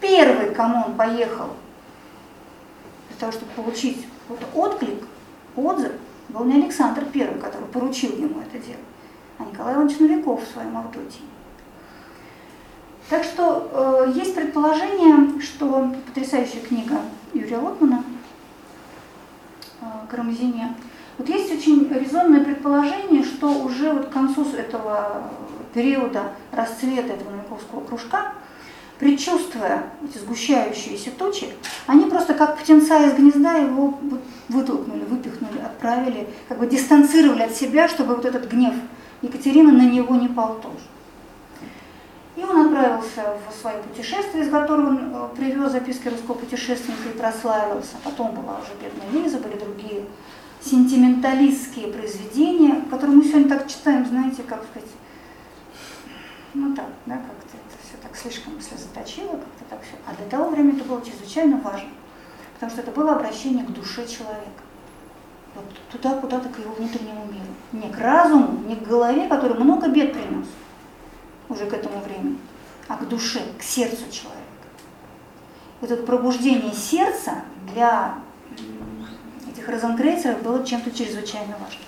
первый, 0.00 0.54
кому 0.54 0.84
он 0.86 0.94
поехал 0.94 1.48
для 3.08 3.18
того, 3.18 3.32
чтобы 3.32 3.52
получить 3.52 4.06
отклик, 4.54 5.02
отзыв, 5.56 5.92
был 6.28 6.44
не 6.44 6.62
Александр 6.62 7.04
Первый, 7.06 7.40
который 7.40 7.66
поручил 7.68 8.12
ему 8.16 8.40
это 8.40 8.58
дело, 8.58 8.80
а 9.38 9.44
Николай 9.44 9.74
Иванович 9.74 9.98
Новиков 9.98 10.42
в 10.42 10.52
своем 10.52 10.76
Авдотье. 10.76 11.22
Так 13.10 13.22
что 13.22 14.06
э, 14.06 14.12
есть 14.16 14.34
предположение, 14.34 15.40
что 15.40 15.94
потрясающая 16.06 16.60
книга 16.60 17.00
Юрия 17.34 17.58
Лотмана 17.58 18.02
э, 19.80 19.84
«Карамзине», 20.10 20.74
вот 21.18 21.28
есть 21.28 21.52
очень 21.52 21.88
резонное 21.92 22.42
предположение, 22.42 23.22
что 23.22 23.48
уже 23.48 23.92
вот 23.92 24.06
к 24.06 24.10
концу 24.10 24.46
этого 24.56 25.30
периода 25.72 26.32
расцвета 26.50 27.12
этого 27.12 27.30
Новиковского 27.30 27.84
кружка, 27.84 28.32
предчувствуя 28.98 29.84
эти 30.02 30.18
сгущающиеся 30.18 31.10
тучи, 31.10 31.48
они 31.86 32.06
просто 32.06 32.34
как 32.34 32.58
птенца 32.58 33.06
из 33.06 33.14
гнезда 33.14 33.58
его 33.58 33.98
вытолкнули, 34.48 35.04
выпихнули, 35.04 35.58
отправили, 35.58 36.26
как 36.48 36.58
бы 36.58 36.66
дистанцировали 36.66 37.42
от 37.42 37.54
себя, 37.54 37.86
чтобы 37.86 38.16
вот 38.16 38.24
этот 38.24 38.50
гнев 38.50 38.74
Екатерины 39.22 39.72
на 39.72 39.88
него 39.88 40.16
не 40.16 40.28
пал 40.28 40.58
тоже. 40.60 40.93
И 42.36 42.42
он 42.42 42.66
отправился 42.66 43.36
в 43.48 43.60
свое 43.60 43.78
путешествие, 43.78 44.44
из 44.44 44.50
которого 44.50 44.88
он 44.88 45.14
э, 45.14 45.28
привез 45.36 45.70
записки 45.70 46.08
русского 46.08 46.34
путешественника 46.34 47.08
и 47.10 47.18
прославился. 47.18 47.94
Потом 48.02 48.34
была 48.34 48.58
уже 48.58 48.72
«Бедная 48.82 49.22
Лиза», 49.22 49.38
были 49.38 49.56
другие 49.56 50.04
сентименталистские 50.60 51.88
произведения, 51.88 52.82
которые 52.90 53.18
мы 53.18 53.24
сегодня 53.24 53.48
так 53.48 53.68
читаем, 53.68 54.04
знаете, 54.06 54.42
как 54.42 54.64
сказать, 54.64 54.88
ну 56.54 56.74
так, 56.74 56.86
да, 57.06 57.14
как-то 57.14 57.56
это 57.56 57.86
все 57.86 57.96
так 58.02 58.16
слишком 58.16 58.60
слезоточиво, 58.60 59.32
как-то 59.32 59.64
так 59.70 59.82
все. 59.82 59.94
А 60.06 60.14
для 60.16 60.26
того 60.26 60.50
времени 60.50 60.76
это 60.76 60.88
было 60.88 61.02
чрезвычайно 61.02 61.58
важно, 61.58 61.90
потому 62.54 62.72
что 62.72 62.80
это 62.80 62.90
было 62.90 63.12
обращение 63.12 63.64
к 63.64 63.70
душе 63.70 64.08
человека. 64.08 64.62
Вот 65.54 65.66
туда, 65.92 66.16
куда-то 66.16 66.48
к 66.48 66.58
его 66.58 66.72
внутреннему 66.74 67.26
миру. 67.26 67.46
Не 67.72 67.92
к 67.92 67.98
разуму, 68.00 68.60
не 68.66 68.74
к 68.74 68.82
голове, 68.82 69.28
который 69.28 69.56
много 69.56 69.88
бед 69.88 70.12
принес 70.12 70.48
уже 71.48 71.66
к 71.66 71.72
этому 71.72 72.00
времени, 72.00 72.38
а 72.88 72.96
к 72.96 73.08
душе, 73.08 73.40
к 73.58 73.62
сердцу 73.62 74.04
человека. 74.10 74.44
Вот 75.80 75.90
это 75.90 76.02
пробуждение 76.02 76.72
сердца 76.72 77.42
для 77.72 78.14
этих 79.50 79.68
розенкрейцеров 79.68 80.42
было 80.42 80.64
чем-то 80.64 80.90
чрезвычайно 80.90 81.54
важным. 81.60 81.84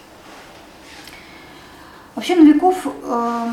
Вообще 2.15 2.37
Новиков 2.37 2.87
э, 2.87 3.53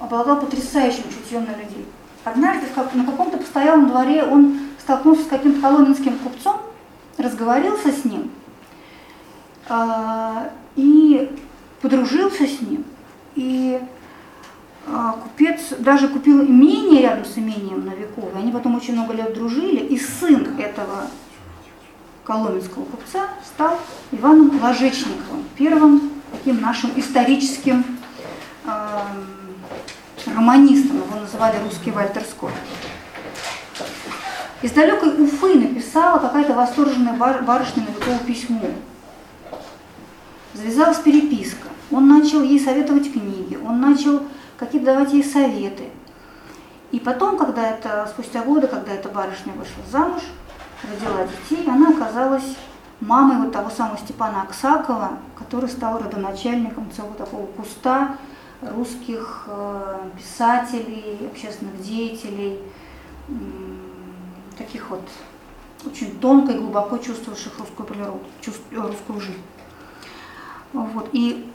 обладал 0.00 0.40
потрясающим 0.40 1.04
чутьем 1.10 1.44
на 1.44 1.54
людей. 1.54 1.86
Однажды 2.24 2.66
на 2.94 3.04
каком-то 3.04 3.36
постоялом 3.36 3.88
дворе 3.88 4.24
он 4.24 4.60
столкнулся 4.78 5.24
с 5.24 5.26
каким-то 5.26 5.60
коломенским 5.60 6.18
купцом, 6.18 6.60
разговорился 7.18 7.92
с 7.92 8.04
ним 8.04 8.30
э, 9.68 10.50
и 10.76 11.30
подружился 11.82 12.46
с 12.46 12.60
ним. 12.60 12.84
И 13.34 13.80
купец 15.22 15.60
даже 15.78 16.08
купил 16.08 16.42
имение 16.42 17.02
рядом 17.02 17.24
с 17.24 17.36
имением 17.38 17.84
Новикова. 17.86 18.38
Они 18.38 18.52
потом 18.52 18.76
очень 18.76 18.94
много 18.94 19.12
лет 19.12 19.34
дружили, 19.34 19.80
и 19.80 19.98
сын 19.98 20.58
этого 20.58 21.08
коломенского 22.24 22.84
купца 22.84 23.28
стал 23.44 23.78
Иваном 24.12 24.60
Ложечниковым, 24.62 25.44
первым 25.56 26.10
таким 26.30 26.60
нашим 26.60 26.90
историческим 26.96 27.84
э, 28.66 29.00
романистом, 30.26 30.98
его 30.98 31.20
называли 31.20 31.56
русский 31.64 31.90
Вальтер 31.90 32.22
Скотт. 32.22 32.52
Из 34.60 34.72
далекой 34.72 35.22
Уфы 35.22 35.54
написала 35.54 36.18
какая-то 36.18 36.52
восторженная 36.52 37.14
барышня 37.14 37.84
Новикову 37.86 38.18
письмо. 38.26 38.60
Завязалась 40.52 40.98
переписка. 40.98 41.68
Он 41.90 42.08
начал 42.08 42.42
ей 42.42 42.58
советовать 42.58 43.12
книги, 43.12 43.56
он 43.64 43.80
начал 43.80 44.22
какие-то 44.58 44.92
давать 44.92 45.12
ей 45.12 45.24
советы. 45.24 45.88
И 46.90 47.00
потом, 47.00 47.38
когда 47.38 47.70
это, 47.70 48.06
спустя 48.10 48.42
годы, 48.42 48.66
когда 48.66 48.92
эта 48.92 49.08
барышня 49.08 49.52
вышла 49.52 49.82
замуж, 49.90 50.22
родила 50.82 51.26
детей, 51.26 51.68
она 51.68 51.90
оказалась 51.90 52.56
мамой 53.00 53.38
вот 53.38 53.52
того 53.52 53.70
самого 53.70 53.98
Степана 53.98 54.42
Аксакова, 54.42 55.18
который 55.38 55.68
стал 55.68 55.98
родоначальником 55.98 56.90
целого 56.90 57.14
такого 57.14 57.46
куста 57.46 58.16
русских 58.60 59.44
э, 59.46 60.00
писателей, 60.16 61.28
общественных 61.30 61.80
деятелей, 61.80 62.60
таких 64.56 64.90
вот 64.90 65.02
очень 65.86 66.18
тонко 66.18 66.52
и 66.52 66.58
глубоко 66.58 66.98
чувствующих 66.98 67.56
русскую 67.58 67.86
природу, 67.86 68.20
чувств, 68.40 68.62
русскую 68.72 69.20
жизнь. 69.20 69.42
Вот. 70.72 71.08
И 71.12 71.50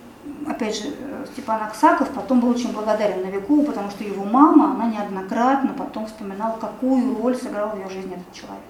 опять 0.48 0.78
же, 0.78 0.94
Степан 1.32 1.64
Аксаков 1.64 2.10
потом 2.10 2.40
был 2.40 2.50
очень 2.50 2.72
благодарен 2.72 3.24
Новикову, 3.24 3.64
потому 3.64 3.90
что 3.90 4.04
его 4.04 4.24
мама, 4.24 4.72
она 4.72 4.88
неоднократно 4.88 5.74
потом 5.74 6.06
вспоминала, 6.06 6.58
какую 6.58 7.18
роль 7.22 7.36
сыграл 7.36 7.70
в 7.70 7.78
ее 7.78 7.90
жизни 7.90 8.14
этот 8.14 8.32
человек. 8.34 8.64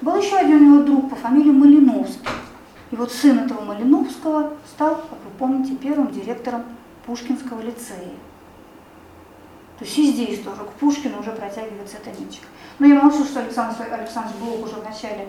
Был 0.00 0.16
еще 0.16 0.36
один 0.36 0.56
у 0.56 0.60
него 0.60 0.82
друг 0.84 1.10
по 1.10 1.16
фамилии 1.16 1.50
Малиновский. 1.50 2.28
И 2.90 2.96
вот 2.96 3.12
сын 3.12 3.38
этого 3.40 3.64
Малиновского 3.64 4.52
стал, 4.66 4.96
как 4.96 5.18
вы 5.24 5.30
помните, 5.38 5.74
первым 5.74 6.12
директором 6.12 6.64
Пушкинского 7.06 7.60
лицея. 7.60 8.14
То 9.78 9.84
есть 9.84 9.98
и 9.98 10.12
здесь 10.12 10.40
тоже 10.40 10.62
к 10.62 10.72
Пушкину 10.74 11.20
уже 11.20 11.32
протягивается 11.32 11.96
эта 11.96 12.10
ниточка. 12.10 12.46
Но 12.78 12.86
я 12.86 13.00
молчу, 13.00 13.24
что 13.24 13.40
Александр 13.40 13.76
Александрович 13.90 14.36
Блок 14.38 14.66
уже 14.66 14.76
в 14.76 14.84
начале 14.84 15.28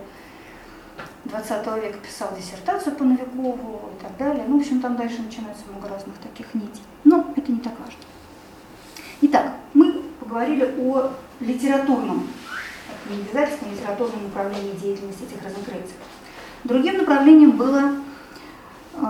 20 1.26 1.66
века 1.84 1.98
писал 2.00 2.30
диссертацию 2.38 2.96
по 2.96 3.04
Новикову 3.04 3.90
и 3.98 4.04
так 4.04 4.16
далее. 4.18 4.46
Ну, 4.48 4.58
в 4.58 4.62
общем, 4.62 4.80
там 4.80 4.96
дальше 4.96 5.22
начинается 5.22 5.64
много 5.72 5.90
разных 5.90 6.18
таких 6.18 6.54
нитей. 6.54 6.84
Но 7.04 7.34
это 7.36 7.52
не 7.52 7.60
так 7.60 7.74
важно. 7.80 8.00
Итак, 9.22 9.54
мы 9.74 10.02
поговорили 10.20 10.76
о 10.80 11.12
литературном 11.40 12.28
не 13.10 13.22
издательском 13.22 13.72
литературном 13.72 14.24
направлении 14.24 14.74
деятельности 14.74 15.24
этих 15.24 15.44
розенкрейцев. 15.44 15.96
Другим 16.64 16.98
направлением 16.98 17.52
было 17.52 17.92
э, 18.94 19.06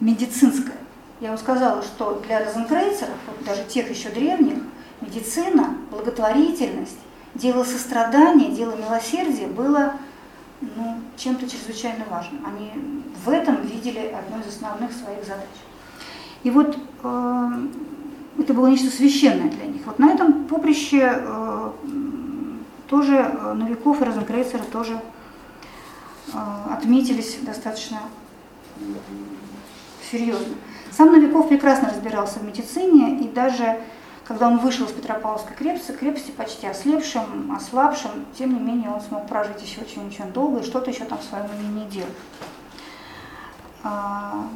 медицинское. 0.00 0.76
Я 1.20 1.28
вам 1.28 1.38
сказала, 1.38 1.82
что 1.82 2.22
для 2.26 2.44
розенкрейцеров, 2.44 3.16
даже 3.46 3.64
тех 3.64 3.90
еще 3.90 4.08
древних, 4.08 4.58
медицина, 5.00 5.76
благотворительность, 5.90 6.98
дело 7.34 7.64
сострадания, 7.64 8.50
дело 8.50 8.76
милосердия 8.76 9.46
было 9.46 9.94
ну, 10.60 11.00
чем-то 11.16 11.48
чрезвычайно 11.48 12.04
важным. 12.10 12.44
Они 12.46 12.70
в 13.24 13.28
этом 13.28 13.62
видели 13.62 14.14
одну 14.14 14.40
из 14.40 14.54
основных 14.54 14.92
своих 14.92 15.24
задач. 15.24 15.48
И 16.42 16.50
вот 16.50 16.76
э, 17.02 17.50
это 18.38 18.54
было 18.54 18.66
нечто 18.66 18.90
священное 18.90 19.50
для 19.50 19.66
них. 19.66 19.82
Вот 19.86 19.98
на 19.98 20.12
этом 20.12 20.44
поприще 20.44 21.12
э, 21.14 21.70
тоже 22.88 23.16
э, 23.16 23.52
Новиков 23.54 24.00
и 24.00 24.04
Розенкрейцеры 24.04 24.64
тоже 24.64 25.00
э, 26.32 26.38
отметились 26.70 27.38
достаточно 27.42 28.00
серьезно. 30.10 30.54
Сам 30.90 31.12
Новиков 31.12 31.48
прекрасно 31.48 31.88
разбирался 31.88 32.38
в 32.38 32.44
медицине, 32.44 33.20
и 33.20 33.28
даже 33.28 33.80
когда 34.32 34.48
он 34.48 34.58
вышел 34.58 34.86
из 34.86 34.92
Петропавловской 34.92 35.54
крепости, 35.54 35.92
крепости 35.92 36.30
почти 36.30 36.66
ослепшим, 36.66 37.52
ослабшим, 37.54 38.10
тем 38.36 38.54
не 38.54 38.60
менее 38.60 38.90
он 38.90 39.02
смог 39.02 39.28
прожить 39.28 39.60
еще 39.62 39.82
очень-очень 39.82 40.32
долго 40.32 40.60
и 40.60 40.64
что-то 40.64 40.90
еще 40.90 41.04
там 41.04 41.18
в 41.18 41.22
своем 41.22 41.46
имени 41.60 41.86
делал. 41.90 42.08
А, 43.84 44.46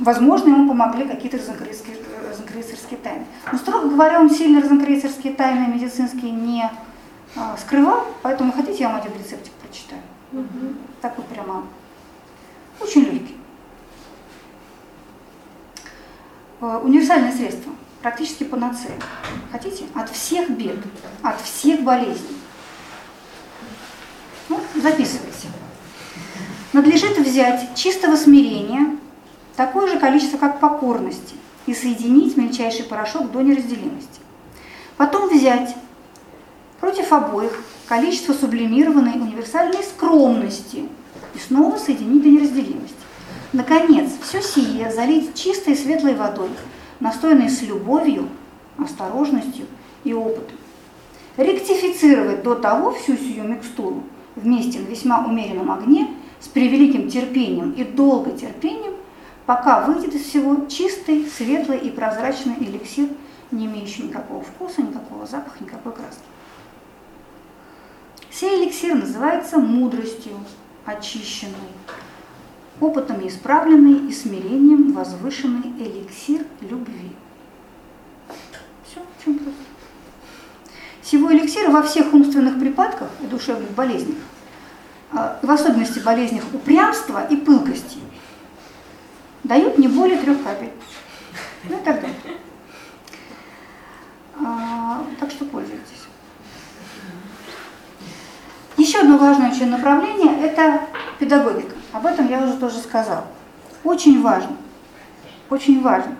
возможно, 0.00 0.48
ему 0.48 0.66
помогли 0.66 1.06
какие-то 1.06 1.36
розенкрейцерские 1.36 2.98
тайны. 3.02 3.26
Но, 3.50 3.58
строго 3.58 3.90
говоря, 3.90 4.18
он 4.18 4.30
сильно 4.30 4.62
розенкрейцерские 4.62 5.34
тайны 5.34 5.66
медицинские 5.74 6.30
не 6.30 6.70
а, 7.36 7.56
скрывал, 7.58 8.06
поэтому 8.22 8.50
хотите, 8.52 8.84
я 8.84 8.88
вам 8.88 9.00
один 9.02 9.12
рецептик 9.12 9.52
прочитаю. 9.52 10.00
Угу. 10.32 10.74
Такой 11.02 11.24
прямо 11.24 11.64
очень 12.80 13.02
легкий. 13.02 13.36
А, 16.62 16.78
универсальное 16.78 17.32
средство, 17.32 17.72
практически 18.02 18.44
панацея. 18.44 18.98
Хотите? 19.50 19.84
От 19.94 20.10
всех 20.10 20.50
бед, 20.50 20.78
от 21.22 21.40
всех 21.40 21.82
болезней. 21.82 22.36
Ну, 24.48 24.60
записывайте 24.74 25.48
надлежит 26.72 27.18
взять 27.18 27.74
чистого 27.74 28.16
смирения 28.16 28.96
такое 29.56 29.88
же 29.88 29.98
количество, 29.98 30.38
как 30.38 30.60
покорности, 30.60 31.34
и 31.66 31.74
соединить 31.74 32.36
мельчайший 32.36 32.84
порошок 32.84 33.30
до 33.30 33.42
неразделимости. 33.42 34.20
Потом 34.96 35.28
взять 35.28 35.76
против 36.80 37.12
обоих 37.12 37.62
количество 37.86 38.32
сублимированной 38.32 39.12
универсальной 39.12 39.82
скромности 39.82 40.88
и 41.34 41.38
снова 41.38 41.76
соединить 41.76 42.22
до 42.22 42.28
неразделимости. 42.28 42.96
Наконец, 43.52 44.10
все 44.22 44.40
сие 44.40 44.90
залить 44.90 45.34
чистой 45.34 45.76
светлой 45.76 46.14
водой, 46.14 46.48
настойной 47.02 47.50
с 47.50 47.62
любовью, 47.62 48.28
осторожностью 48.78 49.66
и 50.04 50.14
опытом. 50.14 50.56
Ректифицировать 51.36 52.42
до 52.42 52.54
того 52.54 52.92
всю 52.92 53.16
сию 53.16 53.48
микстуру 53.48 54.04
вместе 54.36 54.78
на 54.78 54.86
весьма 54.86 55.24
умеренном 55.24 55.70
огне 55.70 56.08
с 56.40 56.48
превеликим 56.48 57.10
терпением 57.10 57.72
и 57.72 57.84
долготерпением, 57.84 58.94
пока 59.46 59.80
выйдет 59.80 60.14
из 60.14 60.22
всего 60.22 60.66
чистый, 60.66 61.26
светлый 61.26 61.78
и 61.78 61.90
прозрачный 61.90 62.54
эликсир, 62.60 63.08
не 63.50 63.66
имеющий 63.66 64.04
никакого 64.04 64.42
вкуса, 64.42 64.82
никакого 64.82 65.26
запаха, 65.26 65.56
никакой 65.60 65.92
краски. 65.92 66.22
Сей 68.30 68.64
эликсир 68.64 68.94
называется 68.94 69.58
мудростью, 69.58 70.32
очищенной, 70.86 71.54
опытом 72.82 73.26
исправленный 73.26 74.08
и 74.08 74.12
смирением 74.12 74.92
возвышенный 74.92 75.72
эликсир 75.78 76.44
любви. 76.60 77.12
Все, 78.84 79.00
чем 79.24 79.38
просто. 79.38 79.60
Всего 81.00 81.32
эликсира 81.32 81.70
во 81.70 81.82
всех 81.82 82.12
умственных 82.12 82.58
припадках 82.58 83.08
и 83.20 83.26
душевных 83.26 83.70
болезнях, 83.70 84.16
а, 85.12 85.38
в 85.42 85.50
особенности 85.50 86.00
болезнях 86.00 86.44
упрямства 86.52 87.26
и 87.26 87.36
пылкости, 87.36 87.98
дают 89.44 89.78
не 89.78 89.88
более 89.88 90.18
трех 90.18 90.42
капель. 90.42 90.72
Ну 91.68 91.78
и 91.78 91.84
так 91.84 92.00
далее. 92.00 92.16
А, 94.40 95.04
так 95.20 95.30
что 95.30 95.44
пользуйтесь. 95.44 96.02
Еще 98.76 99.00
одно 99.00 99.18
важное 99.18 99.50
очень 99.50 99.70
направление– 99.70 100.40
это 100.42 100.80
педагогика. 101.20 101.76
Об 101.92 102.06
этом 102.06 102.28
я 102.28 102.42
уже 102.42 102.56
тоже 102.56 102.78
сказала. 102.78 103.24
Очень 103.84 104.22
важно. 104.22 104.56
Очень 105.50 105.82
важно. 105.82 106.16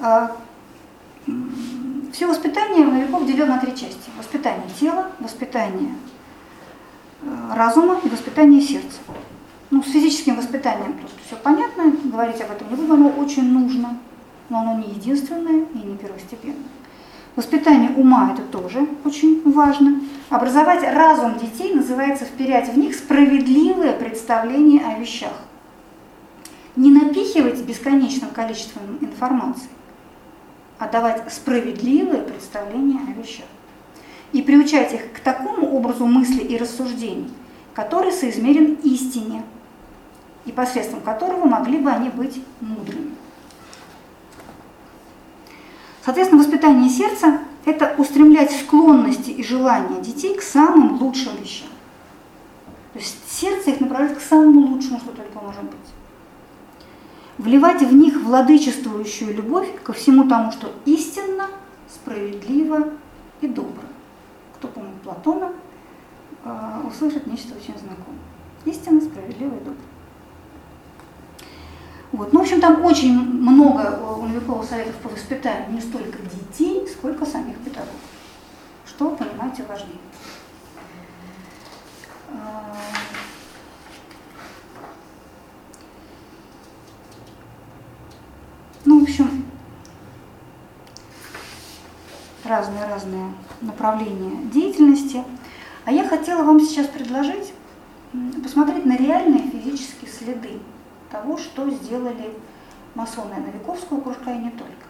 А, 0.00 0.36
все 2.12 2.26
воспитание 2.26 2.86
новиков 2.86 3.26
делено 3.26 3.56
на 3.56 3.60
три 3.60 3.72
части. 3.72 4.10
Воспитание 4.16 4.68
тела, 4.78 5.10
воспитание 5.18 5.94
э, 7.22 7.26
разума 7.54 8.00
и 8.04 8.08
воспитание 8.08 8.62
сердца. 8.62 8.98
Ну, 9.70 9.82
с 9.82 9.86
физическим 9.86 10.36
воспитанием 10.36 10.92
просто 10.94 11.18
все 11.26 11.36
понятно, 11.36 11.92
говорить 12.04 12.40
об 12.40 12.52
этом 12.52 12.70
не 12.70 12.76
буду, 12.76 12.94
оно 12.94 13.08
очень 13.08 13.50
нужно, 13.50 13.98
но 14.48 14.60
оно 14.60 14.78
не 14.78 14.90
единственное 14.90 15.64
и 15.74 15.78
не 15.78 15.96
первостепенное. 15.96 16.62
Воспитание 17.36 17.90
ума– 17.96 18.30
это 18.34 18.42
тоже 18.42 18.86
очень 19.04 19.42
важно. 19.50 20.00
Образовать 20.30 20.84
разум 20.84 21.36
детей 21.36 21.74
называется 21.74 22.24
вперять 22.24 22.72
в 22.72 22.78
них 22.78 22.94
справедливое 22.94 23.92
представление 23.92 24.86
о 24.86 24.98
вещах. 25.00 25.32
Не 26.76 26.92
напихивать 26.92 27.60
бесконечным 27.62 28.30
количеством 28.30 28.98
информации, 29.00 29.68
а 30.78 30.88
давать 30.88 31.32
справедливое 31.32 32.22
представление 32.22 33.00
о 33.00 33.20
вещах. 33.20 33.46
И 34.32 34.40
приучать 34.40 34.92
их 34.92 35.12
к 35.12 35.18
такому 35.18 35.74
образу 35.76 36.06
мысли 36.06 36.40
и 36.40 36.56
рассуждений, 36.56 37.30
который 37.74 38.12
соизмерен 38.12 38.74
истине, 38.84 39.42
и 40.46 40.52
посредством 40.52 41.00
которого 41.00 41.46
могли 41.46 41.78
бы 41.78 41.90
они 41.90 42.10
быть 42.10 42.40
мудрыми. 42.60 43.12
Соответственно, 46.04 46.42
воспитание 46.42 46.90
сердца– 46.90 47.40
это 47.64 47.94
устремлять 47.96 48.52
склонности 48.52 49.30
и 49.30 49.42
желания 49.42 50.02
детей 50.02 50.36
к 50.36 50.42
самым 50.42 51.00
лучшим 51.00 51.32
вещам. 51.40 51.68
То 52.92 52.98
есть 52.98 53.16
сердце 53.26 53.70
их 53.70 53.80
направляет 53.80 54.18
к 54.18 54.20
самому 54.20 54.66
лучшему, 54.66 54.98
что 54.98 55.12
только 55.12 55.38
может 55.40 55.62
быть. 55.62 55.74
Вливать 57.38 57.80
в 57.80 57.92
них 57.92 58.22
владычествующую 58.22 59.34
любовь 59.34 59.68
ко 59.82 59.94
всему 59.94 60.28
тому, 60.28 60.52
что 60.52 60.72
истинно, 60.84 61.48
справедливо 61.88 62.90
и 63.40 63.48
добро. 63.48 63.82
Кто 64.56 64.68
помнит 64.68 65.00
Платона, 65.02 65.52
э, 66.44 66.80
услышит 66.86 67.26
нечто 67.26 67.54
очень 67.54 67.78
знакомое. 67.78 68.20
Истинно, 68.66 69.00
справедливо 69.00 69.54
и 69.56 69.58
добро. 69.58 69.74
Вот. 72.14 72.32
Ну, 72.32 72.38
в 72.38 72.42
общем, 72.42 72.60
там 72.60 72.84
очень 72.84 73.12
много 73.18 73.98
у 74.20 74.22
Новикова 74.22 74.62
советов 74.62 74.94
по 75.02 75.08
воспитанию 75.08 75.72
не 75.72 75.80
столько 75.80 76.18
детей, 76.22 76.86
сколько 76.86 77.26
самих 77.26 77.58
педагогов. 77.58 77.90
Что, 78.86 79.10
понимаете, 79.16 79.64
важнее. 79.64 79.98
А, 82.30 82.76
ну, 88.84 89.00
в 89.00 89.02
общем, 89.02 89.46
разные-разные 92.44 93.34
направления 93.60 94.44
деятельности. 94.52 95.24
А 95.84 95.90
я 95.90 96.08
хотела 96.08 96.44
вам 96.44 96.60
сейчас 96.60 96.86
предложить 96.86 97.52
посмотреть 98.40 98.86
на 98.86 98.96
реальные 98.96 99.50
физические 99.50 100.12
следы 100.12 100.60
того, 101.14 101.38
что 101.38 101.70
сделали 101.70 102.34
масоны 102.96 103.36
Новиковского 103.36 104.00
кружка 104.00 104.32
и 104.32 104.38
не 104.38 104.50
только. 104.50 104.86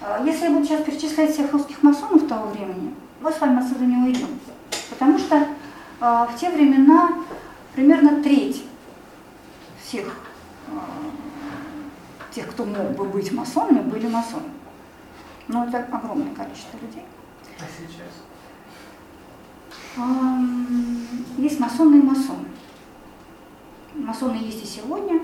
А, 0.00 0.24
если 0.24 0.46
я 0.46 0.50
буду 0.50 0.64
сейчас 0.64 0.82
перечислять 0.82 1.32
всех 1.32 1.52
русских 1.52 1.82
масонов 1.84 2.26
того 2.26 2.48
времени, 2.48 2.92
мы 3.20 3.32
с 3.32 3.40
вами 3.40 3.60
отсюда 3.60 3.84
не 3.84 3.96
уйдем. 3.96 4.40
Потому 4.90 5.18
что 5.18 5.46
а, 6.00 6.26
в 6.26 6.36
те 6.36 6.50
времена 6.50 7.12
примерно 7.74 8.22
треть 8.22 8.64
всех 9.84 10.16
а, 10.68 10.80
тех, 12.32 12.50
кто 12.50 12.64
мог 12.64 12.90
бы 12.96 13.04
быть 13.04 13.32
масонами, 13.32 13.88
были 13.88 14.08
масоны. 14.08 14.50
Но 15.46 15.66
это 15.66 15.78
огромное 15.92 16.34
количество 16.34 16.76
людей. 16.78 17.04
А 17.60 17.64
сейчас? 17.78 18.14
Есть 21.38 21.60
масоны 21.60 21.98
и 21.98 22.02
масоны. 22.02 22.48
Масоны 23.94 24.34
есть 24.34 24.62
и 24.62 24.66
сегодня, 24.66 25.20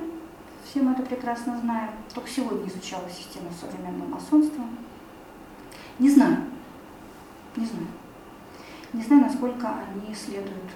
все 0.64 0.80
мы 0.80 0.92
это 0.92 1.02
прекрасно 1.02 1.58
знаем. 1.58 1.90
Только 2.14 2.30
сегодня 2.30 2.68
изучалась 2.68 3.16
система 3.16 3.50
современного 3.60 4.08
масонства. 4.08 4.64
Не 5.98 6.08
знаю, 6.08 6.44
не 7.56 7.66
знаю. 7.66 7.86
Не 8.92 9.02
знаю, 9.02 9.22
насколько 9.22 9.68
они 9.68 10.14
следуют 10.14 10.70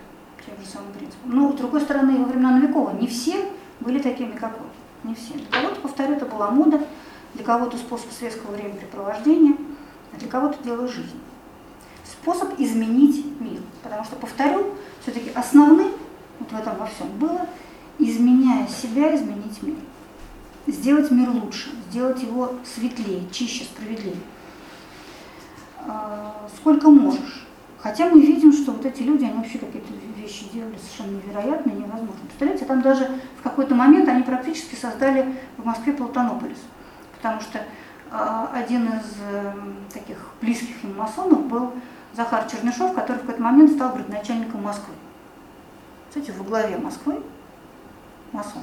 тем 0.45 0.57
же 0.59 0.69
самым 0.69 0.93
принципам. 0.93 1.31
Но, 1.31 1.53
с 1.53 1.57
другой 1.57 1.81
стороны, 1.81 2.19
во 2.19 2.25
времена 2.25 2.59
Новикова 2.59 2.91
не 2.91 3.07
все 3.07 3.49
были 3.81 4.01
такими, 4.01 4.33
как 4.33 4.59
он. 4.61 5.09
Не 5.09 5.15
все. 5.15 5.35
Для 5.35 5.47
кого-то, 5.47 5.81
повторю, 5.81 6.15
это 6.15 6.27
была 6.27 6.51
мода, 6.51 6.85
для 7.35 7.45
кого-то 7.45 7.77
способ 7.79 8.11
светского 8.11 8.53
времяпрепровождения, 8.53 9.57
а 10.13 10.17
для 10.17 10.29
кого-то 10.29 10.63
дело 10.65 10.89
жизни. 10.89 11.21
Способ 12.05 12.59
изменить 12.59 13.25
мир. 13.41 13.61
Потому 13.83 14.05
что, 14.05 14.17
повторю, 14.17 14.75
все-таки 15.03 15.31
основным 15.31 15.93
вот 16.41 16.51
в 16.51 16.57
этом 16.57 16.77
во 16.77 16.87
всем 16.87 17.09
было– 17.19 17.47
изменяя 17.99 18.67
себя, 18.69 19.15
изменить 19.15 19.63
мир. 19.63 19.77
Сделать 20.67 21.11
мир 21.11 21.31
лучше, 21.31 21.71
сделать 21.91 22.23
его 22.23 22.55
светлее, 22.65 23.23
чище, 23.31 23.65
справедливее. 23.65 24.17
А, 25.87 26.49
сколько 26.57 26.89
можешь. 26.89 27.45
Хотя 27.79 28.09
мы 28.09 28.23
видим, 28.23 28.51
что 28.51 28.73
вот 28.73 28.87
эти 28.87 29.03
люди, 29.03 29.25
они 29.25 29.37
вообще 29.37 29.59
какие-то 29.59 29.93
вещи 30.17 30.47
делали 30.51 30.77
совершенно 30.79 31.17
невероятные, 31.17 31.77
невозможные. 31.77 32.27
Представляете, 32.29 32.65
там 32.65 32.81
даже 32.81 33.11
в 33.39 33.43
какой-то 33.43 33.75
момент 33.75 34.09
они 34.09 34.23
практически 34.23 34.75
создали 34.75 35.37
в 35.59 35.67
Москве 35.67 35.93
Платонополис. 35.93 36.61
Потому 37.17 37.43
что 37.43 37.61
а, 38.11 38.51
один 38.55 38.87
из 38.87 39.17
э, 39.21 39.53
таких 39.93 40.17
близких 40.41 40.83
им 40.83 40.97
масонов 40.97 41.47
был 41.47 41.73
Захар 42.15 42.49
Чернышов, 42.51 42.95
который 42.95 43.17
в 43.19 43.21
какой-то 43.21 43.43
момент 43.43 43.73
стал 43.73 43.93
градоначальником 43.93 44.63
Москвы. 44.63 44.95
Кстати, 46.09 46.31
во 46.31 46.45
главе 46.45 46.79
Москвы 46.79 47.21
масон. 48.35 48.63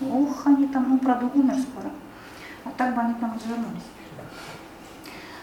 Ух, 0.00 0.46
они 0.46 0.66
там, 0.68 0.86
ну, 0.90 0.98
правда, 0.98 1.30
умер 1.34 1.56
скоро. 1.60 1.90
А 2.64 2.70
так 2.76 2.94
бы 2.94 3.00
они 3.00 3.14
там 3.14 3.34
развернулись. 3.34 3.88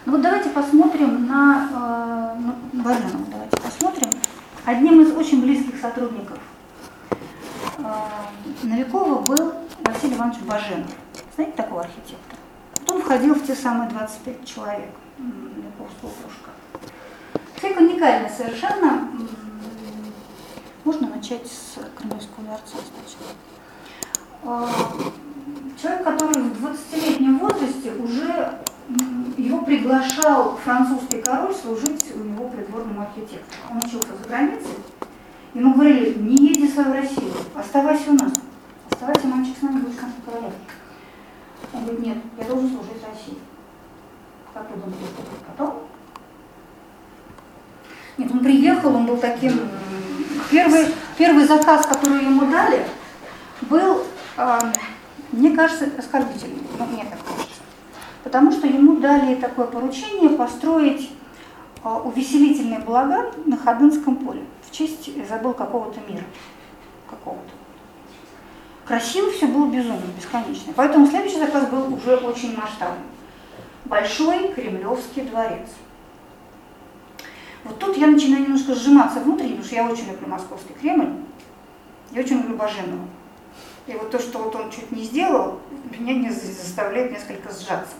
Ну 0.05 0.11
вот 0.11 0.21
давайте 0.21 0.49
посмотрим 0.49 1.25
на, 1.25 1.67
э, 1.71 2.39
на 2.73 2.83
Баженова, 2.83 3.25
давайте 3.31 3.57
посмотрим. 3.57 4.11
Одним 4.63 5.01
из 5.01 5.11
очень 5.15 5.41
близких 5.41 5.79
сотрудников 5.81 6.37
э, 7.79 7.83
Новикова 8.61 9.21
был 9.23 9.53
Василий 9.79 10.15
Иванович 10.15 10.39
Баженов. 10.41 10.91
Знаете 11.33 11.57
такого 11.57 11.81
архитектора? 11.81 12.39
Он 12.87 13.01
входил 13.01 13.33
в 13.33 13.43
те 13.47 13.55
самые 13.55 13.89
25 13.89 14.45
человек 14.45 14.91
Новиковского 15.17 16.11
кружка. 16.21 16.51
Человек 17.59 17.79
уникальный 17.79 18.29
совершенно, 18.29 19.09
можно 20.85 21.09
начать 21.09 21.47
с 21.47 21.79
Кремлевского 21.97 22.45
дворца 22.45 22.77
сначала. 22.93 23.33
А, 24.43 24.69
человек, 25.81 26.03
который 26.03 26.43
в 26.43 26.65
20-летнем 26.65 27.39
возрасте 27.39 27.91
уже 27.95 28.59
его 29.35 29.61
приглашал 29.65 30.57
французский 30.57 31.21
король 31.23 31.55
служить 31.55 32.05
у 32.15 32.19
него 32.19 32.47
придворным 32.49 33.01
архитектором. 33.01 33.71
Он 33.71 33.77
учился 33.77 34.15
за 34.15 34.29
границей. 34.29 34.75
Ему 35.55 35.73
говорили, 35.73 36.19
не 36.19 36.35
езди 36.35 36.67
в 36.67 36.93
Россию, 36.93 37.33
оставайся 37.55 38.11
у 38.11 38.13
нас. 38.13 38.33
Оставайся, 38.91 39.27
мальчик, 39.27 39.57
с 39.57 39.61
нами 39.63 39.79
будет 39.79 39.95
конца 39.95 40.17
короля. 40.23 40.51
Он 41.73 41.83
говорит, 41.83 42.05
нет, 42.05 42.17
я 42.37 42.43
должен 42.45 42.69
служить 42.69 43.03
России. 43.03 43.39
Как 44.53 44.69
вы 44.69 44.77
думаете, 44.77 45.05
что 45.05 45.21
будет 45.23 45.39
потом? 45.47 45.94
Нет, 48.17 48.31
он 48.31 48.39
приехал, 48.39 48.95
он 48.95 49.05
был 49.05 49.17
таким... 49.17 49.59
Первый, 50.49 50.87
первый 51.17 51.45
заказ, 51.45 51.85
который 51.85 52.23
ему 52.23 52.49
дали, 52.51 52.85
был, 53.61 54.03
э, 54.37 54.59
мне 55.31 55.51
кажется, 55.51 55.89
оскорбительным. 55.97 56.65
Ну, 56.77 56.85
мне 56.85 57.03
так 57.03 57.19
кажется. 57.25 57.61
Потому 58.23 58.51
что 58.51 58.67
ему 58.67 58.97
дали 58.97 59.35
такое 59.35 59.65
поручение 59.65 60.29
построить 60.29 61.11
э, 61.83 61.89
увеселительный 61.89 62.79
балаган 62.79 63.27
на 63.45 63.57
Ходынском 63.57 64.17
поле 64.17 64.43
в 64.61 64.71
честь, 64.71 65.09
забыл, 65.27 65.53
какого-то 65.53 65.99
мира. 66.07 66.23
Какого-то. 67.09 67.51
Красиво 68.85 69.31
все 69.31 69.47
было 69.47 69.67
безумно, 69.67 70.03
бесконечно. 70.15 70.73
Поэтому 70.75 71.07
следующий 71.07 71.39
заказ 71.39 71.67
был 71.69 71.93
уже 71.93 72.17
очень 72.17 72.55
масштабный. 72.55 73.05
Большой 73.85 74.53
Кремлевский 74.53 75.23
дворец. 75.23 75.69
Вот 77.65 77.79
тут 77.79 77.97
я 77.97 78.05
начинаю 78.05 78.43
немножко 78.43 78.75
сжиматься 78.75 79.19
внутренне, 79.19 79.55
потому 79.55 79.65
что 79.65 79.75
я 79.75 79.89
очень 79.89 80.07
люблю 80.07 80.27
Московский 80.27 80.73
Кремль, 80.79 81.13
я 82.11 82.21
очень 82.21 82.37
люблю 82.37 82.55
Баженова. 82.55 83.07
И 83.87 83.93
вот 83.93 84.11
то, 84.11 84.19
что 84.19 84.37
вот 84.37 84.55
он 84.55 84.69
чуть 84.69 84.91
не 84.91 85.03
сделал, 85.03 85.59
меня 85.91 86.13
не 86.13 86.29
заставляет 86.29 87.11
несколько 87.11 87.49
сжаться. 87.51 87.95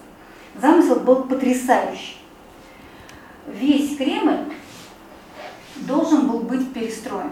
Замысел 0.61 0.99
был 0.99 1.23
потрясающий. 1.23 2.17
Весь 3.47 3.97
Кремль 3.97 4.53
должен 5.77 6.27
был 6.27 6.41
быть 6.41 6.71
перестроен. 6.71 7.31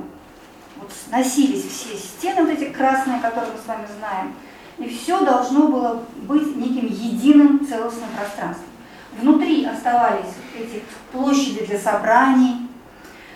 Вот 0.77 0.91
сносились 0.91 1.65
все 1.65 1.95
стены 1.95 2.45
вот 2.45 2.49
эти 2.49 2.71
красные, 2.71 3.19
которые 3.19 3.53
мы 3.53 3.59
с 3.59 3.67
вами 3.67 3.87
знаем, 3.99 4.33
и 4.79 4.89
все 4.89 5.23
должно 5.23 5.67
было 5.67 6.03
быть 6.23 6.55
неким 6.55 6.87
единым 6.87 7.65
целостным 7.65 8.09
пространством. 8.17 8.72
Внутри 9.19 9.65
оставались 9.65 10.33
эти 10.57 10.83
площади 11.11 11.65
для 11.65 11.77
собраний, 11.77 12.67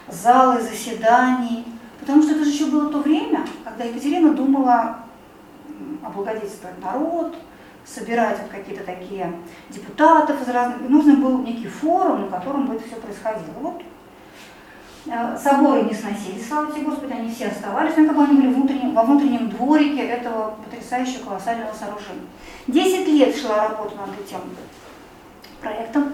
залы 0.10 0.62
заседаний, 0.62 1.66
потому 2.00 2.24
что 2.24 2.34
это 2.34 2.46
же 2.46 2.52
еще 2.52 2.66
было 2.66 2.90
то 2.90 3.00
время, 3.00 3.46
когда 3.64 3.84
Екатерина 3.84 4.34
думала 4.34 4.98
облагодетельствовать 6.04 6.82
народ, 6.84 7.36
собирать 7.86 8.38
вот 8.42 8.52
какие-то 8.52 8.84
такие 8.84 9.34
депутатов 9.70 10.42
из 10.42 10.48
разных, 10.50 10.82
и 10.82 10.92
нужен 10.92 11.22
был 11.22 11.40
некий 11.40 11.68
форум, 11.68 12.30
на 12.30 12.40
котором 12.40 12.66
бы 12.66 12.76
это 12.76 12.86
все 12.86 12.96
происходило. 12.96 13.54
Вот 13.62 13.82
э, 15.06 15.38
соборы 15.42 15.84
не 15.84 15.94
сносились, 15.94 16.48
слава 16.48 16.72
тебе 16.72 16.86
Господи, 16.86 17.14
они 17.14 17.34
все 17.34 17.48
оставались, 17.48 17.96
но 17.96 18.08
как 18.08 18.18
бы 18.18 18.24
они 18.24 18.38
были 18.38 18.54
внутреннем, 18.54 18.94
во 18.94 19.04
внутреннем 19.04 19.50
дворике 19.50 20.02
этого 20.02 20.58
потрясающего 20.66 21.26
колоссального 21.26 21.74
сооружения. 21.74 22.28
Десять 22.68 23.08
лет 23.08 23.36
шла 23.38 23.70
работа 23.70 23.96
над 23.96 24.10
этим 24.20 24.40
проектом. 25.62 26.14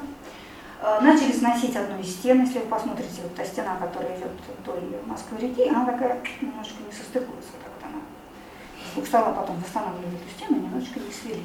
Э, 0.81 0.99
начали 1.01 1.31
сносить 1.31 1.75
одну 1.75 1.99
из 1.99 2.11
стен, 2.11 2.41
если 2.43 2.59
вы 2.59 2.65
посмотрите, 2.65 3.21
вот 3.23 3.35
та 3.35 3.45
стена, 3.45 3.77
которая 3.77 4.17
идет 4.17 4.31
вдоль 4.59 4.99
Москвы-реки, 5.05 5.69
она 5.69 5.85
такая 5.85 6.21
немножко 6.41 6.75
не 6.85 6.91
состыкуется, 6.91 7.51
так 7.63 7.71
вот 7.79 7.89
она. 7.89 9.05
Сторон 9.05 9.33
потом 9.33 9.59
восстанавливали 9.59 10.15
эту 10.15 10.29
стену, 10.37 10.61
немножечко 10.61 10.99
не 10.99 11.11
свели. 11.11 11.43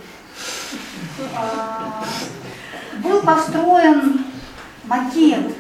А, 1.37 2.05
был 3.03 3.23
построен 3.23 4.25
макет 4.85 5.55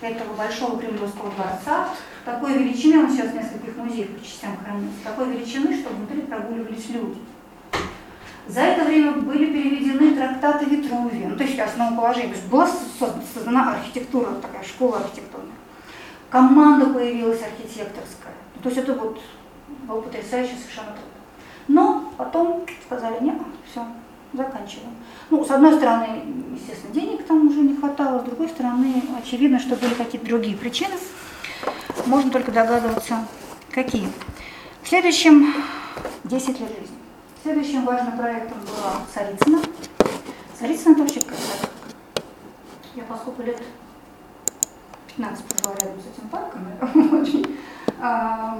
этого 0.00 0.34
большого 0.34 0.78
Кремлевского 0.78 1.30
дворца, 1.30 1.88
такой 2.24 2.58
величины, 2.58 3.04
он 3.04 3.10
сейчас 3.10 3.30
в 3.30 3.34
нескольких 3.34 3.76
музеях 3.76 4.10
по 4.10 4.24
частям 4.24 4.56
хранится, 4.58 4.98
такой 5.02 5.30
величины, 5.30 5.80
что 5.80 5.88
внутри 5.90 6.22
прогуливались 6.22 6.90
люди. 6.90 7.18
За 8.48 8.60
это 8.60 8.84
время 8.84 9.12
были 9.12 9.52
переведены 9.52 10.14
трактаты 10.14 10.64
Витрувия, 10.64 11.28
ну, 11.28 11.36
то 11.36 11.44
есть 11.44 11.58
основоположение. 11.58 12.34
То 12.34 12.48
была 12.48 12.68
создана 13.34 13.74
архитектура, 13.74 14.30
такая 14.40 14.64
школа 14.64 14.98
архитектурная. 14.98 15.52
Команда 16.30 16.86
появилась 16.86 17.42
архитекторская. 17.42 18.32
Ну, 18.56 18.62
то 18.62 18.68
есть 18.70 18.78
это 18.78 18.94
вот 18.94 19.20
был 19.86 20.00
потрясающий 20.00 20.56
совершенно 20.56 20.92
труд. 20.92 21.04
Но 21.68 22.12
потом 22.16 22.64
сказали, 22.86 23.22
нет, 23.22 23.36
все, 23.70 23.84
заканчиваем. 24.32 24.94
Ну, 25.28 25.44
с 25.44 25.50
одной 25.50 25.74
стороны, 25.74 26.06
естественно, 26.54 26.94
денег 26.94 27.26
там 27.26 27.48
уже 27.48 27.60
не 27.60 27.76
хватало, 27.76 28.20
с 28.20 28.24
другой 28.24 28.48
стороны, 28.48 29.02
очевидно, 29.22 29.58
что 29.58 29.76
были 29.76 29.92
какие-то 29.92 30.26
другие 30.26 30.56
причины. 30.56 30.94
Можно 32.06 32.30
только 32.30 32.50
догадываться, 32.50 33.26
какие. 33.70 34.08
В 34.82 34.88
следующем 34.88 35.54
10 36.24 36.48
лет 36.60 36.70
жизни. 36.70 36.97
Следующим 37.42 37.84
важным 37.84 38.16
проектом 38.18 38.58
была 38.60 39.02
Царицына. 39.14 39.60
Царицына 40.58 40.98
вообще 40.98 41.20
красота. 41.20 41.68
Я 42.94 43.04
поскольку 43.04 43.42
лет 43.42 43.62
15 45.08 45.44
прожила 45.44 45.74
рядом 45.80 46.00
с 46.00 46.16
этим 46.16 46.28
парком, 46.28 46.66
я 46.80 47.18
очень 47.20 47.58
а, 48.00 48.58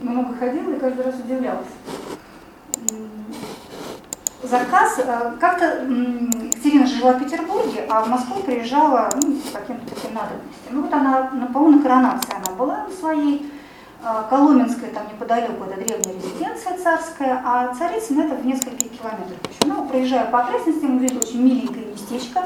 много 0.00 0.34
ходила 0.34 0.72
и 0.72 0.78
каждый 0.78 1.04
раз 1.04 1.14
удивлялась. 1.14 1.68
Заказ, 4.42 5.00
а, 5.06 5.36
как-то 5.40 5.86
Екатерина 6.68 6.86
жила 6.86 7.12
в 7.12 7.24
Петербурге, 7.24 7.86
а 7.88 8.02
в 8.02 8.08
Москву 8.08 8.42
приезжала 8.42 9.08
ну, 9.22 9.36
по 9.52 9.58
каким-то 9.58 9.94
таким 9.94 10.14
надобностям. 10.14 10.70
Ну 10.70 10.82
вот 10.82 10.92
она, 10.92 11.22
по-моему, 11.52 11.78
на 11.78 11.82
коронации 11.82 12.34
она 12.34 12.54
была 12.56 12.84
на 12.84 12.90
своей, 12.90 13.50
Коломенская 14.00 14.90
там 14.90 15.08
неподалеку, 15.08 15.64
это 15.64 15.74
древняя 15.74 16.14
резиденция 16.14 16.78
царская, 16.78 17.42
а 17.44 17.74
Царицын 17.74 18.20
это 18.20 18.36
в 18.36 18.46
нескольких 18.46 18.92
километрах. 18.92 19.38
Ну, 19.66 19.88
проезжая 19.88 20.30
по 20.30 20.40
окрестностям, 20.42 20.98
увидели 20.98 21.18
очень 21.18 21.42
миленькое 21.42 21.86
местечко, 21.86 22.44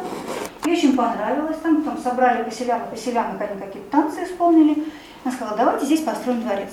ей 0.65 0.77
очень 0.77 0.97
понравилось, 0.97 1.59
там, 1.63 1.83
там 1.83 1.99
собрали 1.99 2.45
поселян, 2.45 2.81
поселянок, 2.91 3.41
они 3.43 3.61
какие-то 3.61 3.91
танцы 3.91 4.25
исполнили. 4.25 4.91
Она 5.25 5.35
сказала, 5.35 5.57
давайте 5.59 5.85
здесь 5.85 6.01
построим 6.01 6.41
дворец. 6.41 6.71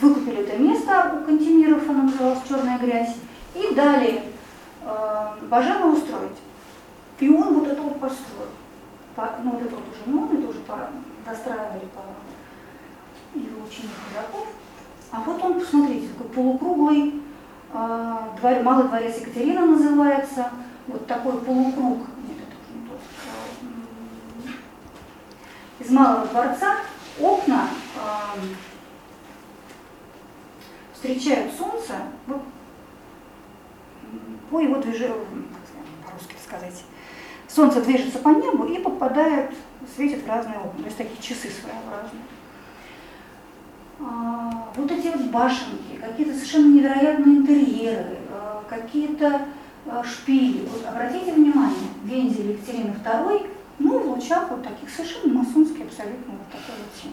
Выкупили 0.00 0.46
это 0.46 0.62
место 0.62 1.12
у 1.20 1.24
Кантемиров, 1.26 1.88
оно 1.90 2.04
называлось 2.04 2.38
«Черная 2.48 2.78
грязь», 2.78 3.16
и 3.54 3.74
дали 3.74 4.22
э, 4.82 5.26
Бажену 5.48 5.92
устроить. 5.92 6.38
И 7.18 7.28
он 7.28 7.58
вот 7.58 7.68
это 7.68 7.82
вот 7.82 7.98
построил. 8.00 8.48
По, 9.16 9.30
ну, 9.42 9.52
вот 9.52 9.62
это 9.62 9.74
вот 9.74 9.84
уже 9.90 10.18
он, 10.18 10.38
это 10.38 10.48
уже 10.48 10.60
по, 10.60 10.78
достраивали 11.28 11.86
по 11.94 12.02
его 13.38 13.66
ученик 13.66 13.90
Казаков. 14.12 14.48
А 15.10 15.20
вот 15.20 15.42
он, 15.44 15.60
посмотрите, 15.60 16.08
такой 16.08 16.28
полукруглый, 16.30 17.22
э, 17.72 18.62
малый 18.62 18.88
дворец 18.88 19.18
Екатерина 19.20 19.64
называется, 19.66 20.50
вот 20.86 21.06
такой 21.06 21.38
полукруг, 21.40 21.98
нет, 22.28 22.38
это 22.38 22.56
не 22.74 22.84
из 25.84 25.90
малого 25.90 26.26
дворца 26.26 26.78
окна 27.20 27.68
э, 27.96 28.40
встречают 30.94 31.54
солнце 31.54 31.94
вот, 32.26 32.42
по 34.50 34.60
его 34.60 34.80
движению, 34.80 35.26
по-русски 36.04 36.34
сказать, 36.42 36.82
солнце 37.48 37.82
движется 37.82 38.18
по 38.18 38.30
небу 38.30 38.64
и 38.64 38.78
попадает, 38.78 39.52
светит 39.94 40.24
в 40.24 40.28
разные 40.28 40.58
окна, 40.58 40.80
то 40.80 40.86
есть 40.86 40.96
такие 40.96 41.22
часы 41.22 41.50
своеобразные. 41.50 42.22
А, 44.00 44.68
вот 44.74 44.90
эти 44.90 45.08
вот 45.08 45.22
башенки, 45.26 45.96
какие-то 46.00 46.34
совершенно 46.34 46.74
невероятные 46.74 47.36
интерьеры, 47.38 48.18
а, 48.30 48.64
какие-то 48.68 49.42
а, 49.86 50.02
шпили. 50.02 50.66
Вот 50.66 50.84
обратите 50.86 51.32
внимание, 51.32 51.88
вензель 52.04 52.52
Екатерины 52.52 52.94
II, 53.04 53.50
ну, 53.78 53.98
в 53.98 54.08
лучах 54.08 54.50
вот 54.50 54.62
таких 54.62 54.90
совершенно 54.90 55.34
масонских, 55.34 55.86
абсолютно 55.86 56.34
вот 56.34 56.46
такой 56.50 56.74
вот. 56.78 57.12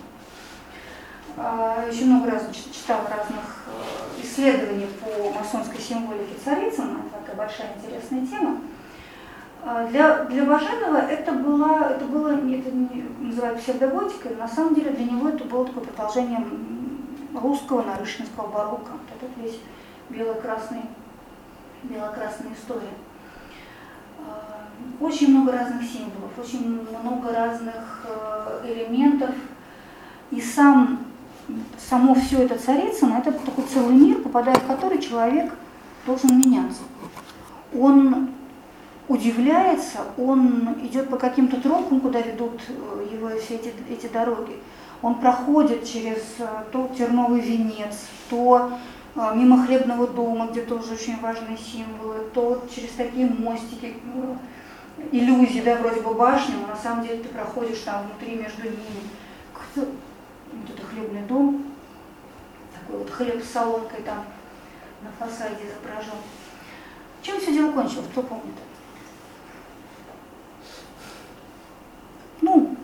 Еще 1.92 2.06
много 2.06 2.30
раз 2.30 2.50
читала 2.74 3.08
разных 3.10 3.66
исследований 4.22 4.88
по 5.00 5.32
масонской 5.32 5.80
символике 5.80 6.36
Царицына, 6.44 7.00
это 7.00 7.20
такая 7.22 7.36
большая 7.38 7.78
интересная 7.78 8.26
тема. 8.28 8.58
Для, 9.92 10.24
для 10.24 10.44
Баженова 10.46 10.98
это, 10.98 11.34
было, 11.34 11.92
это 11.92 12.06
было, 12.06 12.30
это 12.30 12.72
называют 13.20 13.60
псевдоготикой, 13.60 14.36
на 14.36 14.48
самом 14.48 14.74
деле 14.74 14.90
для 14.90 15.06
него 15.06 15.30
это 15.30 15.44
было 15.44 15.68
такое 15.68 15.84
продолжение 15.84 16.44
русского 17.40 17.84
нарышинского 17.84 18.48
барокко. 18.48 18.92
Вот 18.92 19.22
этот 19.22 19.38
весь 19.38 19.60
бело-красный, 20.10 20.82
бело-красная 21.84 22.54
история. 22.54 22.90
А, 24.20 24.66
очень 25.00 25.30
много 25.30 25.52
разных 25.52 25.84
символов, 25.84 26.32
очень 26.38 26.82
много 26.82 27.32
разных 27.32 28.06
э, 28.08 28.66
элементов. 28.66 29.30
И 30.32 30.42
сам, 30.42 31.06
само 31.78 32.16
все 32.16 32.44
это 32.44 32.58
Царицыно, 32.58 33.20
это 33.20 33.32
такой 33.32 33.66
целый 33.66 33.96
мир, 33.96 34.22
попадая 34.22 34.56
в 34.56 34.66
который 34.66 35.00
человек 35.00 35.54
должен 36.06 36.40
меняться. 36.40 36.82
Он 37.78 38.30
удивляется, 39.12 40.00
он 40.18 40.76
идет 40.84 41.10
по 41.10 41.18
каким-то 41.18 41.60
тропкам, 41.60 42.00
куда 42.00 42.22
ведут 42.22 42.62
э, 42.70 43.08
его 43.12 43.30
все 43.40 43.56
эти, 43.56 43.74
эти 43.90 44.08
дороги. 44.08 44.58
Он 45.02 45.16
проходит 45.16 45.86
через 45.86 46.22
э, 46.40 46.48
то 46.72 46.90
терновый 46.98 47.42
венец, 47.42 48.08
то 48.30 48.72
э, 49.16 49.32
мимо 49.36 49.66
хлебного 49.66 50.08
дома, 50.08 50.48
где 50.48 50.62
тоже 50.62 50.94
очень 50.94 51.20
важные 51.20 51.58
символы, 51.58 52.26
то 52.34 52.64
через 52.74 52.92
такие 52.92 53.28
мостики, 53.28 53.96
иллюзии, 55.12 55.62
да, 55.62 55.76
вроде 55.78 56.02
бы 56.02 56.14
башни, 56.14 56.56
но 56.62 56.68
на 56.68 56.76
самом 56.76 57.06
деле 57.06 57.24
ты 57.24 57.30
проходишь 57.30 57.80
там 57.80 58.06
внутри 58.08 58.36
между 58.36 58.64
ними. 58.64 59.10
Вот 59.76 59.88
это 60.70 60.86
хлебный 60.88 61.22
дом, 61.24 61.66
такой 62.74 63.00
вот 63.00 63.10
хлеб 63.10 63.44
с 63.44 63.52
солонкой 63.52 64.02
там 64.04 64.24
на 65.02 65.12
фасаде 65.12 65.56
изображен. 65.66 66.20
Чем 67.22 67.40
все 67.40 67.54
дело 67.54 67.72
кончилось, 67.72 68.08
кто 68.12 68.24
помнит? 68.24 68.56
Ну, 72.42 72.76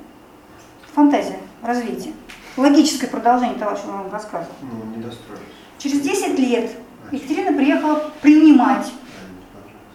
фантазия, 0.97 1.37
развитие. 1.61 2.13
Логическое 2.57 3.05
продолжение 3.05 3.59
того, 3.59 3.75
что 3.75 3.87
я 3.87 3.93
вам 3.93 4.11
рассказывал. 4.11 4.55
Ну, 4.63 4.95
не 4.95 5.03
достроились. 5.03 5.45
Через 5.77 6.01
10 6.01 6.39
лет 6.39 6.71
Екатерина 7.11 7.55
приехала 7.55 8.11
принимать. 8.19 8.91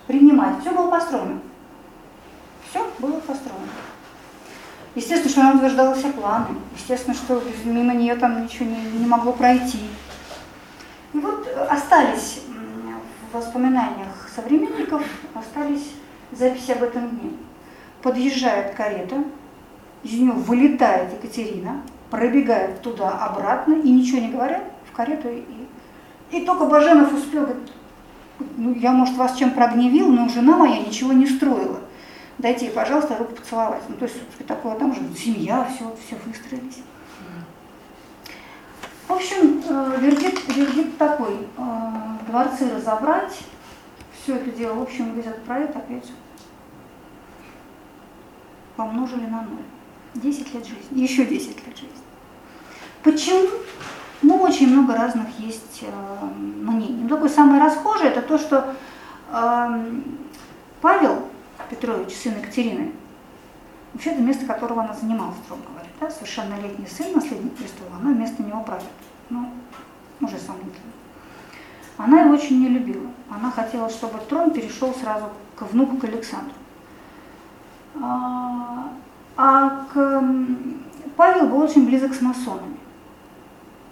Принимать. 0.06 0.60
Все 0.60 0.70
было 0.70 0.88
построено. 0.88 1.40
Все 2.70 2.88
было 3.00 3.18
построено. 3.18 3.66
Естественно, 4.94 5.30
что 5.30 5.40
она 5.40 5.54
утверждала 5.54 5.94
все 5.96 6.12
планы. 6.12 6.54
Естественно, 6.76 7.16
что 7.16 7.42
мимо 7.64 7.94
нее 7.94 8.14
там 8.14 8.44
ничего 8.44 8.66
не, 8.66 9.00
не 9.00 9.06
могло 9.06 9.32
пройти. 9.32 9.80
И 11.14 11.18
вот 11.18 11.48
остались 11.68 12.42
в 13.28 13.34
воспоминаниях 13.34 14.28
современников, 14.36 15.02
остались 15.34 15.94
записи 16.30 16.70
об 16.70 16.84
этом 16.84 17.08
дне. 17.08 17.32
Подъезжает 18.02 18.76
карета, 18.76 19.24
из 20.02 20.12
нее 20.12 20.32
вылетает 20.32 21.12
Екатерина, 21.12 21.82
пробегает 22.10 22.80
туда-обратно 22.82 23.74
и 23.74 23.90
ничего 23.90 24.20
не 24.20 24.30
говоря, 24.30 24.64
в 24.90 24.92
карету. 24.94 25.28
И, 25.28 25.44
и 26.30 26.44
только 26.44 26.66
Баженов 26.66 27.12
успел, 27.12 27.42
говорит, 27.42 27.72
ну 28.56 28.74
я, 28.74 28.92
может, 28.92 29.16
вас 29.16 29.36
чем 29.36 29.52
прогневил, 29.52 30.08
но 30.08 30.28
жена 30.28 30.56
моя 30.56 30.80
ничего 30.80 31.12
не 31.12 31.26
строила. 31.26 31.80
Дайте 32.38 32.66
ей, 32.66 32.72
пожалуйста, 32.72 33.16
руку 33.16 33.34
поцеловать. 33.34 33.82
Ну, 33.88 33.94
то 33.96 34.04
есть 34.04 34.16
такое, 34.46 34.74
там 34.76 34.94
же 34.94 35.00
семья, 35.16 35.68
все, 35.74 35.94
все 36.04 36.16
выстроились. 36.26 36.82
В 39.06 39.12
общем, 39.12 39.62
э, 39.68 39.96
вердикт, 40.00 40.48
вердикт 40.56 40.96
такой. 40.96 41.46
Э, 41.58 42.26
дворцы 42.26 42.68
разобрать, 42.74 43.38
все 44.22 44.36
это 44.36 44.50
дело, 44.50 44.74
в 44.74 44.82
общем, 44.82 45.18
этот 45.18 45.42
проект 45.44 45.76
опять 45.76 46.10
помножили 48.76 49.26
на 49.26 49.42
ноль. 49.42 49.71
10 50.14 50.54
лет 50.54 50.66
жизни, 50.66 51.00
еще 51.00 51.24
10 51.24 51.66
лет 51.66 51.76
жизни. 51.76 51.90
Почему? 53.02 53.48
Ну, 54.22 54.36
очень 54.36 54.68
много 54.68 54.94
разных 54.94 55.26
есть 55.38 55.82
э, 55.82 56.24
мнений. 56.24 57.02
Но 57.02 57.08
такое 57.08 57.28
самое 57.28 57.62
расхожее, 57.62 58.10
это 58.10 58.22
то, 58.22 58.38
что 58.38 58.74
э, 59.32 60.00
Павел 60.80 61.28
Петрович, 61.68 62.14
сын 62.14 62.38
Екатерины, 62.38 62.92
вообще 63.92 64.10
это 64.10 64.20
место, 64.20 64.46
которого 64.46 64.82
она 64.84 64.94
занимала, 64.94 65.34
строго 65.44 65.62
говоря. 65.68 65.88
Да? 66.00 66.10
Совершеннолетний 66.10 66.86
сын, 66.86 67.12
наследник 67.12 67.54
престола, 67.54 67.90
она 68.00 68.12
вместо 68.12 68.42
него 68.42 68.62
правит. 68.62 68.84
Ну, 69.30 69.50
уже 70.20 70.38
сомнительно. 70.38 70.92
Она 71.96 72.22
его 72.22 72.34
очень 72.34 72.60
не 72.60 72.68
любила. 72.68 73.10
Она 73.30 73.50
хотела, 73.50 73.88
чтобы 73.88 74.18
трон 74.28 74.50
перешел 74.50 74.94
сразу 74.94 75.26
к 75.56 75.62
внуку, 75.62 75.96
к 75.96 76.04
Александру. 76.04 76.54
А, 79.36 79.86
к 79.92 80.24
Павел 81.16 81.48
был 81.48 81.60
очень 81.60 81.86
близок 81.86 82.14
с 82.14 82.20
масонами. 82.20 82.76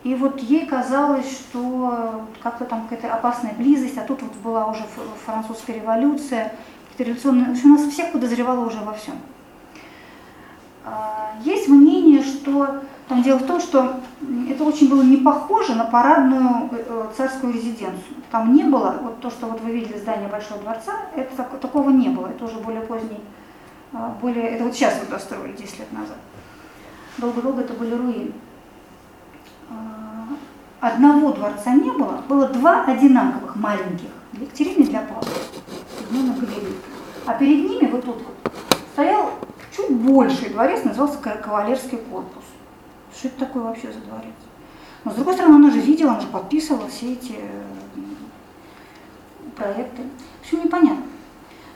И 0.02 0.14
вот 0.14 0.40
ей 0.40 0.66
казалось, 0.66 1.30
что 1.30 2.26
как-то 2.42 2.64
там 2.64 2.86
какая-то 2.88 3.14
опасная 3.14 3.52
близость, 3.54 3.98
а 3.98 4.02
тут 4.02 4.22
вот 4.22 4.34
была 4.36 4.66
уже 4.66 4.82
французская 5.26 5.74
революция, 5.74 6.54
революционные, 6.98 7.46
в 7.46 7.50
общем, 7.50 7.74
нас 7.74 7.82
всех 7.82 8.12
подозревала 8.12 8.64
уже 8.64 8.78
во 8.80 8.94
всем. 8.94 9.14
А, 10.84 11.32
есть 11.44 11.68
мнение, 11.68 12.22
что 12.22 12.80
там 13.08 13.22
дело 13.22 13.38
в 13.38 13.46
том, 13.46 13.60
что 13.60 14.00
это 14.48 14.64
очень 14.64 14.88
было 14.88 15.02
не 15.02 15.18
похоже 15.18 15.74
на 15.74 15.84
парадную 15.84 16.70
э, 16.72 17.08
царскую 17.16 17.52
резиденцию. 17.52 18.16
Там 18.30 18.54
не 18.54 18.62
было, 18.62 18.96
вот 19.02 19.20
то, 19.20 19.30
что 19.30 19.46
вот 19.46 19.60
вы 19.60 19.72
видели 19.72 19.98
здание 19.98 20.28
Большого 20.28 20.60
дворца, 20.60 20.92
это 21.14 21.42
такого 21.60 21.90
не 21.90 22.08
было, 22.08 22.28
это 22.28 22.44
уже 22.44 22.58
более 22.58 22.82
поздний 22.82 23.20
а, 23.92 24.16
более, 24.20 24.48
это 24.50 24.64
вот 24.64 24.74
сейчас 24.74 24.98
вот 25.00 25.08
достроили 25.10 25.52
10 25.56 25.78
лет 25.80 25.92
назад. 25.92 26.16
Долго-долго 27.18 27.62
это 27.62 27.74
были 27.74 27.94
руины. 27.94 28.32
А, 29.68 30.28
одного 30.80 31.32
дворца 31.32 31.72
не 31.74 31.90
было, 31.90 32.22
было 32.28 32.48
два 32.48 32.84
одинаковых 32.84 33.56
маленьких, 33.56 34.08
для 34.32 34.44
Екатерины 34.44 34.86
для 34.86 35.00
Павла, 35.00 35.28
на 36.10 36.34
галереи. 36.34 36.74
А 37.26 37.34
перед 37.34 37.68
ними 37.68 37.90
вот 37.90 38.04
тут 38.04 38.22
стоял 38.92 39.30
чуть 39.74 39.90
больший 39.90 40.50
дворец, 40.50 40.84
назывался 40.84 41.18
кавалерский 41.18 41.98
корпус. 41.98 42.44
Что 43.16 43.28
это 43.28 43.40
такое 43.40 43.62
вообще 43.64 43.92
за 43.92 44.00
дворец? 44.00 44.34
Но 45.04 45.10
с 45.10 45.14
другой 45.14 45.34
стороны, 45.34 45.56
она 45.56 45.70
же 45.70 45.80
видела, 45.80 46.12
она 46.12 46.20
же 46.20 46.26
подписывала 46.28 46.88
все 46.88 47.14
эти 47.14 47.34
проекты. 49.56 50.02
Все 50.42 50.62
непонятно. 50.62 51.04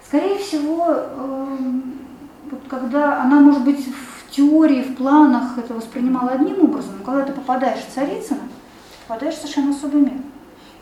Скорее 0.06 0.38
всего, 0.38 0.86
эм, 0.88 2.03
когда 2.68 3.22
она, 3.22 3.40
может 3.40 3.64
быть, 3.64 3.86
в 3.86 4.30
теории, 4.30 4.82
в 4.82 4.96
планах 4.96 5.58
это 5.58 5.74
воспринимала 5.74 6.32
одним 6.32 6.64
образом, 6.64 6.94
но 6.98 7.04
когда 7.04 7.24
ты 7.24 7.32
попадаешь 7.32 7.84
в 7.84 7.94
Царицыно, 7.94 8.40
ты 8.40 9.06
попадаешь 9.06 9.34
в 9.34 9.38
совершенно 9.38 9.70
особый 9.70 10.02
мир. 10.02 10.20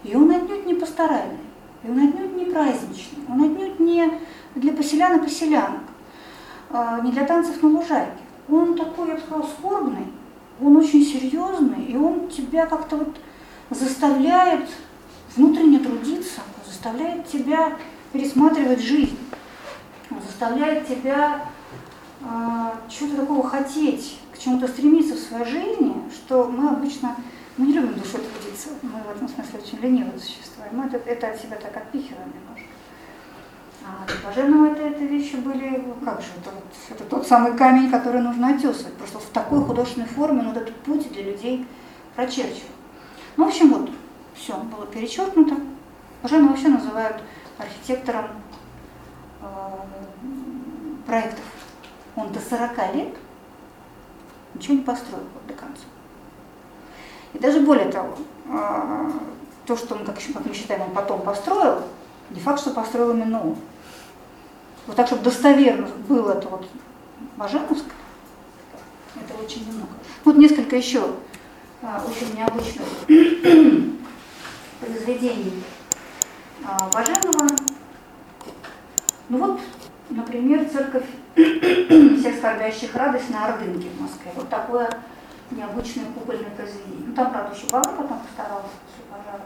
И 0.04 0.16
он 0.16 0.30
отнюдь 0.30 0.66
не 0.66 0.74
пасторальный, 0.74 1.38
и 1.84 1.90
он 1.90 1.98
отнюдь 1.98 2.34
не 2.34 2.46
праздничный, 2.46 3.24
он 3.28 3.42
отнюдь 3.42 3.78
не 3.78 4.12
для 4.54 4.72
поселян 4.72 5.18
и 5.18 5.22
поселянок, 5.22 5.82
а, 6.70 7.00
не 7.00 7.12
для 7.12 7.24
танцев 7.24 7.62
на 7.62 7.68
лужайке. 7.68 8.12
Он 8.48 8.76
такой, 8.76 9.08
я 9.08 9.14
бы 9.14 9.20
сказала, 9.20 9.46
скорбный, 9.46 10.06
он 10.60 10.76
очень 10.76 11.04
серьезный, 11.04 11.84
и 11.84 11.96
он 11.96 12.28
тебя 12.28 12.66
как-то 12.66 12.96
вот 12.96 13.16
заставляет 13.70 14.68
внутренне 15.36 15.78
трудиться, 15.78 16.40
заставляет 16.66 17.26
тебя 17.26 17.72
пересматривать 18.12 18.80
жизнь, 18.80 19.18
заставляет 20.26 20.86
тебя 20.86 21.46
чего-то 22.88 23.16
такого 23.16 23.48
хотеть, 23.48 24.18
к 24.32 24.38
чему-то 24.38 24.68
стремиться 24.68 25.14
в 25.14 25.18
своей 25.18 25.44
жизни, 25.44 25.94
что 26.14 26.44
мы 26.44 26.70
обычно 26.70 27.16
мы 27.56 27.66
не 27.66 27.74
любим 27.74 27.94
душой 27.94 28.20
трудиться, 28.20 28.68
мы 28.82 29.00
в 29.02 29.10
этом 29.14 29.28
смысле 29.28 29.60
очень 29.60 29.78
ленивые 29.80 30.18
существа, 30.18 30.64
мы 30.72 30.86
это, 30.86 30.96
это 30.98 31.28
от 31.28 31.40
себя 31.40 31.56
так 31.56 31.76
отпихиваем 31.76 32.28
немножко. 32.28 32.66
А 33.84 34.06
для 34.06 34.16
блаженного 34.22 34.72
это, 34.72 34.82
это 34.82 35.04
вещи 35.04 35.36
были, 35.36 35.82
ну, 35.84 35.94
как 36.04 36.20
же, 36.20 36.28
это, 36.40 36.50
вот, 36.54 36.64
это 36.88 37.04
тот 37.04 37.26
самый 37.26 37.56
камень, 37.56 37.90
который 37.90 38.22
нужно 38.22 38.54
отесывать, 38.54 38.94
просто 38.94 39.18
в 39.18 39.26
такой 39.26 39.62
художественной 39.64 40.06
форме 40.06 40.40
он 40.40 40.48
вот 40.48 40.56
этот 40.56 40.76
путь 40.76 41.12
для 41.12 41.24
людей 41.24 41.66
прочерчивал. 42.14 42.70
Ну, 43.36 43.44
в 43.44 43.48
общем, 43.48 43.72
вот, 43.72 43.90
все 44.34 44.56
было 44.56 44.86
перечеркнуто. 44.86 45.56
Блаженного 46.22 46.52
вообще 46.52 46.68
называют 46.68 47.22
архитектором 47.58 48.26
э, 49.40 49.46
проектов. 51.06 51.44
Он 52.16 52.32
до 52.32 52.40
40 52.40 52.94
лет 52.94 53.14
ничего 54.54 54.74
не 54.74 54.82
построил 54.82 55.24
вот 55.34 55.46
до 55.46 55.54
конца. 55.54 55.84
И 57.32 57.38
даже 57.38 57.60
более 57.60 57.90
того, 57.90 58.14
э, 58.46 59.10
то, 59.66 59.76
что 59.76 59.94
он, 59.94 60.04
как, 60.04 60.16
как 60.16 60.44
мы 60.44 60.54
считаем, 60.54 60.82
он 60.82 60.90
потом 60.90 61.22
построил, 61.22 61.82
не 62.30 62.40
факт, 62.40 62.60
что 62.60 62.70
построил 62.70 63.12
именно 63.12 63.40
он. 63.40 63.56
Вот 64.86 64.96
так, 64.96 65.06
чтобы 65.06 65.22
достоверно 65.22 65.88
было 66.08 66.32
это 66.32 66.48
вот 66.48 66.66
Баженовское, 67.36 67.92
это 69.14 69.42
очень 69.42 69.66
немного. 69.66 69.92
Вот 70.24 70.36
несколько 70.36 70.76
еще 70.76 71.04
а, 71.82 72.04
очень 72.06 72.34
необычных 72.34 72.86
произведений 74.80 75.62
а, 76.64 76.88
Баженова. 76.88 77.48
Ну 79.28 79.38
вот, 79.38 79.60
например, 80.10 80.68
церковь 80.68 81.06
всех 81.34 82.36
скорбящих 82.36 82.94
радость 82.94 83.30
на 83.30 83.46
Ордынке 83.46 83.88
в 83.88 84.00
Москве. 84.00 84.30
Вот 84.34 84.48
такое 84.48 84.88
необычное 85.50 86.06
купольное 86.06 86.50
произведение. 86.50 87.08
Ну 87.08 87.14
там, 87.14 87.30
правда, 87.30 87.54
еще 87.54 87.66
баба 87.68 87.90
потом 87.90 88.20
постаралась 88.20 88.72
после 88.86 89.04
пожара 89.10 89.42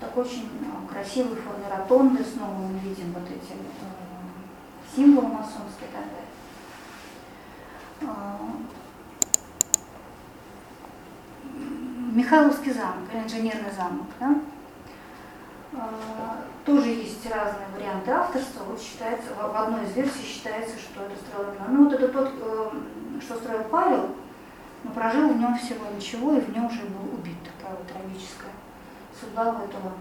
такой 0.00 0.24
очень 0.24 0.48
а, 0.62 0.92
красивой 0.92 1.36
форме 1.36 1.64
ротонды, 1.70 2.24
снова 2.24 2.52
мы 2.52 2.78
видим 2.80 3.12
вот 3.12 3.24
эти 3.24 3.52
э, 3.52 4.94
символы 4.94 5.28
масонские 5.28 5.88
и 5.88 5.92
так 5.92 6.04
далее. 6.04 6.26
А, 8.02 8.38
Михайловский 12.12 12.72
замок, 12.72 13.08
инженерный 13.12 13.72
замок, 13.72 14.06
да? 14.20 14.34
А, 15.76 16.42
тоже 16.64 16.88
есть 16.88 17.24
разные 17.30 17.68
варианты 17.74 18.10
авторства. 18.10 18.64
Вот 18.64 18.80
считается, 18.80 19.28
в 19.34 19.56
одной 19.56 19.84
из 19.84 19.94
версий 19.94 20.22
считается, 20.22 20.76
что 20.78 21.02
это 21.02 21.14
строил. 21.16 21.52
Ну 21.68 21.84
вот 21.84 21.92
это 21.92 22.08
тот, 22.08 22.32
э, 22.40 22.70
что 23.20 23.36
строил 23.36 23.64
Павел, 23.64 24.16
но 24.84 24.90
прожил 24.90 25.28
в 25.28 25.38
нем 25.38 25.56
всего 25.58 25.84
ничего, 25.94 26.34
и 26.34 26.40
в 26.40 26.48
нем 26.50 26.66
уже 26.66 26.82
был 26.82 27.14
убит. 27.14 27.36
Такая 27.44 27.76
вот 27.76 27.86
трагическая 27.86 28.52
судьба 29.20 29.50
у 29.52 29.64
этого. 29.64 29.92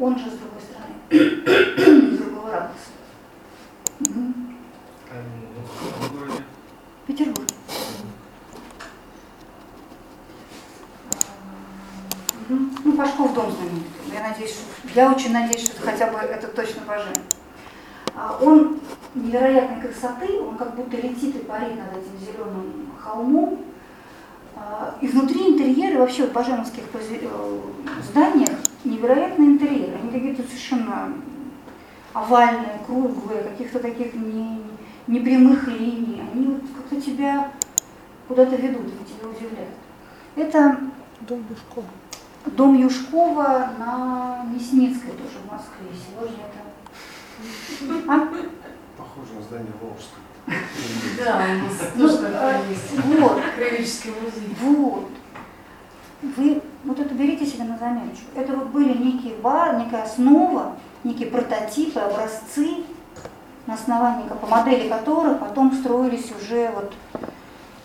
Он 0.00 0.18
же 0.18 0.30
с 0.30 0.34
другой 0.34 0.60
стороны, 0.60 0.94
с 2.14 2.18
другого 2.18 2.50
ракурса. 2.50 2.90
Угу. 4.00 4.34
Петербург. 7.06 7.48
Ну, 12.50 12.92
Пашков 12.96 13.32
дом 13.32 13.52
знаменитый. 13.52 14.12
Я 14.12 14.28
надеюсь, 14.28 14.50
что, 14.50 14.98
я 14.98 15.12
очень 15.12 15.32
надеюсь, 15.32 15.66
что 15.66 15.80
хотя 15.82 16.08
бы 16.08 16.18
это 16.18 16.48
точно 16.48 16.82
Бажен. 16.84 17.14
А, 18.16 18.36
он 18.42 18.80
невероятной 19.14 19.80
красоты, 19.80 20.40
он 20.40 20.56
как 20.56 20.74
будто 20.74 20.96
летит 20.96 21.36
и 21.36 21.44
парит 21.44 21.76
над 21.76 21.92
этим 21.92 22.18
зеленым 22.18 22.90
холмом. 23.00 23.60
А, 24.56 24.96
и 25.00 25.06
внутри 25.06 25.52
интерьеры, 25.52 25.98
вообще 25.98 26.26
в 26.26 26.32
баженовских 26.32 26.82
э, 26.92 27.60
зданиях 28.10 28.58
невероятный 28.82 29.46
интерьер. 29.46 29.96
Они 30.02 30.10
какие-то 30.10 30.42
совершенно 30.42 31.12
овальные, 32.12 32.80
круглые, 32.84 33.44
каких-то 33.44 33.78
таких 33.78 34.12
не, 34.14 34.60
не 35.06 35.20
прямых 35.20 35.68
линий. 35.68 36.20
Они 36.32 36.46
вот 36.46 36.62
как-то 36.76 37.00
тебя 37.00 37.52
куда-то 38.26 38.56
ведут, 38.56 38.86
они 38.86 39.04
тебя 39.06 39.28
удивляют. 39.28 39.74
Это 40.34 40.80
Дом 41.20 41.44
Юшкова. 41.48 41.86
Дом 42.46 42.74
Юшкова 42.76 43.70
на 43.78 44.44
Мясницкой 44.52 45.12
тоже 45.12 45.38
в 45.46 45.52
Москве. 45.52 45.88
Сегодня 45.94 46.36
это... 46.46 48.12
А? 48.12 48.28
Похоже 48.96 49.34
на 49.36 49.42
здание 49.42 49.72
Волжского. 49.80 50.20
Да, 51.18 51.36
у 51.36 51.64
нас 51.64 51.90
Ну, 51.94 52.08
тоже 52.08 52.30
а. 52.34 52.62
Вот, 53.04 53.40
Краеведческий 53.56 54.10
музей. 54.10 54.56
вот. 54.60 55.10
Вы 56.22 56.62
вот 56.84 56.98
это 56.98 57.14
берите 57.14 57.46
себе 57.46 57.64
на 57.64 57.78
заметочку. 57.78 58.26
Это 58.34 58.54
вот 58.54 58.68
были 58.68 58.96
некие 58.96 59.36
бар, 59.36 59.78
некая 59.78 60.02
основа, 60.02 60.76
некие 61.04 61.30
прототипы, 61.30 61.98
образцы, 62.00 62.84
на 63.66 63.74
основании, 63.74 64.28
по 64.28 64.46
модели 64.46 64.88
которых 64.88 65.38
потом 65.38 65.72
строились 65.72 66.30
уже 66.32 66.70
вот 66.74 66.92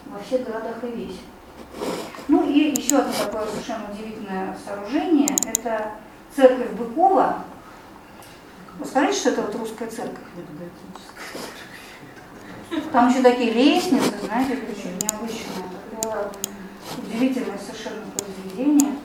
во 0.08 0.20
всех 0.20 0.46
городах 0.46 0.84
и 0.84 0.88
весь. 0.88 1.20
И 2.56 2.74
еще 2.78 3.00
одно 3.00 3.12
такое 3.12 3.46
совершенно 3.48 3.84
удивительное 3.92 4.58
сооружение, 4.66 5.36
это 5.46 5.92
церковь 6.34 6.72
Быкова. 6.72 7.44
Вы 8.80 8.86
скажите, 8.86 9.20
что 9.20 9.30
это 9.32 9.42
вот 9.42 9.56
русская 9.56 9.90
церковь? 9.90 10.24
Там 12.94 13.10
еще 13.10 13.22
такие 13.22 13.52
лестницы, 13.52 14.14
знаете, 14.24 14.54
очень 14.54 14.98
необычные. 15.02 15.66
Удивительное 16.98 17.58
совершенно 17.58 18.06
произведение. 18.16 18.96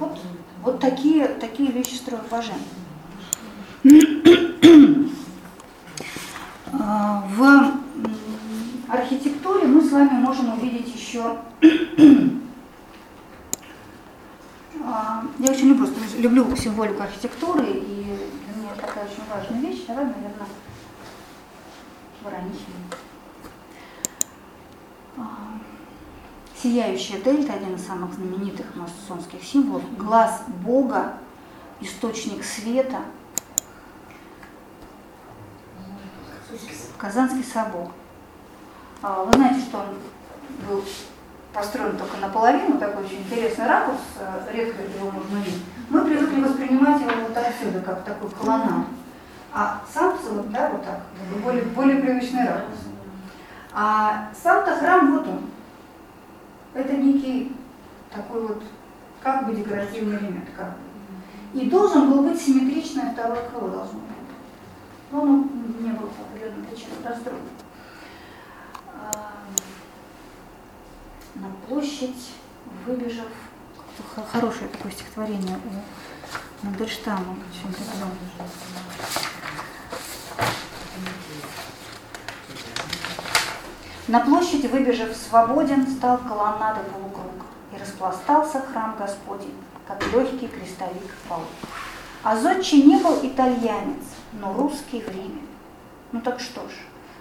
Вот, 0.00 0.18
вот 0.64 0.80
такие, 0.80 1.28
такие 1.28 1.70
вещи 1.70 1.94
строят 1.94 2.28
Бажен. 2.28 2.58
А, 6.72 7.28
В 7.28 8.09
архитектуре 8.90 9.66
мы 9.66 9.82
с 9.82 9.92
вами 9.92 10.10
можем 10.20 10.52
увидеть 10.54 10.94
еще... 10.94 11.38
А, 14.82 15.22
Я 15.38 15.50
очень 15.52 15.68
люблю, 15.68 15.88
люблю 16.16 16.56
символику 16.56 17.02
архитектуры, 17.02 17.66
и 17.66 18.04
для 18.46 18.56
меня 18.56 18.72
это 18.72 18.86
такая 18.86 19.04
очень 19.04 19.22
важная 19.28 19.60
вещь. 19.60 19.84
Давай, 19.86 20.04
наверное, 20.04 20.46
Воронихин. 22.22 22.72
А, 25.18 25.22
Сияющая 26.60 27.20
дельта, 27.20 27.52
один 27.52 27.74
из 27.74 27.86
самых 27.86 28.14
знаменитых 28.14 28.74
масонских 28.74 29.42
символов, 29.44 29.82
глаз 29.98 30.44
Бога, 30.64 31.18
источник 31.80 32.42
света, 32.42 33.02
Казанский 36.96 37.44
собор. 37.44 37.90
А, 39.02 39.24
Вы 39.24 39.32
знаете, 39.32 39.60
что 39.60 39.78
он 39.78 39.86
был 40.68 40.84
построен 41.54 41.96
только 41.96 42.18
наполовину, 42.18 42.78
такой 42.78 43.04
очень 43.04 43.20
интересный 43.20 43.66
ракурс, 43.66 44.00
э, 44.18 44.52
редко 44.52 44.82
его 44.82 45.10
можно 45.10 45.38
видеть. 45.38 45.62
Мы 45.88 46.04
привыкли 46.04 46.42
воспринимать 46.42 47.00
его 47.00 47.10
вот 47.26 47.36
отсюда, 47.36 47.80
как 47.80 48.04
такой 48.04 48.30
колоннад. 48.30 48.86
А 49.52 49.82
сам-то 49.92 50.30
вот, 50.34 50.52
да, 50.52 50.68
вот 50.70 50.84
так, 50.84 51.00
более, 51.42 51.64
более 51.64 52.02
привычный 52.02 52.46
ракурс. 52.46 52.78
А 53.72 54.28
сам-то 54.34 54.76
храм 54.76 55.12
вот 55.12 55.26
он. 55.26 55.40
Это 56.74 56.92
некий 56.92 57.56
такой 58.14 58.46
вот, 58.46 58.62
как 59.22 59.46
бы 59.46 59.54
декоративный 59.54 60.18
элемент, 60.18 60.48
как 60.56 60.68
бы. 60.68 61.60
И 61.60 61.68
должен 61.68 62.10
был 62.10 62.22
быть 62.22 62.40
симметричное 62.40 63.12
второе 63.12 63.48
крыло 63.48 63.68
должно 63.68 63.98
быть. 63.98 64.10
Но 65.10 65.22
он 65.22 65.50
не 65.80 65.90
был 65.90 66.08
по 66.08 66.22
определенным 66.22 66.66
причинам 66.66 66.98
расстроен. 67.04 67.40
На 71.34 71.48
площадь, 71.66 72.32
выбежав, 72.86 73.28
хорошее 74.32 74.68
такое 74.68 74.92
стихотворение 74.92 75.58
у 75.64 76.66
Мандельштама. 76.66 77.36
На 84.08 84.20
площади, 84.20 84.66
выбежав 84.66 85.16
свободен, 85.16 85.86
стал 85.86 86.18
колоннадой 86.18 86.82
полукруг, 86.84 87.46
и 87.72 87.80
распластался 87.80 88.60
храм 88.60 88.96
Господень, 88.98 89.54
как 89.86 90.04
легкий 90.12 90.48
крестовик 90.48 91.12
в 91.12 91.28
полу. 91.28 91.44
А 92.24 92.36
Зодчий 92.36 92.82
не 92.82 92.96
был 92.96 93.20
итальянец, 93.22 94.02
но 94.32 94.52
русский 94.52 95.00
в 95.00 95.08
Риме. 95.08 95.42
Ну 96.12 96.20
так 96.20 96.40
что 96.40 96.60
ж, 96.62 96.72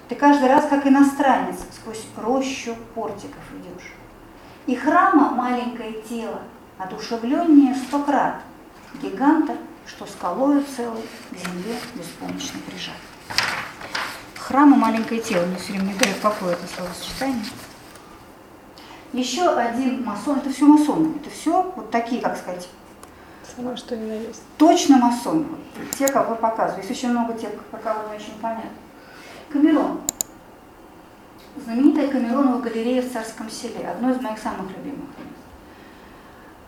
ты 0.10 0.15
каждый 0.15 0.49
раз, 0.49 0.65
как 0.68 0.88
иностранец, 0.88 1.57
сквозь 1.80 2.03
рощу 2.18 2.76
портиков 2.95 3.44
идешь. 3.53 3.94
И 4.65 4.76
храма 4.76 5.30
маленькое 5.30 6.02
тело, 6.02 6.41
одушевленнее 6.80 7.76
сто 7.76 8.03
крат, 8.03 8.41
гиганта, 9.02 9.56
что 9.86 10.07
скалою 10.07 10.64
целой 10.76 11.03
к 11.30 11.36
земле 11.36 11.76
беспомощно 11.94 12.60
прижат. 12.68 12.95
Храм 14.36 14.73
и 14.73 14.77
маленькое 14.77 15.22
тело, 15.22 15.45
мне 15.45 15.57
все 15.57 15.73
время 15.73 15.94
не 15.94 15.94
дает 15.94 16.19
покоя 16.22 16.53
это 16.53 16.68
словосочетание. 16.76 17.45
Еще 19.14 19.48
один 19.48 20.03
масон, 20.03 20.40
это 20.40 20.52
все 20.52 20.65
масоны, 20.65 21.18
это 21.18 21.30
все 21.30 21.72
вот 21.76 21.91
такие, 21.91 22.22
как 22.22 22.36
сказать, 22.36 22.68
Самое 23.56 23.77
что 23.77 23.95
ни 23.95 24.10
на 24.10 24.14
есть. 24.14 24.41
точно 24.57 24.98
масоны, 24.98 25.45
те, 25.98 26.07
кого 26.07 26.36
показываю. 26.36 26.84
Есть 26.84 26.91
очень 26.91 27.11
много 27.11 27.34
тех, 27.34 27.53
про 27.65 27.77
кого 27.77 28.10
не 28.10 28.15
очень 28.15 28.34
понятно. 28.41 28.69
Камерон. 29.52 30.02
Знаменитая 31.56 32.08
Камеронова 32.08 32.62
галерея 32.62 33.02
в 33.02 33.12
Царском 33.12 33.50
селе, 33.50 33.88
одно 33.88 34.12
из 34.12 34.22
моих 34.22 34.38
самых 34.38 34.70
любимых. 34.78 35.10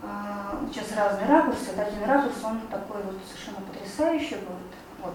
А, 0.03 0.60
Сейчас 0.72 0.98
разные 0.98 1.28
ракурсы, 1.28 1.70
это 1.72 1.84
один 1.84 2.03
ракурс, 2.03 2.36
он 2.44 2.60
такой 2.72 3.02
вот 3.03 3.16
совершенно 3.28 3.66
потрясающий 3.68 4.36
будет. 4.36 4.74
Вот. 5.03 5.14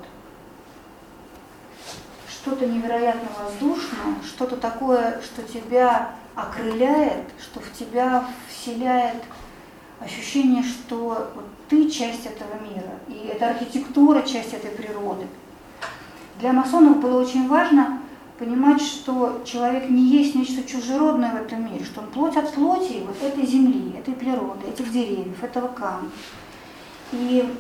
Что-то 2.29 2.67
невероятно 2.67 3.29
воздушное, 3.43 4.23
что-то 4.25 4.57
такое, 4.57 5.21
что 5.21 5.43
тебя 5.43 6.13
окрыляет, 6.37 7.25
что 7.41 7.61
в 7.61 7.73
тебя 7.73 8.29
вселяет 8.49 9.25
ощущение, 9.99 10.63
что 10.63 11.33
ты 11.69 11.91
часть 11.91 12.27
этого 12.27 12.55
мира, 12.61 13.01
и 13.09 13.29
эта 13.29 13.49
архитектура 13.49 14.23
часть 14.23 14.55
этой 14.55 14.71
природы. 14.71 15.27
Для 16.41 16.53
масонов 16.53 17.01
было 17.01 17.23
очень 17.23 17.49
важно 17.49 18.01
понимать, 18.39 18.83
что 18.83 19.41
человек 19.45 19.89
не 19.89 20.03
есть 20.03 20.35
нечто 20.35 20.63
чужеродное 20.63 21.33
в 21.33 21.37
этом 21.37 21.65
мире, 21.65 21.85
что 21.85 22.01
он 22.03 22.09
плоть 22.09 22.37
от 22.37 22.53
плоти 22.53 23.03
вот 23.07 23.17
этой 23.23 23.47
земли, 23.47 23.95
этой 23.99 24.15
природы, 24.15 24.67
этих 24.69 24.93
деревьев, 24.93 25.43
этого 25.43 25.69
камня. 25.69 26.11
И 27.13 27.51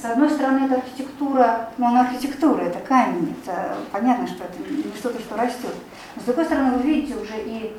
с 0.00 0.04
одной 0.04 0.30
стороны, 0.30 0.66
это 0.66 0.76
архитектура, 0.76 1.70
ну 1.78 1.86
она 1.86 2.02
архитектура, 2.02 2.60
это 2.60 2.78
камень, 2.78 3.34
это 3.42 3.78
понятно, 3.90 4.26
что 4.26 4.44
это 4.44 4.58
не 4.58 4.94
что-то, 4.96 5.18
что 5.18 5.36
растет. 5.36 5.74
Но 6.14 6.22
с 6.22 6.24
другой 6.24 6.44
стороны, 6.44 6.78
вы 6.78 6.82
видите 6.82 7.14
уже 7.16 7.42
и 7.44 7.76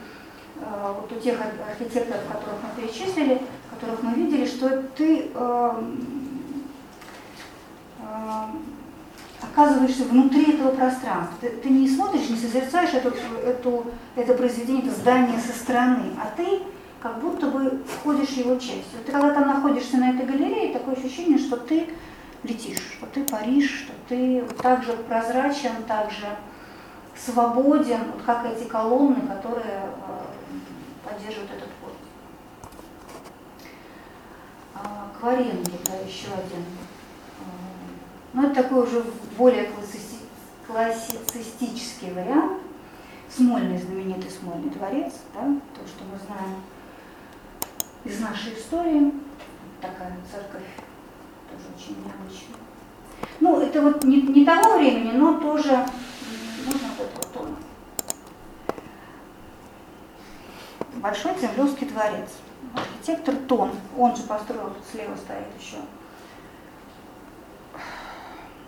э, 0.60 0.94
вот 0.96 1.12
у 1.12 1.20
тех 1.20 1.40
ар- 1.40 1.70
архитекторов, 1.70 2.24
которых 2.28 2.58
мы 2.64 2.82
перечислили, 2.82 3.42
которых 3.72 4.04
мы 4.04 4.14
видели, 4.14 4.46
что 4.46 4.84
ты 4.98 5.32
э, 5.34 5.72
э, 8.00 8.46
оказываешься 9.42 10.04
внутри 10.04 10.54
этого 10.54 10.72
пространства. 10.72 11.36
Ты, 11.42 11.50
ты 11.50 11.70
не 11.70 11.90
смотришь, 11.90 12.30
не 12.30 12.38
созерцаешь 12.38 12.94
эту, 12.94 13.10
эту, 13.46 13.86
это 14.16 14.34
произведение, 14.34 14.84
это 14.84 14.96
здание 14.96 15.40
со 15.40 15.54
стороны, 15.58 16.12
а 16.20 16.32
ты 16.36 16.60
как 17.02 17.20
будто 17.20 17.48
бы 17.48 17.82
входишь 17.88 18.30
в 18.30 18.38
его 18.38 18.56
часть. 18.56 18.94
Вот 18.94 19.06
ты 19.06 19.12
когда 19.12 19.34
там 19.34 19.48
находишься 19.48 19.98
на 19.98 20.12
этой 20.12 20.26
галерее, 20.26 20.74
такое 20.74 20.96
ощущение, 20.96 21.40
что 21.40 21.58
ты 21.58 21.90
летишь, 22.44 22.80
что 22.98 23.08
ты 23.08 23.24
паришь, 23.24 23.86
что 23.86 23.94
ты 24.08 24.44
так 24.62 24.84
же 24.84 24.94
прозрачен, 24.94 25.72
так 25.88 26.12
же 26.12 26.28
свободен, 27.16 28.00
вот 28.14 28.24
как 28.26 28.46
эти 28.46 28.68
колонны, 28.68 29.22
которые 29.28 29.84
э, 29.84 31.08
поддерживают 31.08 31.52
этот 31.52 31.70
ход. 31.82 31.94
А, 34.76 35.10
Кваренги, 35.20 35.72
да, 35.86 35.96
еще 36.08 36.28
один. 36.28 36.66
А, 38.34 38.38
Ну, 38.38 38.44
это 38.48 38.64
такой 38.64 38.84
уже 38.84 39.03
более 39.38 39.70
классицистический 40.68 42.12
вариант. 42.12 42.62
Смольный, 43.30 43.78
знаменитый 43.78 44.30
Смольный 44.30 44.70
дворец, 44.70 45.14
да, 45.34 45.41
то, 45.41 45.88
что 45.88 46.03
мы 46.03 46.18
знаем 46.26 46.62
из 48.03 48.20
нашей 48.20 48.53
истории. 48.53 49.14
Такая 49.80 50.16
церковь, 50.30 50.64
тоже 51.49 51.64
очень 51.76 51.95
необычная. 52.03 52.58
Ну, 53.40 53.60
это 53.62 53.82
вот 53.82 54.03
не, 54.03 54.22
не 54.22 54.45
того 54.45 54.78
времени, 54.78 55.12
но 55.12 55.40
тоже 55.40 55.72
можно 56.66 56.88
вот 56.98 57.08
это 57.08 57.16
вот 57.16 57.34
тон. 57.34 57.56
Большой 60.95 61.34
Кремлевский 61.36 61.88
дворец. 61.88 62.30
Архитектор 62.76 63.36
Тон, 63.48 63.72
он 63.98 64.16
же 64.16 64.24
построил, 64.24 64.74
слева 64.91 65.16
стоит 65.16 65.48
еще 65.60 65.78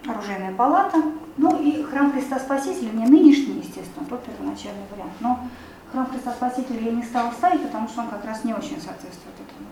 оружейная 0.07 0.53
палата, 0.53 0.97
ну 1.37 1.61
и 1.61 1.83
храм 1.83 2.11
Христа 2.11 2.39
Спасителя, 2.39 2.91
не 2.91 3.05
нынешний, 3.05 3.59
естественно, 3.59 4.05
тот 4.07 4.23
первоначальный 4.23 4.85
вариант, 4.91 5.13
но 5.19 5.39
храм 5.91 6.05
Христа 6.07 6.31
Спасителя 6.31 6.79
я 6.79 6.91
не 6.91 7.03
стала 7.03 7.31
ставить, 7.31 7.63
потому 7.63 7.87
что 7.87 8.01
он 8.01 8.07
как 8.09 8.25
раз 8.25 8.43
не 8.43 8.53
очень 8.53 8.81
соответствует 8.81 9.35
этому 9.35 9.69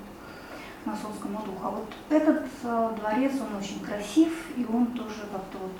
масонскому 0.85 1.39
духу. 1.45 1.59
А 1.63 1.69
вот 1.69 1.93
этот 2.09 2.45
э, 2.63 2.89
дворец, 2.99 3.33
он 3.39 3.57
очень 3.57 3.79
красив, 3.81 4.31
и 4.55 4.65
он 4.71 4.87
тоже 4.87 5.27
как-то 5.31 5.57
вот 5.59 5.77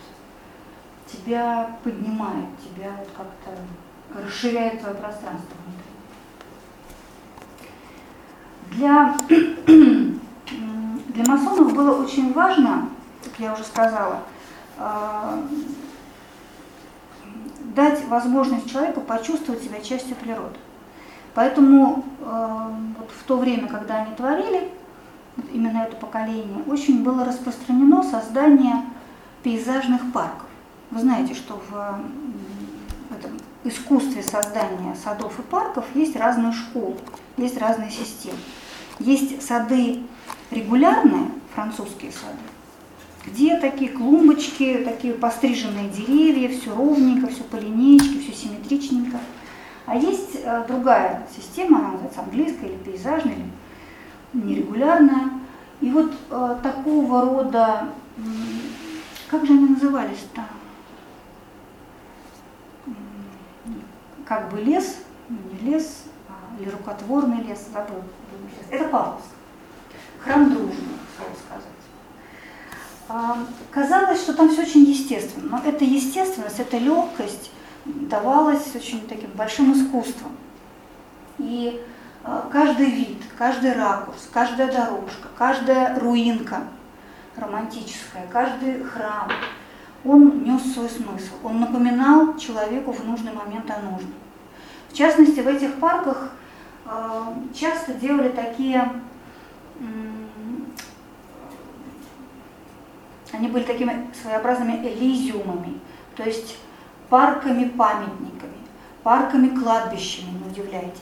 тебя 1.12 1.78
поднимает, 1.84 2.46
тебя 2.60 2.92
вот 2.98 3.10
как-то 3.16 4.22
расширяет 4.24 4.80
твое 4.82 4.96
пространство 4.96 5.56
внутри. 5.66 5.92
Для, 8.72 9.18
для 11.14 11.26
масонов 11.26 11.74
было 11.74 12.04
очень 12.04 12.34
важно, 12.34 12.90
как 13.24 13.34
я 13.40 13.54
уже 13.54 13.64
сказала, 13.64 14.24
дать 17.76 18.06
возможность 18.08 18.70
человеку 18.70 19.02
почувствовать 19.02 19.64
себя 19.64 19.82
частью 19.82 20.16
природы. 20.16 20.58
Поэтому 21.34 22.04
э, 22.20 22.68
вот 23.00 23.10
в 23.12 23.24
то 23.24 23.38
время, 23.38 23.68
когда 23.68 24.02
они 24.02 24.16
творили, 24.16 24.70
вот 25.38 25.46
именно 25.54 25.80
это 25.80 25.96
поколение, 25.96 26.64
очень 26.68 27.04
было 27.04 27.24
распространено 27.24 28.04
создание 28.04 28.84
пейзажных 29.44 30.12
парков. 30.12 30.48
Вы 30.92 31.00
знаете, 31.00 31.34
что 31.34 31.62
в 31.70 32.02
этом 33.16 33.32
искусстве 33.64 34.24
создания 34.24 34.96
садов 35.02 35.40
и 35.40 35.42
парков 35.44 35.86
есть 35.94 36.18
разные 36.18 36.52
школы, 36.52 36.98
есть 37.38 37.58
разные 37.58 37.92
системы. 37.92 38.38
Есть 39.00 39.42
сады 39.42 40.04
регулярные, 40.52 41.32
французские 41.56 42.12
сады, 42.12 42.38
где 43.26 43.60
такие 43.60 43.92
клумбочки, 43.92 44.84
такие 44.84 45.14
постриженные 45.14 45.90
деревья, 45.90 46.50
все 46.50 46.76
ровненько, 46.76 47.28
все 47.28 47.44
по 47.44 47.56
линеечке, 47.58 48.20
все 48.20 48.34
симметричненько. 48.34 49.20
А 49.86 49.96
есть 49.96 50.38
э, 50.44 50.66
другая 50.68 51.28
система, 51.36 51.80
она 51.80 51.88
называется 51.90 52.22
английская 52.22 52.68
или 52.68 52.78
пейзажная, 52.78 53.36
или 53.36 54.42
нерегулярная. 54.42 55.32
И 55.82 55.90
вот 55.92 56.14
э, 56.30 56.58
такого 56.64 57.22
рода, 57.22 57.90
м, 58.18 58.26
как 59.30 59.46
же 59.46 59.54
они 59.54 59.70
назывались-то? 59.70 60.44
Как 64.26 64.50
бы 64.50 64.62
лес, 64.62 65.00
ну, 65.28 65.38
не 65.52 65.72
лес, 65.72 66.04
а, 66.30 66.62
или 66.62 66.70
рукотворный 66.70 67.44
лес, 67.44 67.68
забыл. 67.74 68.02
Это 68.70 68.86
Павловск. 68.88 69.26
Храм 70.20 70.50
дружбы, 70.50 70.74
слово 71.18 71.32
сказать. 71.46 71.71
А, 73.14 73.38
Казалось, 73.72 74.22
что 74.22 74.34
там 74.34 74.50
все 74.50 74.62
очень 74.62 74.84
естественно, 74.86 75.58
но 75.58 75.70
эта 75.70 75.84
естественность, 75.84 76.62
эта 76.62 76.78
легкость 76.78 77.52
давалась 77.84 78.74
очень 78.74 79.06
таким 79.06 79.32
большим 79.32 79.74
искусством. 79.74 80.32
И 81.38 81.82
э, 82.24 82.42
каждый 82.50 82.86
вид, 82.86 83.18
каждый 83.38 83.74
ракурс, 83.74 84.30
каждая 84.32 84.72
дорожка, 84.72 85.28
каждая 85.38 86.00
руинка 86.00 86.64
романтическая, 87.36 88.28
каждый 88.32 88.82
храм, 88.86 89.30
он 90.06 90.46
нес 90.46 90.74
свой 90.74 90.90
смысл. 90.90 91.34
Он 91.44 91.60
напоминал 91.60 92.38
человеку 92.38 92.94
в 92.94 93.06
нужный 93.06 93.34
момент 93.34 93.70
о 93.72 93.80
нужном. 93.80 94.14
В 94.90 94.94
частности, 94.94 95.42
в 95.42 95.48
этих 95.48 95.76
парках 95.80 96.32
э, 96.86 96.90
часто 97.54 97.94
делали 97.94 98.30
такие, 98.30 98.90
они 103.32 103.48
были 103.48 103.64
такими 103.64 104.10
своеобразными 104.22 104.86
элизиумами, 104.88 105.80
то 106.16 106.24
есть 106.24 106.58
парками-памятниками, 107.10 108.54
парками-кладбищами, 109.04 110.32
не 110.32 110.52
удивляйтесь. 110.52 111.00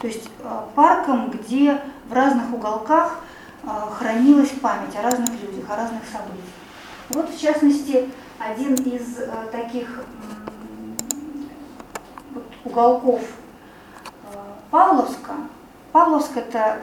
То 0.00 0.06
есть 0.06 0.30
э, 0.38 0.60
парком, 0.74 1.30
где 1.30 1.80
в 2.08 2.12
разных 2.12 2.52
уголках 2.52 3.20
э, 3.62 3.68
хранилась 3.98 4.50
память 4.50 4.96
о 4.96 5.02
разных 5.02 5.30
людях, 5.42 5.68
о 5.68 5.76
разных 5.76 6.02
событиях. 6.04 6.44
Вот, 7.10 7.30
в 7.30 7.40
частности, 7.40 8.08
один 8.38 8.74
из 8.74 9.18
э, 9.18 9.30
таких 9.52 10.04
уголков 12.64 13.20
Павловска. 14.70 15.32
Павловск 15.90 16.36
это 16.36 16.80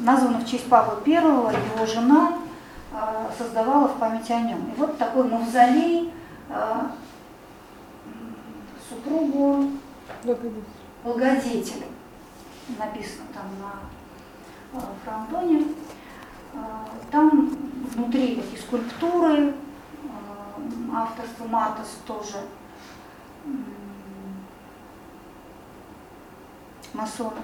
названо 0.00 0.40
в 0.40 0.46
честь 0.46 0.68
Павла 0.68 0.98
I, 1.06 1.12
его 1.12 1.86
жена 1.86 2.32
создавала 3.36 3.88
в 3.88 3.98
память 3.98 4.30
о 4.30 4.40
нем. 4.40 4.72
И 4.72 4.74
вот 4.78 4.98
такой 4.98 5.28
мавзолей 5.28 6.12
м, 6.50 6.92
супругу 8.88 9.70
благодетелю. 11.04 11.86
Написано 12.78 13.26
там 13.32 13.46
на 13.60 14.80
э, 14.80 14.84
фронтоне. 15.04 15.64
Там 17.10 17.56
внутри 17.94 18.36
такие 18.36 18.58
скульптуры, 18.60 19.54
авторство 20.92 21.44
Мартас 21.46 21.98
тоже 22.06 22.38
масона. 26.92 27.42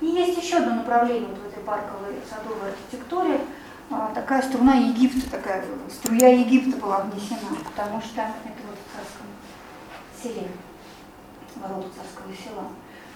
И 0.00 0.06
есть 0.06 0.42
еще 0.42 0.56
одно 0.56 0.76
направление 0.76 1.28
вот 1.28 1.38
в 1.38 1.46
этой 1.46 1.62
парковой 1.62 2.16
садовой 2.28 2.70
архитектуре. 2.70 3.40
А, 3.90 4.12
Такая 4.14 4.40
струна 4.42 4.74
Египта, 4.74 5.28
такая 5.28 5.64
струя 5.90 6.28
Египта 6.28 6.76
была 6.76 7.00
внесена, 7.00 7.56
потому 7.64 8.00
что 8.00 8.20
это 8.20 8.60
вот 8.68 8.78
в 8.78 8.96
царском 8.96 9.26
селе 10.22 10.48
ворота 11.56 11.88
царского 11.96 12.32
села. 12.32 12.68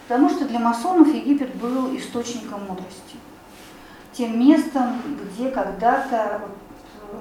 Потому 0.08 0.28
что 0.28 0.48
для 0.48 0.58
масонов 0.58 1.14
Египет 1.14 1.54
был 1.54 1.96
источником 1.96 2.66
мудрости. 2.66 3.16
Тем 4.12 4.38
местом, 4.38 5.00
где 5.22 5.50
когда-то 5.50 6.42
вот, 6.42 6.56
э, 7.12 7.20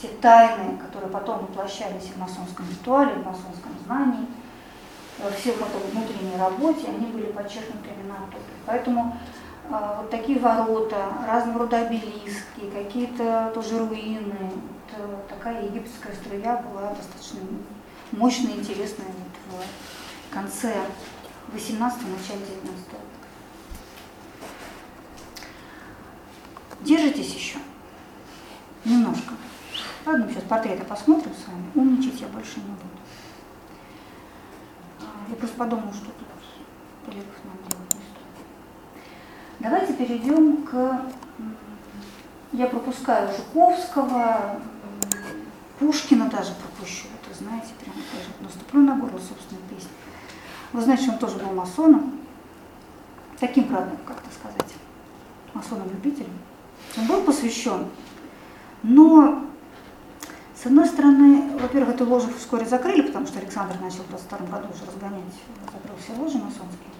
те 0.00 0.08
тайны, 0.20 0.78
которые 0.78 1.10
потом 1.10 1.40
воплощались 1.40 2.10
в 2.14 2.18
масонском 2.18 2.66
ритуале, 2.70 3.14
в 3.14 3.26
масонском 3.26 3.72
знании, 3.84 4.26
во 5.18 5.30
всем 5.30 5.54
этом 5.54 5.80
внутренней 5.92 6.36
работе, 6.38 6.86
они 6.88 7.06
были 7.06 7.26
подчеркнуты 7.26 7.90
именно 7.98 8.14
оттуда. 8.14 8.44
Поэтому 8.64 9.16
вот 9.68 10.10
такие 10.10 10.38
ворота, 10.38 11.12
разного 11.26 11.60
рода 11.60 11.78
обелиски, 11.86 12.70
какие-то 12.72 13.50
тоже 13.54 13.78
руины, 13.78 14.34
вот, 14.40 14.98
э, 14.98 15.16
такая 15.28 15.64
египетская 15.64 16.14
струя 16.14 16.56
была 16.58 16.94
достаточно 16.94 17.40
мощная 18.12 18.52
интересная 18.52 19.06
вот 19.50 19.64
в 20.28 20.34
конце 20.34 20.74
18 21.52 21.98
начале 22.08 22.40
19 22.40 22.66
века. 22.66 23.02
Держитесь 26.80 27.34
еще? 27.34 27.58
Немножко. 28.84 29.34
Ладно, 30.04 30.28
сейчас 30.28 30.42
портреты 30.44 30.84
посмотрим 30.84 31.32
с 31.32 31.46
вами. 31.46 31.70
Умничать 31.74 32.20
я 32.20 32.26
больше 32.26 32.56
не 32.56 32.66
буду. 32.66 32.98
А, 35.00 35.04
Я 35.30 35.36
просто 35.36 35.56
подумала, 35.56 35.92
что 35.92 36.06
тут 36.06 37.14
не 37.14 37.20
стоит. 37.20 37.26
Давайте 39.62 39.92
перейдем 39.92 40.64
к... 40.64 41.02
Я 42.52 42.66
пропускаю 42.66 43.30
Жуковского, 43.32 44.60
Пушкина 45.78 46.28
даже 46.28 46.52
пропущу. 46.54 47.06
Это, 47.22 47.38
знаете, 47.38 47.68
прям 47.80 47.94
даже 47.94 48.28
наступлю 48.40 48.80
на 48.80 48.96
горло 48.96 49.18
собственной 49.18 49.62
песни. 49.70 49.90
Вы 50.72 50.82
знаете, 50.82 51.10
он 51.10 51.18
тоже 51.18 51.38
был 51.38 51.52
масоном. 51.52 52.18
таким, 53.38 53.68
правда, 53.68 53.96
как 54.04 54.18
это 54.18 54.34
сказать, 54.34 54.74
масоном-любителем. 55.54 56.32
Он 56.98 57.06
был 57.06 57.22
посвящен, 57.22 57.86
но, 58.82 59.44
с 60.60 60.66
одной 60.66 60.86
стороны, 60.86 61.56
во-первых, 61.60 61.94
эту 61.94 62.04
ложу 62.04 62.30
вскоре 62.36 62.66
закрыли, 62.66 63.02
потому 63.02 63.28
что 63.28 63.38
Александр 63.38 63.76
начал 63.80 64.02
в 64.02 64.08
22 64.08 64.38
году 64.38 64.68
уже 64.74 64.84
разгонять, 64.86 65.22
закрыл 65.72 65.96
все 66.02 66.20
ложи 66.20 66.38
масонские. 66.38 66.91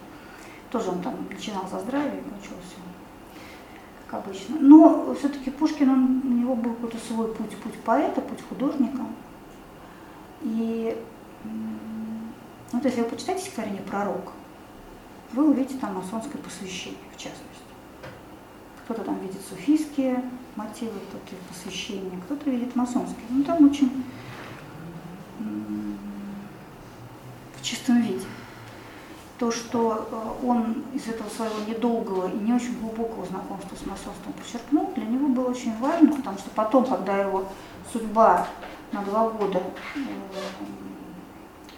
Тоже 0.72 0.88
он 0.88 1.02
там 1.02 1.14
начинал 1.30 1.68
за 1.68 1.80
здравие 1.80 2.22
все, 2.42 2.54
как 4.06 4.24
обычно. 4.24 4.56
Но 4.58 5.14
все-таки 5.18 5.50
Пушкин, 5.50 5.90
он, 5.90 6.22
у 6.24 6.32
него 6.32 6.56
был 6.56 6.72
какой-то 6.72 6.96
свой 6.96 7.28
путь, 7.34 7.54
путь 7.58 7.78
поэта, 7.80 8.22
путь 8.22 8.40
художника. 8.48 9.02
И 10.40 10.96
вот 12.72 12.84
если 12.84 13.02
вы 13.02 13.08
почитаете 13.08 13.42
стихотворение 13.42 13.82
«Пророк», 13.82 14.32
вы 15.32 15.50
увидите 15.50 15.76
там 15.78 15.94
масонское 15.94 16.40
посвящение, 16.40 16.98
в 17.14 17.18
частности. 17.18 17.42
Кто-то 18.84 19.02
там 19.04 19.18
видит 19.18 19.40
суфийские 19.46 20.24
мотивы, 20.56 20.98
кто-то 21.10 21.36
посвящение, 21.48 22.18
кто-то 22.24 22.48
видит 22.50 22.74
масонские. 22.74 23.26
Ну, 23.28 23.44
там 23.44 23.66
очень 23.66 24.04
в 27.58 27.62
чистом 27.62 28.00
виде 28.00 28.11
то, 29.42 29.50
что 29.50 30.06
э, 30.08 30.46
он 30.46 30.84
из 30.94 31.08
этого 31.08 31.28
своего 31.28 31.56
недолгого 31.66 32.28
и 32.28 32.36
не 32.36 32.52
очень 32.52 32.78
глубокого 32.78 33.26
знакомства 33.26 33.74
с 33.74 33.84
масонством 33.84 34.32
подчеркнул, 34.34 34.92
для 34.94 35.04
него 35.04 35.26
было 35.26 35.50
очень 35.50 35.76
важно, 35.78 36.12
потому 36.12 36.38
что 36.38 36.48
потом, 36.50 36.86
когда 36.86 37.18
его 37.18 37.46
судьба 37.92 38.46
на 38.92 39.02
два 39.02 39.30
года, 39.30 39.60
э, 39.96 40.00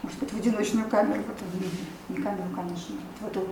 может 0.02 0.18
быть, 0.18 0.30
в 0.30 0.36
одиночную 0.36 0.90
камеру, 0.90 1.22
в 1.22 1.30
эту, 1.30 1.44
не 2.10 2.22
камеру, 2.22 2.50
конечно, 2.54 2.96
в 3.20 3.26
эту 3.28 3.46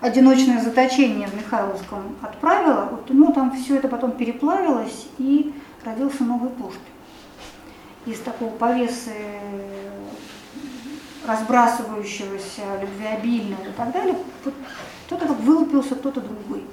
одиночное 0.00 0.62
заточение 0.62 1.26
в 1.26 1.34
Михайловском 1.34 2.14
отправила, 2.22 2.86
вот 2.92 3.10
у 3.10 3.14
него 3.14 3.32
там 3.32 3.50
все 3.50 3.78
это 3.78 3.88
потом 3.88 4.12
переплавилось 4.12 5.08
и 5.18 5.52
родился 5.84 6.22
новый 6.22 6.50
Пушкин. 6.50 6.82
Из 8.06 8.20
такого 8.20 8.50
повесы 8.50 9.10
разбрасывающегося, 11.26 12.80
любвеобильного 12.80 13.62
и 13.62 13.72
так 13.72 13.92
далее, 13.92 14.16
кто-то 15.06 15.26
вылупился, 15.26 15.94
кто-то 15.94 16.20
другой. 16.20 16.64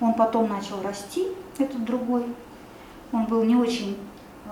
Он 0.00 0.14
потом 0.14 0.48
начал 0.48 0.82
расти, 0.82 1.28
этот 1.58 1.84
другой. 1.84 2.24
Он 3.12 3.26
был 3.26 3.44
не 3.44 3.56
очень 3.56 3.96
э, 4.46 4.50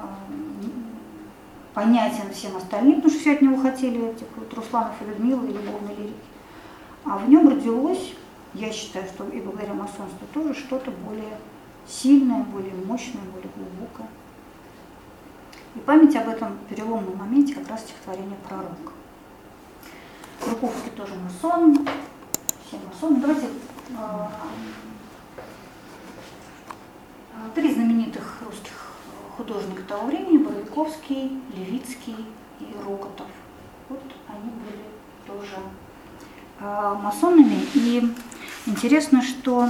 понятен 1.75 2.33
всем 2.33 2.57
остальным, 2.57 2.97
потому 2.97 3.11
что 3.11 3.21
все 3.21 3.33
от 3.33 3.43
него 3.43 3.57
хотели, 3.57 4.11
этих 4.11 4.27
вот 4.37 4.53
Русланов 4.55 4.95
и 5.01 5.05
Людмила 5.05 5.45
и 5.45 5.53
любовной 5.53 5.95
лирики. 5.97 6.15
А 7.05 7.19
в 7.19 7.29
нем 7.29 7.49
родилось, 7.49 8.15
я 8.55 8.71
считаю, 8.71 9.07
что 9.07 9.29
и 9.29 9.41
благодаря 9.41 9.75
масонству 9.75 10.27
тоже 10.33 10.55
что-то 10.55 10.91
более 10.91 11.37
сильное, 11.87 12.45
более 12.45 12.75
мощное, 12.75 13.23
более 13.33 13.51
глубокое. 13.57 14.07
И 15.75 15.79
память 15.81 16.15
об 16.17 16.29
этом 16.29 16.59
переломном 16.69 17.17
моменте 17.17 17.55
как 17.55 17.69
раз 17.69 17.81
стихотворение 17.81 18.37
пророка. 18.47 18.93
Жуковский 20.49 20.91
тоже 20.97 21.15
масон, 21.15 21.87
все 22.67 22.79
масоны. 22.79 23.21
Давайте 23.21 23.47
э, 23.91 24.29
три 27.55 27.73
знаменитых 27.73 28.39
русских 28.45 28.93
художника 29.37 29.83
того 29.83 30.07
времени, 30.07 30.39
Боровиковский, 30.39 31.41
Левицкий 31.57 32.17
и 32.61 32.67
Рокотов. 32.85 33.29
Вот 33.89 34.03
они 34.29 34.51
были 34.51 34.85
тоже 35.27 35.57
э, 36.61 36.95
масонами. 37.01 37.65
И 37.75 38.13
интересно, 38.67 39.23
что 39.23 39.69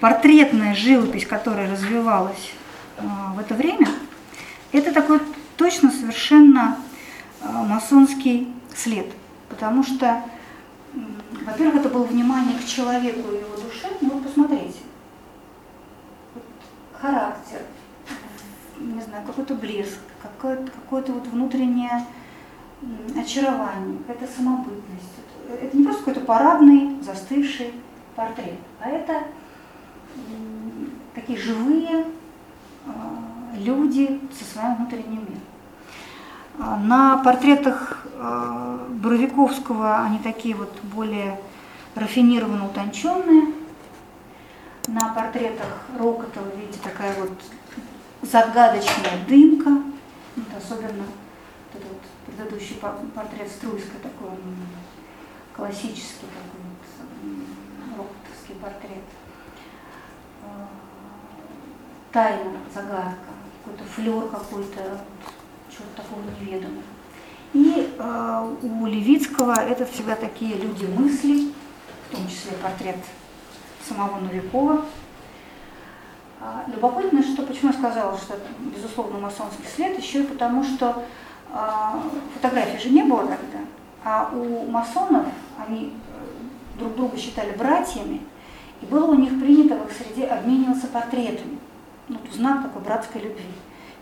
портретная 0.00 0.74
живопись, 0.74 1.26
которая 1.26 1.70
развивалась 1.70 2.52
в 2.98 3.38
это 3.38 3.54
время, 3.54 3.88
это 4.72 4.92
такой 4.92 5.20
точно 5.56 5.90
совершенно 5.90 6.76
масонский 7.42 8.52
след. 8.74 9.06
Потому 9.48 9.82
что, 9.82 10.22
во-первых, 11.44 11.76
это 11.76 11.88
было 11.88 12.04
внимание 12.04 12.58
к 12.58 12.64
человеку 12.64 13.32
и 13.32 13.38
его 13.38 13.56
душе. 13.56 13.88
Ну 14.00 14.10
вот 14.10 14.24
посмотрите. 14.24 14.78
Характер, 16.92 17.62
не 18.78 19.00
знаю, 19.00 19.26
какой-то 19.26 19.54
блеск, 19.54 19.98
какое-то, 20.22 20.70
какое-то 20.70 21.12
вот 21.12 21.26
внутреннее 21.26 22.06
очарование, 23.16 23.98
какая-то 24.06 24.32
самобытность. 24.32 25.14
Это 25.48 25.76
не 25.76 25.84
просто 25.84 26.04
какой-то 26.04 26.20
парадный, 26.20 27.02
застывший 27.02 27.74
портрет, 28.14 28.58
а 28.80 28.88
это 28.88 29.24
такие 31.14 31.38
живые 31.38 32.04
э, 32.86 32.90
люди 33.56 34.20
со 34.38 34.44
своим 34.44 34.76
внутренним 34.76 35.20
миром. 35.20 35.49
На 36.60 37.16
портретах 37.16 38.04
э, 38.16 38.86
Боровиковского 38.90 40.00
они 40.00 40.18
такие 40.18 40.54
вот 40.54 40.70
более 40.82 41.40
рафинированно 41.94 42.66
утонченные. 42.66 43.54
На 44.86 45.14
портретах 45.14 45.86
Рокотова, 45.98 46.54
видите, 46.54 46.78
такая 46.84 47.18
вот 47.18 47.30
загадочная 48.20 49.24
дымка. 49.26 49.70
Вот 50.36 50.46
особенно 50.54 51.04
этот 51.72 51.88
вот 51.88 52.02
предыдущий 52.26 52.76
портрет 52.76 53.48
Струйской, 53.48 53.98
такой 54.02 54.28
он 54.28 54.36
классический 55.56 56.26
такой 56.26 56.60
вот 56.68 58.06
рокотовский 58.06 58.54
портрет. 58.56 59.04
Э, 60.42 60.66
тайна, 62.12 62.58
загадка, 62.74 63.30
какой-то 63.64 63.84
флер 63.84 64.28
какой-то 64.28 65.00
чего-то 65.80 66.02
такого 66.02 66.20
неведомого. 66.40 66.82
И 67.52 67.94
э, 67.98 68.56
у 68.62 68.86
Левицкого 68.86 69.54
это 69.60 69.84
всегда 69.86 70.14
такие 70.14 70.56
люди 70.56 70.84
мысли, 70.84 71.52
в 72.08 72.14
том 72.14 72.28
числе 72.28 72.52
портрет 72.62 72.96
самого 73.86 74.20
Новикова. 74.20 74.84
А, 76.40 76.64
любопытно, 76.72 77.22
что 77.22 77.42
почему 77.42 77.72
я 77.72 77.78
сказала, 77.78 78.16
что 78.16 78.34
это, 78.34 78.46
безусловно, 78.74 79.18
масонский 79.18 79.64
след, 79.74 79.98
еще 79.98 80.22
и 80.22 80.26
потому, 80.26 80.62
что 80.62 81.02
э, 81.52 81.56
фотографий 82.34 82.78
же 82.78 82.94
не 82.94 83.02
было 83.02 83.22
тогда, 83.22 83.58
а 84.04 84.30
у 84.32 84.66
масонов 84.66 85.26
они 85.58 85.92
э, 85.92 86.78
друг 86.78 86.94
друга 86.96 87.18
считали 87.18 87.50
братьями, 87.56 88.22
и 88.80 88.86
было 88.86 89.10
у 89.10 89.14
них 89.14 89.38
принято 89.40 89.76
в 89.76 89.86
их 89.86 89.92
среде 89.92 90.26
обмениваться 90.26 90.86
портретами. 90.86 91.58
Ну, 92.08 92.18
знак 92.32 92.62
такой 92.62 92.82
братской 92.82 93.20
любви. 93.20 93.44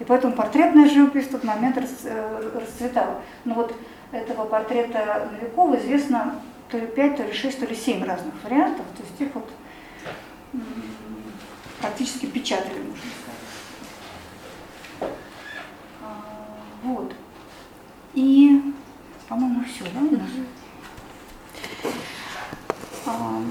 И 0.01 0.05
поэтому 0.05 0.33
портретная 0.35 0.89
живопись 0.89 1.27
в 1.27 1.33
тот 1.33 1.45
момент 1.45 1.77
э, 1.77 2.51
расцветала. 2.55 3.23
Но 3.45 3.55
вот 3.55 3.75
этого 4.13 4.45
портрета 4.45 5.29
Новикова 5.33 5.77
известно 5.79 6.41
то 6.71 6.79
ли 6.79 6.87
5, 6.87 7.17
то 7.17 7.23
ли 7.25 7.33
6, 7.33 7.61
то 7.61 7.67
ли 7.67 7.75
7 7.75 8.05
разных 8.05 8.35
вариантов. 8.45 8.87
То 8.97 9.03
есть 9.03 9.21
их 9.21 9.35
вот 9.35 9.49
практически 11.81 12.27
печатали, 12.27 12.79
можно 12.79 13.11
сказать. 15.01 15.13
А, 16.03 16.25
вот. 16.85 17.13
И, 18.15 18.75
по-моему, 19.29 19.65
все, 19.65 19.85
да, 19.93 20.01
у 20.01 20.11
нас? 20.17 20.31
А, 23.07 23.43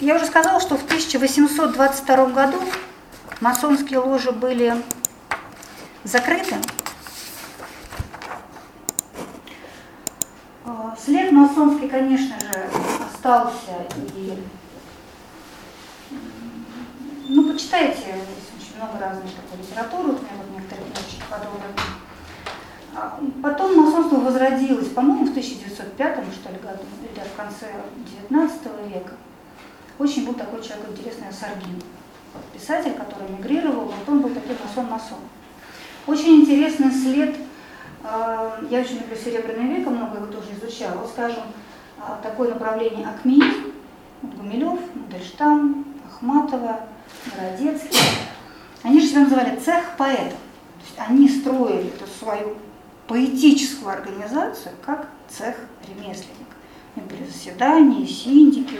я 0.00 0.16
уже 0.16 0.26
сказала, 0.26 0.60
что 0.60 0.76
в 0.76 0.84
1822 0.84 2.26
году 2.26 2.60
масонские 3.40 4.00
ложи 4.00 4.32
были 4.32 4.74
закрыты. 6.04 6.56
А, 10.64 10.94
след 11.02 11.32
масонский, 11.32 11.88
конечно 11.88 12.38
же, 12.38 12.68
остался. 13.06 13.86
И, 14.14 14.38
ну, 17.28 17.52
почитайте, 17.52 18.00
есть 18.06 18.52
очень 18.56 18.76
много 18.76 18.98
разной 18.98 19.30
такой 19.30 19.64
литературы, 19.64 20.10
у 20.10 20.12
меня 20.12 20.36
вот 20.36 20.50
некоторые 20.54 20.86
книжечки 20.92 21.22
подобраны. 21.30 21.74
А, 22.96 23.18
потом 23.42 23.76
масонство 23.76 24.16
возродилось, 24.16 24.88
по-моему, 24.88 25.26
в 25.26 25.30
1905 25.30 26.24
что 26.32 26.52
ли, 26.52 26.58
году, 26.58 26.84
или 27.02 27.20
в 27.20 27.36
конце 27.36 27.72
19 28.28 28.62
века. 28.88 29.14
Очень 29.98 30.26
был 30.26 30.34
такой 30.34 30.62
человек 30.62 30.90
интересный 30.90 31.32
Саргин, 31.32 31.80
писатель, 32.52 32.94
который 32.94 33.28
эмигрировал, 33.28 33.86
вот 33.86 34.08
он 34.08 34.20
был 34.20 34.30
такой 34.30 34.56
масон-масон. 34.56 35.18
Очень 36.06 36.42
интересный 36.42 36.92
след, 36.92 37.34
а, 38.02 38.60
я 38.70 38.80
очень 38.80 38.98
люблю 38.98 39.16
Серебряный 39.16 39.76
век, 39.76 39.86
много 39.86 40.18
его 40.18 40.26
тоже 40.26 40.48
изучала. 40.52 40.98
Вот, 40.98 41.08
скажем, 41.08 41.44
а, 41.98 42.20
такое 42.22 42.50
направление 42.50 43.08
акмеизм, 43.08 43.72
Гумилев, 44.22 44.80
Мандельштам, 44.94 45.86
Ахматова, 46.06 46.80
Городецкий. 47.34 47.98
Они 48.82 49.00
же 49.00 49.06
себя 49.06 49.20
называли 49.20 49.58
цех 49.58 49.96
поэтов. 49.96 50.38
То 50.38 50.84
есть 50.84 51.08
они 51.08 51.26
строили 51.26 51.88
эту 51.88 52.06
свою 52.06 52.58
поэтическую 53.06 53.90
организацию 53.90 54.74
как 54.84 55.08
цех 55.28 55.56
ремесленник. 55.88 56.48
У 56.94 57.00
них 57.00 57.08
были 57.08 57.24
заседания, 57.24 58.06
синдики, 58.06 58.78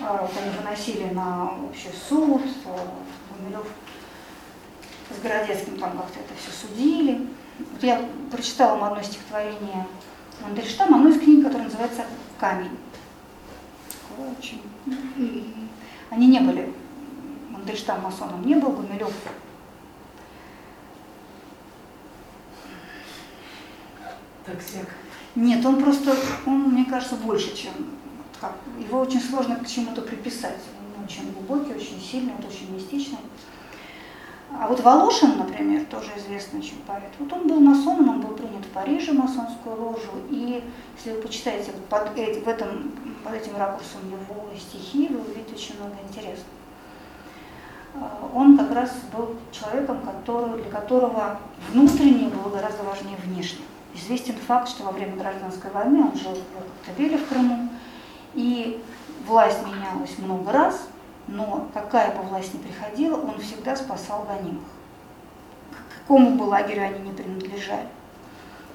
а, 0.00 0.22
вот 0.22 0.32
они 0.42 0.56
выносили 0.58 1.14
на 1.14 1.52
общий 1.68 1.90
суд, 2.08 2.42
а, 2.66 2.78
Гумилев 3.30 3.66
с 5.10 5.22
Городецким 5.22 5.78
там 5.78 5.96
как-то 5.98 6.20
это 6.20 6.34
все 6.40 6.50
судили. 6.50 7.26
Вот 7.58 7.82
я 7.82 8.08
прочитала 8.30 8.78
вам 8.78 8.92
одно 8.92 9.02
стихотворение 9.02 9.86
Мандельштама, 10.40 10.96
одну 10.96 11.10
из 11.10 11.20
книг, 11.20 11.44
которая 11.44 11.66
называется 11.66 12.04
«Камень». 12.38 12.78
Такое 14.08 14.30
Очень. 14.30 14.62
И 15.16 15.54
Они 16.10 16.26
не 16.28 16.40
были, 16.40 16.72
Мандельштам 17.50 18.02
масоном 18.02 18.46
не 18.46 18.54
был, 18.54 18.70
Гумилев 18.70 19.12
Так 24.44 24.60
всяк. 24.60 24.86
Нет, 25.34 25.64
он 25.66 25.82
просто, 25.82 26.16
он, 26.46 26.70
мне 26.70 26.86
кажется, 26.86 27.16
больше, 27.16 27.54
чем 27.54 27.72
как, 28.40 28.54
его 28.78 29.00
очень 29.00 29.20
сложно 29.20 29.56
к 29.56 29.68
чему-то 29.68 30.00
приписать. 30.00 30.58
Он 30.96 31.04
очень 31.04 31.30
глубокий, 31.32 31.74
очень 31.74 32.00
сильный, 32.00 32.32
вот 32.34 32.50
очень 32.50 32.74
мистичный. 32.74 33.18
А 34.50 34.66
вот 34.66 34.80
Волошин, 34.80 35.36
например, 35.36 35.84
тоже 35.86 36.10
известный 36.16 36.60
очень 36.60 36.80
поэт, 36.86 37.10
вот 37.18 37.32
он 37.32 37.46
был 37.46 37.60
масоном, 37.60 38.08
он 38.08 38.20
был 38.22 38.34
принят 38.34 38.64
в 38.64 38.70
Париже 38.70 39.12
масонскую 39.12 39.76
ложу, 39.76 40.10
и 40.30 40.64
если 40.96 41.12
вы 41.12 41.20
почитаете 41.22 41.72
под, 41.90 42.16
эти- 42.16 42.40
в 42.40 42.48
этом, 42.48 42.92
под 43.24 43.34
этим 43.34 43.56
ракурсом 43.56 44.00
его 44.06 44.46
стихи, 44.58 45.08
вы 45.08 45.20
увидите 45.20 45.54
очень 45.54 45.76
много 45.78 45.94
интересного. 46.08 46.48
А, 47.94 48.28
Он 48.34 48.56
как 48.56 48.72
раз 48.72 48.90
был 49.14 49.36
человеком, 49.52 50.00
который, 50.00 50.62
для 50.62 50.70
которого 50.70 51.38
внутреннее 51.70 52.28
было 52.30 52.50
гораздо 52.50 52.84
важнее 52.84 53.16
внешнего. 53.24 53.64
Известен 53.94 54.34
факт, 54.34 54.68
что 54.68 54.84
во 54.84 54.92
время 54.92 55.16
гражданской 55.16 55.70
войны 55.70 56.00
он 56.04 56.18
жил 56.18 56.32
в 56.32 56.86
Коктебеле 56.86 57.18
в 57.18 57.28
Крыму, 57.28 57.68
и 58.34 58.82
власть 59.26 59.58
менялась 59.66 60.16
много 60.18 60.52
раз, 60.52 60.88
но 61.28 61.68
какая 61.74 62.14
бы 62.16 62.22
власть 62.22 62.54
ни 62.54 62.58
приходила, 62.58 63.20
он 63.20 63.38
всегда 63.38 63.76
спасал 63.76 64.24
гонимых. 64.24 64.64
К 65.70 66.00
какому 66.00 66.30
бы 66.36 66.44
лагерю 66.44 66.82
они 66.82 66.98
не 67.00 67.12
принадлежали. 67.12 67.88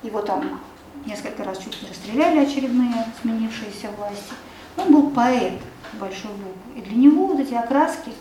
Его 0.04 0.22
там 0.22 0.62
несколько 1.06 1.44
раз 1.44 1.58
чуть 1.58 1.82
не 1.82 1.90
расстреляли 1.90 2.46
очередные 2.46 3.06
сменившиеся 3.22 3.90
власти. 3.98 4.34
Он 4.78 4.92
был 4.94 5.10
поэт 5.12 5.54
большой 6.00 6.32
буквы. 6.32 6.78
И 6.78 6.82
для 6.82 6.96
него 6.96 7.28
вот 7.28 7.40
эти 7.40 7.54
окраски, 7.56 8.12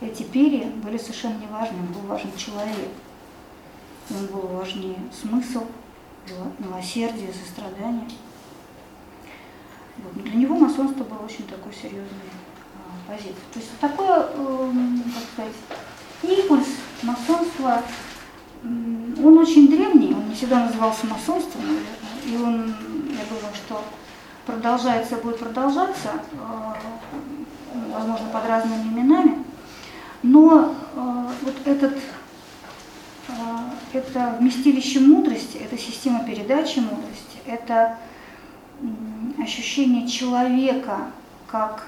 эти 0.00 0.24
перья 0.24 0.66
были 0.66 0.98
совершенно 0.98 1.38
не 1.38 1.46
важны. 1.46 1.78
Он 1.78 1.86
был 1.92 2.00
важен 2.08 2.30
человек. 2.36 2.88
Он 4.10 4.26
был 4.26 4.48
важнее 4.48 4.96
смысл, 5.12 5.64
мило- 6.28 6.52
милосердие, 6.58 7.32
сострадание. 7.32 8.08
Вот. 9.98 10.16
Но 10.16 10.22
Для 10.22 10.34
него 10.34 10.56
масонство 10.56 11.04
было 11.04 11.18
очень 11.24 11.46
такой 11.46 11.72
серьезной 11.72 12.06
позицией. 13.10 13.34
То 13.52 13.58
есть 13.58 13.70
такое, 13.80 14.26
эм, 14.34 15.02
как 15.14 15.22
сказать, 15.32 15.54
импульс 16.22 16.68
масонства, 17.02 17.82
он 18.62 19.38
очень 19.38 19.68
древний, 19.68 20.14
он 20.14 20.28
не 20.28 20.34
всегда 20.34 20.66
назывался 20.66 21.06
масонством, 21.06 21.62
и 22.26 22.36
он, 22.36 22.66
я 22.66 23.24
думаю, 23.28 23.54
что 23.54 23.82
продолжается, 24.46 25.16
будет 25.16 25.38
продолжаться, 25.38 26.10
э, 26.32 27.76
возможно, 27.92 28.28
под 28.32 28.46
разными 28.46 28.82
именами, 28.82 29.44
но 30.22 30.74
э, 30.94 31.26
вот 31.42 31.54
этот 31.64 31.96
э, 33.28 33.32
это 33.92 34.36
вместилище 34.38 35.00
мудрости, 35.00 35.56
это 35.56 35.78
система 35.78 36.24
передачи 36.24 36.80
мудрости, 36.80 37.38
это 37.46 37.96
ощущение 39.38 40.06
человека 40.08 41.10
как 41.46 41.86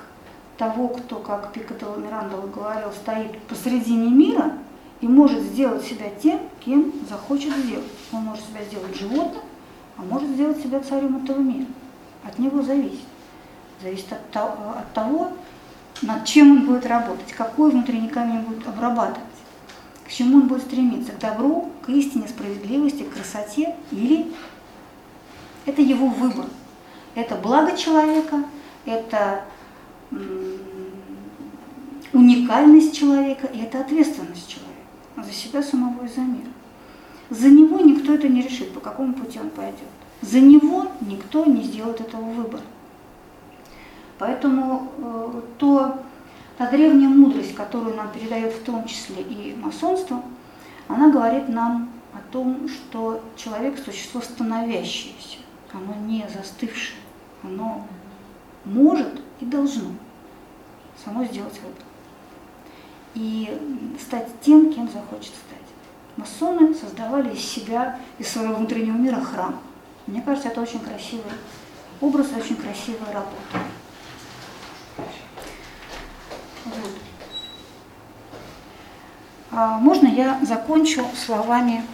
того, 0.56 0.88
кто, 0.88 1.16
как 1.16 1.52
Пикателло 1.52 1.96
Мирандо 1.96 2.36
говорил, 2.54 2.90
стоит 2.92 3.40
посредине 3.42 4.10
мира 4.10 4.52
и 5.00 5.08
может 5.08 5.40
сделать 5.40 5.84
себя 5.84 6.10
тем, 6.22 6.40
кем 6.64 6.92
захочет 7.08 7.56
сделать. 7.56 7.90
Он 8.12 8.22
может 8.22 8.44
себя 8.44 8.62
сделать 8.64 8.96
животным, 8.96 9.42
а 9.96 10.02
может 10.02 10.28
сделать 10.30 10.62
себя 10.62 10.80
царем 10.80 11.24
этого 11.24 11.38
мира. 11.40 11.66
От 12.24 12.38
него 12.38 12.62
зависит. 12.62 13.04
Зависит 13.82 14.12
от 14.12 14.30
того, 14.30 14.70
от 14.78 14.92
того, 14.92 15.32
над 16.02 16.24
чем 16.24 16.52
он 16.52 16.66
будет 16.66 16.86
работать, 16.86 17.32
какой 17.32 17.70
внутренний 17.70 18.08
камень 18.08 18.40
будет 18.40 18.66
обрабатывать, 18.66 19.20
к 20.04 20.10
чему 20.10 20.38
он 20.38 20.48
будет 20.48 20.62
стремиться, 20.62 21.12
к 21.12 21.18
добру, 21.18 21.70
к 21.84 21.88
истине, 21.88 22.28
справедливости, 22.28 23.02
к 23.02 23.14
красоте, 23.14 23.74
или 23.90 24.32
это 25.66 25.82
его 25.82 26.06
выбор. 26.06 26.46
Это 27.14 27.34
благо 27.36 27.76
человека, 27.76 28.44
это 28.84 29.44
уникальность 32.12 32.96
человека, 32.96 33.46
и 33.46 33.58
это 33.60 33.80
ответственность 33.80 34.48
человека 34.48 34.72
за 35.16 35.32
себя 35.32 35.62
самого 35.62 36.04
и 36.04 36.08
за 36.08 36.20
мир. 36.20 36.46
За 37.30 37.48
него 37.48 37.80
никто 37.80 38.14
это 38.14 38.28
не 38.28 38.42
решит, 38.42 38.72
по 38.74 38.80
какому 38.80 39.14
пути 39.14 39.38
он 39.40 39.50
пойдет. 39.50 39.88
За 40.20 40.38
него 40.40 40.86
никто 41.00 41.44
не 41.46 41.62
сделает 41.62 42.00
этого 42.00 42.22
выбора. 42.22 42.62
Поэтому 44.18 44.92
э, 44.98 45.40
то, 45.58 45.98
та 46.58 46.70
древняя 46.70 47.08
мудрость, 47.08 47.54
которую 47.54 47.96
нам 47.96 48.10
передает 48.12 48.52
в 48.52 48.62
том 48.62 48.84
числе 48.84 49.22
и 49.22 49.56
масонство, 49.60 50.22
она 50.88 51.10
говорит 51.10 51.48
нам 51.48 51.90
о 52.12 52.32
том, 52.32 52.68
что 52.68 53.22
человек– 53.36 53.78
существо 53.84 54.20
становящееся, 54.20 55.38
оно 55.72 55.94
не 56.06 56.28
застывшее, 56.32 56.98
оно 57.42 57.86
может 58.64 59.22
и 59.42 59.44
должно 59.44 59.90
само 61.04 61.24
сделать 61.24 61.58
выбор. 61.60 61.82
И 63.14 63.96
стать 64.00 64.28
тем, 64.40 64.72
кем 64.72 64.88
захочет 64.88 65.32
стать. 65.34 65.58
Масоны 66.16 66.74
создавали 66.74 67.34
из 67.34 67.44
себя, 67.44 67.98
из 68.18 68.28
своего 68.28 68.54
внутреннего 68.54 68.96
мира 68.96 69.20
храм. 69.20 69.60
Мне 70.06 70.22
кажется, 70.22 70.48
это 70.48 70.60
очень 70.60 70.80
красивый 70.80 71.32
образ 72.00 72.28
очень 72.36 72.56
красивая 72.56 73.12
работа. 73.12 73.58
Вот. 76.64 76.90
А 79.50 79.78
можно 79.78 80.06
я 80.08 80.38
закончу 80.42 81.04
словами 81.14 81.84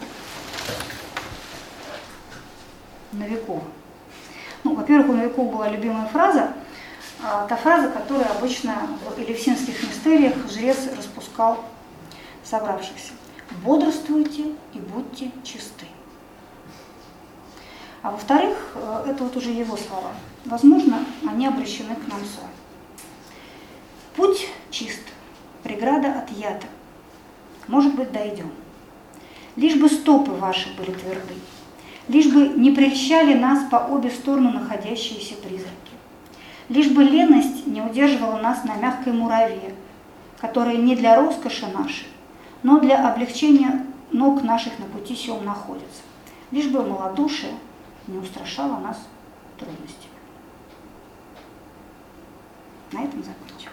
Новикова? 3.11 3.63
Ну, 4.63 4.75
во-первых, 4.75 5.09
у 5.09 5.13
Новикова 5.13 5.51
была 5.51 5.69
любимая 5.69 6.07
фраза, 6.07 6.53
та 7.21 7.55
фраза, 7.55 7.89
которую 7.89 8.29
обычно 8.31 8.87
в 9.15 9.19
элевсинских 9.19 9.83
мистериях 9.83 10.33
жрец 10.49 10.77
распускал 10.97 11.63
собравшихся. 12.43 13.13
«Бодрствуйте 13.63 14.53
и 14.73 14.79
будьте 14.79 15.31
чисты». 15.43 15.85
А 18.01 18.11
во-вторых, 18.11 18.57
э, 18.75 19.05
это 19.09 19.23
вот 19.23 19.35
уже 19.35 19.49
его 19.49 19.75
слова. 19.75 20.11
Возможно, 20.45 21.03
они 21.27 21.47
обращены 21.47 21.95
к 21.95 22.07
нам 22.07 22.19
с. 22.23 22.39
Путь 24.15 24.47
чист, 24.71 25.01
преграда 25.63 26.19
отъята. 26.19 26.67
Может 27.67 27.95
быть, 27.95 28.11
дойдем. 28.11 28.51
Лишь 29.55 29.75
бы 29.75 29.89
стопы 29.89 30.31
ваши 30.31 30.73
были 30.77 30.91
тверды, 30.91 31.33
лишь 32.07 32.27
бы 32.27 32.47
не 32.47 32.71
прельщали 32.71 33.33
нас 33.33 33.69
по 33.69 33.77
обе 33.77 34.09
стороны 34.09 34.51
находящиеся 34.51 35.35
призраки. 35.35 35.78
Лишь 36.69 36.91
бы 36.91 37.03
леность 37.03 37.65
не 37.65 37.81
удерживала 37.81 38.39
нас 38.39 38.63
на 38.63 38.75
мягкой 38.75 39.13
мураве, 39.13 39.75
которая 40.39 40.77
не 40.77 40.95
для 40.95 41.15
роскоши 41.15 41.65
нашей, 41.67 42.07
но 42.61 42.79
для 42.79 43.11
облегчения 43.11 43.87
ног 44.11 44.43
наших 44.43 44.77
на 44.77 44.85
пути 44.85 45.15
сем 45.15 45.43
находится. 45.43 46.03
Лишь 46.51 46.67
бы 46.67 46.85
малодушие 46.85 47.53
не 48.07 48.19
устрашало 48.19 48.79
нас 48.79 48.97
трудностями. 49.57 50.13
На 52.91 53.03
этом 53.03 53.23
закончим. 53.23 53.71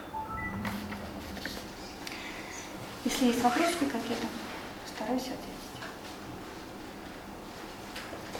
Если 3.05 3.27
есть 3.27 3.43
вопросы 3.43 3.73
какие-то, 3.81 4.27
постараюсь 4.85 5.23
ответить. 5.23 5.66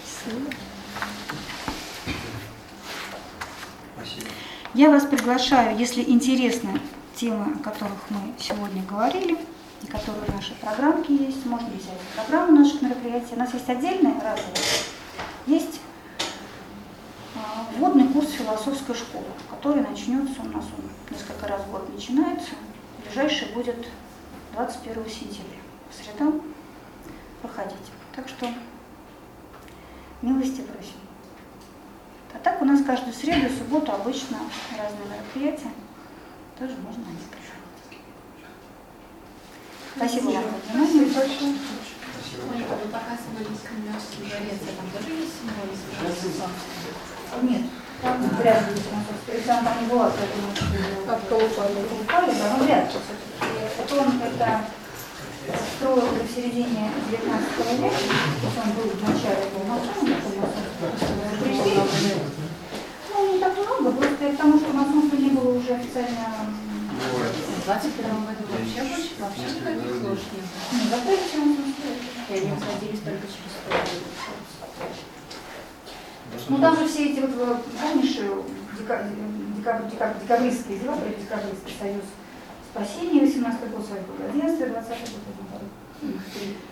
Спасибо. 0.03 0.51
Спасибо. 3.97 4.27
Я 4.75 4.91
вас 4.91 5.05
приглашаю, 5.07 5.79
если 5.79 6.03
интересны 6.03 6.81
темы, 7.15 7.55
о 7.55 7.63
которых 7.63 7.99
мы 8.11 8.35
сегодня 8.39 8.83
говорили, 8.83 9.39
и 9.83 9.87
которые 9.87 10.25
в 10.27 10.35
нашей 10.35 10.55
программке 10.57 11.15
есть, 11.15 11.47
можно 11.47 11.69
взять 11.69 11.99
программу 12.15 12.59
наших 12.59 12.83
мероприятий. 12.83 13.35
У 13.35 13.39
нас 13.39 13.55
есть 13.55 13.69
отдельная 13.69 14.15
разовая, 14.15 14.37
есть 15.47 15.81
а, 17.35 17.67
вводный 17.77 18.09
курс 18.09 18.31
философской 18.33 18.95
школы, 18.95 19.27
который 19.51 19.83
начнется 19.83 20.43
у 20.43 20.49
нас, 20.49 20.65
он 20.77 20.91
несколько 21.11 21.47
раз 21.47 21.63
в 21.63 21.71
год 21.71 21.93
начинается, 21.95 22.51
ближайший 23.03 23.49
будет 23.55 23.89
21 24.53 25.07
сентября. 25.07 25.61
В 25.91 25.95
среду 25.95 26.43
проходите. 27.41 27.77
Так 28.15 28.29
что 28.29 28.47
милости 30.21 30.61
просим. 30.63 31.06
У 32.67 32.69
нас 32.69 32.83
каждую 32.83 33.15
среду 33.15 33.47
и 33.47 33.57
субботу 33.57 33.93
обычно 33.93 34.39
разные 34.77 35.07
мероприятия. 35.07 35.71
Тоже 36.59 36.75
можно 36.83 36.99
на 37.07 37.11
них. 37.15 37.23
Спасибо 39.95 40.31
вам 40.35 40.43
за 40.43 40.75
внимание. 40.75 41.15
Дворец, 44.19 44.59
а 44.67 44.75
там 44.75 44.87
тоже 44.91 45.15
есть 45.15 45.35
символика? 45.39 46.51
Нет, 47.43 47.63
там 48.03 48.19
вряд 48.35 48.67
ли 48.67 48.75
есть 48.75 48.91
консульство. 48.91 49.33
Если 49.33 49.51
она 49.51 49.63
там 49.63 49.83
не 49.83 49.87
была, 49.87 50.11
то 50.11 50.19
это 50.19 50.35
не 50.35 50.51
От 51.09 51.21
Колупали. 51.29 51.87
Упали, 52.03 52.33
да, 52.35 52.57
ну 52.59 52.65
вряд 52.65 52.85
ли 52.87 52.91
все-таки. 52.91 53.27
Это 53.79 53.95
он 53.95 54.09
это 54.21 54.67
строил 55.77 56.03
в 56.03 56.35
середине 56.35 56.91
19 57.13 57.47
века, 57.79 57.95
то 57.95 58.47
есть 58.47 58.59
он 58.59 58.69
был 58.73 58.91
в 58.91 59.01
начале 59.07 59.47
масонский 59.69 60.17
пришли. 61.47 62.46
Просто 64.27 64.43
потому 64.43 64.59
что 64.59 64.73
масонство 64.73 65.17
не 65.17 65.31
было 65.31 65.57
уже 65.57 65.75
официально 65.75 66.51
В 66.91 67.65
21 67.65 68.11
году 68.27 68.43
вообще 68.51 68.83
больше, 68.83 69.11
вообще 69.21 69.43
никаких 69.55 70.03
служб 70.03 70.25
не 70.35 70.41
было. 70.43 70.51
ну, 70.73 70.79
закрытие 70.91 71.41
масонства. 71.47 71.91
И 72.29 72.35
они 72.35 72.51
уходились 72.53 73.01
только 73.07 73.27
через 73.31 73.53
100 73.55 73.71
лет. 73.71 73.87
Ну 76.49 76.59
там 76.59 76.77
же 76.77 76.89
все 76.89 77.11
эти 77.13 77.21
вот, 77.21 77.31
э, 77.37 77.57
помнишь, 77.81 78.17
э, 78.19 78.43
дека- 78.79 79.07
дека- 79.59 79.83
дека- 79.91 80.15
декабристские 80.21 80.79
дела, 80.81 80.97
про 80.97 81.09
декабристский 81.09 81.75
союз 81.79 82.05
спасения, 82.73 83.21
18 83.21 83.71
год, 83.71 83.87
свадьба, 83.87 84.13
11 84.33 84.59
20 84.73 84.99
год, 84.99 85.63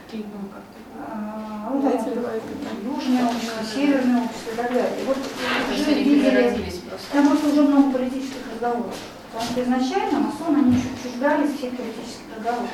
какие, 0.07 0.23
ну, 0.23 0.49
как-то. 0.51 0.79
А, 1.07 1.71
ну, 1.71 1.89
это. 1.89 2.11
Южное 2.85 3.27
общество, 3.27 3.63
северное 3.75 4.25
общество 4.25 4.51
и 4.53 4.57
так 4.57 4.73
далее. 4.73 5.03
И 5.03 5.05
вот 5.07 5.19
Потому 5.19 6.74
там 7.13 7.29
просто 7.29 7.49
уже 7.49 7.63
много 7.63 7.99
политических 7.99 8.53
разговоров. 8.53 8.95
Потому 9.33 9.51
что 9.51 9.63
изначально 9.63 10.19
масоны, 10.21 10.59
они 10.59 10.83
чуждались 11.03 11.57
всех 11.57 11.77
политических 11.77 12.37
разговоров. 12.37 12.71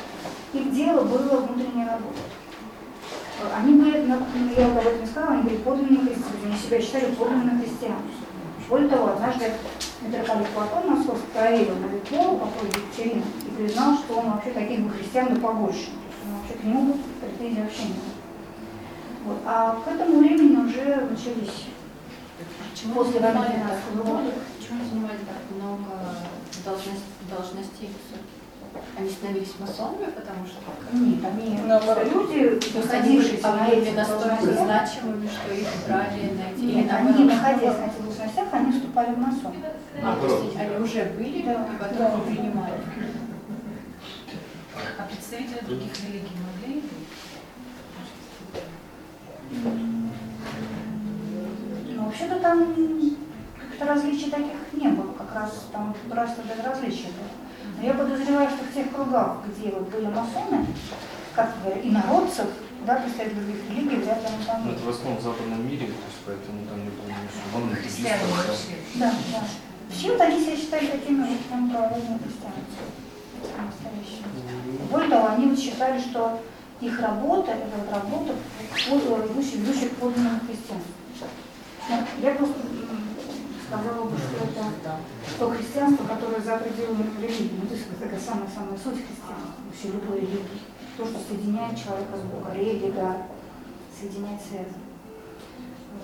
Их 0.53 0.73
дело 0.73 1.03
было 1.03 1.37
внутренняя 1.41 1.87
работа. 1.93 2.19
Они 3.57 3.73
были, 3.73 4.05
ну, 4.05 4.17
я 4.55 4.67
об 4.67 4.77
этом 4.77 5.01
не 5.01 5.07
сказала, 5.07 5.33
они 5.33 5.43
были 5.43 5.57
подлинными 5.57 6.09
христианами, 6.09 6.45
они 6.45 6.57
себя 6.57 6.81
считали 6.81 7.15
подлинными 7.15 7.63
христианами. 7.63 8.11
Более 8.69 8.89
того, 8.89 9.07
однажды 9.07 9.51
митрополит 10.01 10.47
Платон 10.49 10.89
Московский 10.89 11.27
проверил 11.33 11.75
на 11.75 11.93
Литву 11.93 12.37
по 12.37 12.45
поводу 12.45 12.79
Екатерины 12.79 13.23
и 13.45 13.49
признал, 13.57 13.97
что 13.97 14.13
он 14.19 14.31
вообще 14.31 14.51
таких 14.51 14.81
бы 14.81 14.91
христиан 14.91 15.33
да 15.33 15.39
побольше. 15.41 15.89
Он 16.23 16.39
вообще 16.39 16.53
к 16.59 16.63
нему 16.63 16.97
претензий 17.19 17.61
вообще 17.61 17.83
не 17.83 17.93
было. 17.93 18.11
Вот. 19.25 19.37
А 19.45 19.81
к 19.83 19.87
этому 19.87 20.19
времени 20.19 20.55
уже 20.55 21.07
начались 21.09 21.65
Почему 22.71 22.93
после 22.95 23.19
они 23.19 23.37
войны 23.37 23.39
занимали 23.43 23.57
12 23.57 23.83
так 23.83 24.05
года. 24.05 24.31
Почему 24.57 24.79
занимали 24.89 25.17
так 25.27 25.41
много 25.55 25.91
должностей, 26.65 27.03
должностей 27.29 27.87
высоких? 27.87 28.39
Они 28.97 29.09
становились 29.09 29.53
масонами, 29.59 30.11
потому 30.11 30.45
что 30.47 30.59
Нет, 30.93 31.19
они 31.25 31.57
Наоборот. 31.67 32.05
люди, 32.05 32.59
находившиеся 32.77 33.47
на 33.51 33.67
были 33.67 33.81
этих 33.81 33.95
настолько 33.95 34.45
значимыми, 34.45 35.27
что 35.27 35.53
их 35.53 35.67
брали 35.87 36.31
на 36.37 36.51
эти... 36.53 36.61
нет, 36.61 36.91
они, 36.91 37.23
находясь 37.25 37.77
на 37.77 37.85
этих 37.85 38.03
должностях, 38.05 38.47
они 38.53 38.71
вступали 38.71 39.13
в 39.13 39.17
масон. 39.17 39.53
А, 40.01 40.17
есть 40.45 40.55
они 40.57 40.75
уже 40.83 41.03
были, 41.17 41.41
Да. 41.41 41.51
и 41.67 41.77
потом 41.77 41.97
Да. 41.97 42.17
принимали. 42.25 42.73
А 44.97 45.03
представители 45.03 45.65
других 45.65 45.91
религий 46.07 46.37
могли 46.39 46.81
быть? 46.81 46.91
Но 52.01 52.07
вообще-то 52.07 52.39
там 52.39 52.73
различий 53.79 54.31
таких 54.31 54.57
не 54.73 54.87
было, 54.87 55.13
как 55.13 55.35
раз 55.35 55.67
там 55.71 55.95
просто 56.09 56.41
безразличия 56.41 57.09
было. 57.09 57.29
Но 57.77 57.85
я 57.85 57.93
подозреваю, 57.93 58.49
что 58.49 58.63
в 58.63 58.73
тех 58.73 58.91
кругах, 58.91 59.37
где 59.45 59.69
вот 59.69 59.89
были 59.89 60.07
масоны, 60.07 60.65
как 61.35 61.53
говорят, 61.61 61.85
инородцев, 61.85 62.47
да, 62.87 62.95
представители 62.95 63.35
других 63.35 63.69
религий, 63.69 63.95
вряд 63.97 64.21
ли 64.21 64.27
они 64.33 64.45
там 64.45 64.65
Ну, 64.65 64.71
это 64.71 64.83
в 64.83 64.89
основном 64.89 65.19
в 65.19 65.23
западном 65.23 65.67
мире, 65.67 65.85
то 65.85 65.93
есть 65.93 66.21
поэтому 66.25 66.65
там 66.65 66.83
не 66.83 66.89
было 66.89 67.05
мусульман, 67.21 67.75
Христиане 67.75 68.23
буддистов, 68.23 68.57
да. 68.95 69.05
вообще. 69.05 69.21
Да, 69.31 69.39
да. 69.39 70.09
Вот 70.09 70.21
они 70.21 70.43
себя 70.43 70.57
считали 70.57 70.87
такими 70.87 71.21
вот 71.21 71.39
прям 71.39 71.69
правоверными 71.69 72.17
христианами. 72.17 72.65
Настоящими. 73.61 74.89
Более 74.89 75.09
того, 75.09 75.27
они 75.27 75.45
вот 75.47 75.59
считали, 75.59 75.99
что 75.99 76.41
их 76.81 76.99
работа, 76.99 77.51
это 77.51 77.77
вот 77.77 77.93
работа, 77.93 78.33
ведущая 79.55 79.89
к 79.89 79.97
подлинному 79.97 80.39
христианству. 80.39 81.00
Ну, 81.89 81.97
Я 82.21 82.35
просто 82.35 82.55
сказала 83.67 84.03
бы, 84.03 84.17
что 84.17 84.43
это 84.45 84.97
то 85.39 85.49
христианство, 85.49 86.05
которое 86.05 86.41
за 86.41 86.57
пределами 86.57 87.09
религии. 87.21 87.59
Ну, 87.61 87.67
то 87.67 87.73
есть 87.73 87.99
такая 87.99 88.19
самая-самая 88.19 88.77
суть 88.77 88.99
христианства, 88.99 89.63
вообще 89.65 89.87
любой 89.87 90.21
религии. 90.21 90.61
То, 90.97 91.05
что 91.05 91.19
соединяет 91.19 91.77
человека 91.77 92.17
с 92.17 92.21
Богом, 92.21 92.53
релига, 92.53 93.27
соединяет 93.97 94.41
связи. 94.41 94.75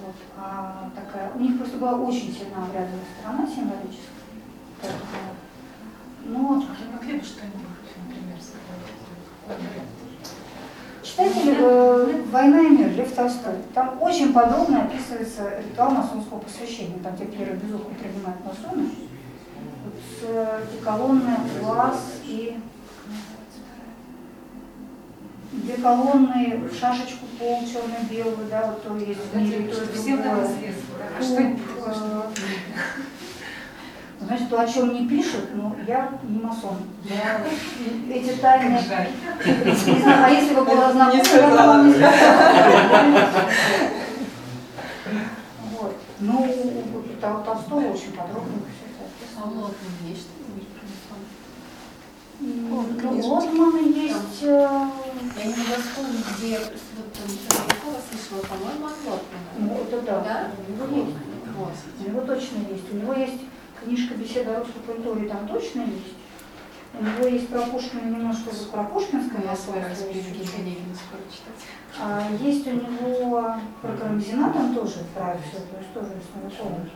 Вот. 0.02 0.16
А 0.38 0.90
такая, 0.96 1.32
у 1.34 1.40
них 1.40 1.58
просто 1.58 1.78
была 1.78 1.96
очень 1.96 2.34
сильная 2.34 2.64
обрядовая 2.64 3.04
сторона 3.20 3.48
символическая. 3.48 4.16
Поэтому, 4.82 5.36
но 6.26 6.54
А 6.56 6.60
вы 6.60 6.92
могли 6.94 7.20
бы 7.20 7.26
что-нибудь, 7.26 7.78
например, 8.08 8.38
сказать? 8.40 9.97
Читайте 11.18 11.56
э, 11.58 12.22
«Война 12.32 12.60
и 12.60 12.70
мир» 12.70 12.92
Лев 12.92 13.12
Толстой. 13.12 13.56
Там 13.74 14.00
очень 14.00 14.34
подробно 14.34 14.84
описывается 14.84 15.50
ритуал 15.68 15.90
масонского 15.90 16.38
посвящения. 16.38 17.00
Там, 17.02 17.16
где 17.16 17.26
первый 17.26 17.58
безуху 17.58 17.90
принимают 17.96 18.40
масоны. 18.46 18.84
Вот, 19.84 20.30
э, 20.30 20.62
эти 20.72 20.84
колонны, 20.84 21.32
глаз 21.60 22.22
и 22.24 22.60
две 25.54 25.78
колонны, 25.78 26.62
шашечку 26.80 27.26
пол 27.40 27.62
черно-белую, 27.62 28.48
да, 28.52 28.68
вот 28.68 28.84
то 28.84 28.96
есть 28.96 29.20
в 29.34 29.36
мире, 29.36 29.74
то 29.74 29.84
и 29.86 29.98
Всем 29.98 30.18
нам 30.24 30.36
другое. 30.36 30.56
известно. 30.56 30.84
да. 31.00 31.24
Что 31.26 31.42
э, 31.42 32.22
Значит, 34.28 34.50
то, 34.50 34.60
о 34.60 34.68
чем 34.68 34.94
не 34.94 35.08
пишут, 35.08 35.46
ну, 35.56 35.74
я 35.88 36.10
не 36.24 36.40
масон. 36.40 36.78
Я 37.06 37.42
эти 38.14 38.34
тайны... 38.42 38.78
А 40.06 40.30
если 40.30 40.54
бы 40.54 40.66
была 40.66 40.92
знакома, 40.92 41.22
Не 41.24 41.30
я 41.30 41.48
вам 41.48 41.88
не. 41.88 41.96
Вот. 45.80 45.96
Ну, 46.20 46.42
у 46.42 47.22
Тол- 47.22 47.44
Толстого 47.46 47.80
очень 47.94 48.12
подробно 48.12 48.58
все 48.68 48.86
это 48.88 49.06
А 49.38 49.48
у 49.48 49.50
Лотмана 49.54 50.08
есть 50.10 50.22
что-нибудь 50.24 50.68
про? 51.08 51.16
М, 52.46 53.18
Ну. 53.22 53.28
Лотмана 53.28 53.78
есть... 53.88 54.42
э, 54.44 54.46
Я 55.38 55.44
не 55.46 55.56
могла 55.56 55.76
вспомнить, 55.78 56.26
где 56.38 56.60
вот 56.60 57.14
там 57.14 57.28
Чернякова 57.28 58.00
слышала, 58.10 58.42
по-моему, 58.46 58.86
от 58.88 58.98
Лотмана. 59.06 59.50
Ну, 59.60 59.74
это 59.84 60.02
да. 60.02 60.20
Да? 60.22 60.48
У 60.68 60.72
него 60.92 61.06
есть. 61.06 61.16
У 62.00 62.10
него 62.10 62.22
точно 62.22 62.58
есть. 62.70 62.92
У 62.92 62.96
него 62.98 63.14
есть 63.14 63.42
книжка 63.84 64.16
«Беседа 64.16 64.58
о 64.58 64.60
русской 64.60 64.80
культуре», 64.86 65.28
там 65.28 65.48
точно 65.48 65.82
есть. 65.82 66.16
У 67.00 67.04
него 67.04 67.28
есть 67.28 67.50
про 67.50 67.62
Пушкина 67.62 68.10
немножко 68.10 68.50
вот 68.50 68.72
про 68.72 68.84
Пушкинское 68.86 69.44
Я 69.44 69.56
свой 69.56 69.80
раз 69.80 69.90
масонство 69.90 70.08
есть 70.08 70.28
Евгения 70.28 70.46
чуть-чуть. 70.46 70.60
Онегина 70.60 70.96
скоро 70.96 71.22
читать. 71.30 71.62
А 72.00 72.32
есть 72.42 72.68
у 72.68 72.72
него 72.72 73.56
про 73.82 73.94
Карамзина, 73.98 74.54
там 74.54 74.74
тоже 74.74 75.06
про 75.14 75.38
все, 75.38 75.60
то 75.60 75.78
есть 75.78 75.94
тоже 75.94 76.14
основательно. 76.18 76.90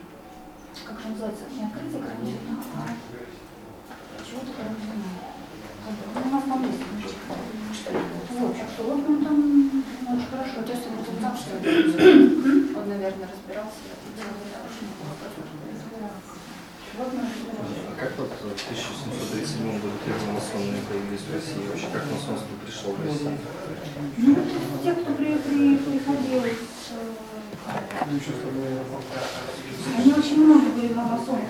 Как 0.85 1.05
называется? 1.05 1.43
Не 1.53 1.65
открытие 1.65 2.01
Карамзина, 2.01 2.63
а 2.77 4.23
чего-то 4.25 4.51
Карамзина. 4.57 5.31
Ну, 5.81 6.21
у 6.23 6.33
нас 6.33 6.43
там 6.43 6.63
есть 6.65 6.81
книжечка. 6.81 7.33
Вот, 8.31 8.57
так 8.57 8.69
что 8.69 8.83
вот 8.83 9.09
он 9.09 9.25
там 9.25 9.37
ну, 10.01 10.15
очень 10.15 10.27
хорошо. 10.29 10.53
Ну, 10.57 10.63
то 10.63 10.71
есть 10.71 10.87
он 10.87 10.99
уже 11.01 11.19
знал, 11.19 11.35
что 11.35 11.57
это 11.57 11.67
будет. 12.41 12.77
Он, 12.77 12.89
наверное, 12.89 13.27
разбирался. 13.27 13.81
в 13.81 13.91
этом 13.91 14.09
деле, 14.17 14.45
да. 14.53 14.61
Вот 14.65 15.47
мы 15.51 15.73
разбираемся. 15.73 16.41
А 16.99 17.95
как 17.97 18.17
вот 18.17 18.29
в 18.29 18.41
1737 18.43 19.79
году 19.79 19.95
первые 20.05 20.31
масоны 20.33 20.75
появились 20.89 21.23
в 21.23 21.33
России? 21.33 21.63
Вообще 21.69 21.87
как 21.93 22.03
масонство 22.11 22.51
пришло 22.65 22.91
в 22.91 23.05
Россию? 23.05 23.37
Ну, 24.17 24.31
это 24.33 24.83
те, 24.83 24.91
кто 25.01 25.13
при, 25.15 25.35
при, 25.39 25.77
приходил 25.77 26.41
с... 26.43 26.91
э, 26.91 28.11
Они 29.97 30.13
очень 30.13 30.37
много 30.45 30.69
были 30.71 30.93
масонов. 30.93 31.41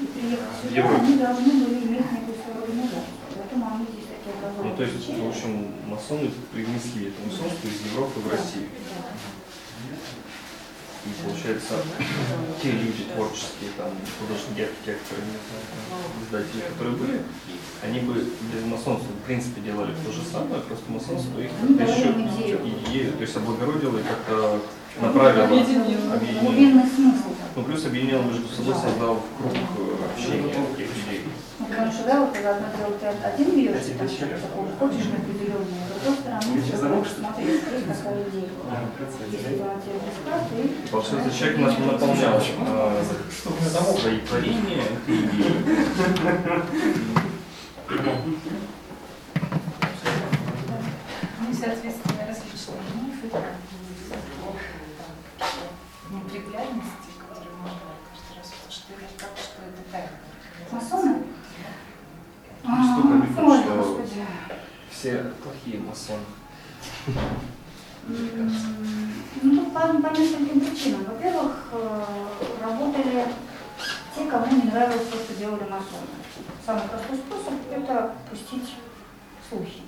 И 0.00 0.06
приехав 0.06 0.48
сюда, 0.64 0.96
они 0.96 1.16
должны 1.18 1.52
были 1.64 1.74
иметь 1.84 2.10
некую 2.12 2.36
свою 2.40 2.62
организацию. 2.64 3.20
Поэтому 3.36 3.66
они 3.74 3.84
здесь 3.92 4.08
такие 4.08 4.32
Ну, 4.32 4.48
образованные. 4.48 4.76
то 4.76 4.82
есть, 4.82 5.08
в 5.10 5.28
общем, 5.28 5.52
масоны 5.88 6.30
привнесли 6.52 7.08
это 7.08 7.20
масонство 7.26 7.68
из 7.68 7.92
Европы 7.92 8.20
в 8.20 8.30
Россию. 8.32 8.68
И 11.06 11.10
получается, 11.24 11.74
те 12.62 12.72
люди 12.72 13.04
творческие, 13.14 13.70
там, 13.78 13.88
художники, 14.20 14.68
архитекторы, 14.68 15.22
не 15.24 15.40
знаю, 15.40 15.64
издатели, 16.20 16.60
которые 16.68 16.96
были, 16.96 17.20
они 17.82 18.00
бы 18.00 18.14
без 18.52 18.64
масонства, 18.64 19.08
в 19.08 19.24
принципе, 19.24 19.62
делали 19.62 19.94
то 20.04 20.12
же 20.12 20.20
самое, 20.30 20.60
просто 20.60 20.84
масонство 20.92 21.40
их 21.40 21.50
как-то 21.56 21.82
еще 21.90 22.12
идею. 22.12 23.12
то 23.14 23.22
есть 23.22 23.36
облагородило 23.36 23.98
и 23.98 24.02
как-то 24.02 24.60
направило, 25.00 25.44
Объединило. 25.46 26.82
Ну, 27.56 27.62
плюс 27.64 27.86
объединил 27.86 28.22
между 28.22 28.48
собой, 28.48 28.74
создал 28.74 29.22
круг 29.38 29.54
э, 29.54 30.12
общения 30.12 30.52
таких 30.54 30.88
людей. 30.96 31.24
Потому 31.70 31.92
что, 31.92 32.04
да, 32.04 32.20
вот 32.20 32.32
когда 32.32 32.50
одно 32.56 32.66
дело 32.76 32.92
ты 32.98 33.06
один 33.06 33.50
берешь, 33.56 33.86
и 33.86 33.94
там 33.94 34.08
что-то 34.08 34.38
такое, 34.40 34.68
ходишь 34.78 35.06
на 35.06 35.16
определенную, 35.18 35.66
с 35.66 36.00
другой 36.02 36.18
стороны, 36.18 36.60
ты 36.60 37.10
смотреть, 37.14 37.62
такая 37.86 38.28
идея. 38.28 38.48
Если 39.30 39.54
бы 39.54 39.62
она 39.64 39.80
тебе 39.80 39.94
бесплатно, 40.02 40.56
и 40.58 40.88
Получается, 40.90 41.38
человек 41.38 41.58
на- 41.58 41.92
наполнял 41.92 42.40
свои 44.00 44.18
творения 44.20 44.82
этой 44.82 45.16
идеей. 45.16 45.54
Ну 51.40 51.50
и, 51.50 51.54
соответственно, 51.54 52.26
различные 52.26 52.82
мифы, 53.00 53.28
там, 53.30 53.44
неприглядности, 56.10 57.10
которые 57.18 57.54
можно 57.56 57.94
каждый 58.10 58.36
раз, 58.38 58.48
это 58.50 59.06
как, 59.18 59.30
что 59.38 59.62
это 59.62 59.82
тайна. 59.92 60.08
масоны? 60.72 61.22
Столько 62.62 63.26
А, 63.36 63.44
Ой, 63.46 63.58
что- 63.62 63.74
господи. 63.76 64.26
Все 64.90 65.32
плохие 65.42 65.80
масоны. 65.80 66.20
Ну, 69.42 69.56
тут 69.56 69.72
по, 69.72 69.80
по 69.80 70.18
нескольким 70.18 70.60
причинам. 70.60 71.04
Во-первых, 71.04 71.52
э, 71.72 72.04
работали 72.62 73.24
те, 74.16 74.24
кому 74.26 74.46
не 74.56 74.70
нравилось 74.70 75.06
то, 75.08 75.16
что 75.18 75.34
делали 75.38 75.62
масоны. 75.62 76.10
Самый 76.66 76.82
простой 76.88 77.16
способ– 77.18 77.54
это 77.70 78.14
пустить 78.30 78.74
слухи. 79.48 79.82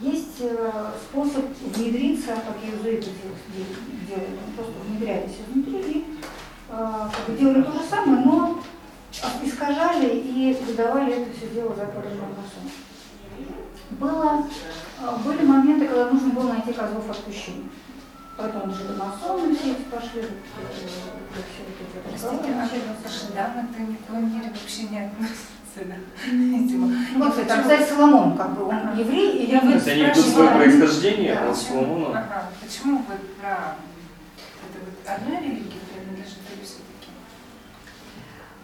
Есть 0.00 0.40
э, 0.40 0.72
способ 1.10 1.44
внедриться, 1.74 2.32
как 2.34 2.56
иезуиты 2.64 3.10
де- 3.10 3.54
де- 3.64 4.06
делали, 4.06 4.26
они 4.44 4.52
просто 4.56 4.72
внедрялись 4.86 5.36
изнутри 5.48 5.80
и 5.80 6.04
э, 6.70 7.08
как 7.12 7.26
бы 7.28 7.38
делали 7.38 7.62
то 7.62 7.72
же 7.72 7.84
самое, 7.88 8.24
но 8.24 8.62
искажали 9.44 10.08
и 10.08 10.56
выдавали 10.66 11.12
это 11.22 11.36
все 11.36 11.48
дело 11.48 11.74
за 11.74 11.86
масонам. 12.36 12.70
Было, 13.90 14.46
э, 15.00 15.16
были 15.24 15.44
моменты, 15.46 15.86
когда 15.86 16.06
нужно 16.10 16.30
было 16.30 16.52
найти 16.52 16.72
козлов 16.72 17.10
отпущения. 17.10 17.68
Поэтому 18.36 18.72
же 18.72 18.84
масоны 18.96 19.54
все 19.54 19.72
эти 19.72 19.82
пошли, 19.82 20.22
вот, 20.22 20.30
вот 21.34 21.44
вот 21.94 22.02
Простите, 22.10 22.54
а. 22.54 23.08
Ждан-то 23.08 23.82
ни 23.82 23.96
в 23.96 23.98
коем 24.06 24.34
мере 24.34 24.48
вообще 24.50 24.82
не 24.84 24.98
относится, 25.00 25.84
да? 25.84 25.96
Видимо. 26.30 26.86
Ну, 27.12 27.24
вот, 27.24 27.30
кстати, 27.34 27.60
кстати, 27.60 27.90
Соломон, 27.90 28.36
как 28.38 28.54
бы, 28.56 28.64
он 28.64 28.98
еврей 28.98 29.38
или 29.44 29.52
Я 29.52 29.60
То 29.60 29.66
вот 29.66 29.74
есть 29.74 29.88
они 29.88 30.02
идут 30.04 30.16
спрашивала, 30.16 30.46
свое 30.48 30.50
происхождение 30.70 31.34
Да, 31.34 31.50
от 31.50 31.56
почему- 31.58 31.82
Соломона. 31.84 32.18
Ага, 32.20 32.44
почему 32.62 32.98
вы 32.98 33.14
про 33.40 33.76
это 34.64 34.78
вот 34.86 35.42
или 35.42 35.54
все-таки? 35.56 35.79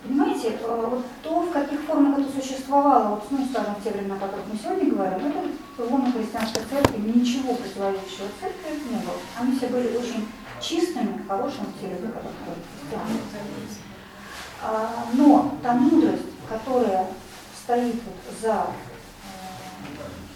Понимаете, 0.07 0.59
э, 0.61 0.87
вот 0.89 1.05
то, 1.23 1.41
в 1.41 1.51
каких 1.51 1.81
формах 1.81 2.21
это 2.21 2.41
существовало, 2.41 3.09
вот, 3.09 3.31
ну, 3.31 3.45
скажем, 3.51 3.75
в 3.75 3.83
те 3.83 3.91
времена, 3.91 4.15
о 4.15 4.19
которых 4.21 4.47
мы 4.53 4.59
сегодня 4.59 4.91
говорим, 4.91 5.33
это 5.77 5.91
лоно 5.91 6.13
христианской 6.13 6.63
церкви, 6.71 7.01
ничего 7.01 7.55
противоречащего 7.55 8.29
церкви 8.41 8.89
не 8.89 8.99
было. 8.99 9.17
Они 9.41 9.57
все 9.57 9.67
были 9.67 9.97
очень 9.97 10.29
чистыми, 10.61 11.25
хорошими 11.27 11.67
в 11.67 11.81
те 11.81 11.89
люди, 11.89 12.07
которые 12.07 12.35
ходят 12.45 12.63
в 12.63 12.81
христианство. 12.81 13.83
А, 14.63 15.07
Но 15.15 15.55
та 15.63 15.73
мудрость, 15.75 16.23
которая 16.49 17.09
стоит 17.65 17.95
вот 17.95 18.41
за 18.41 18.67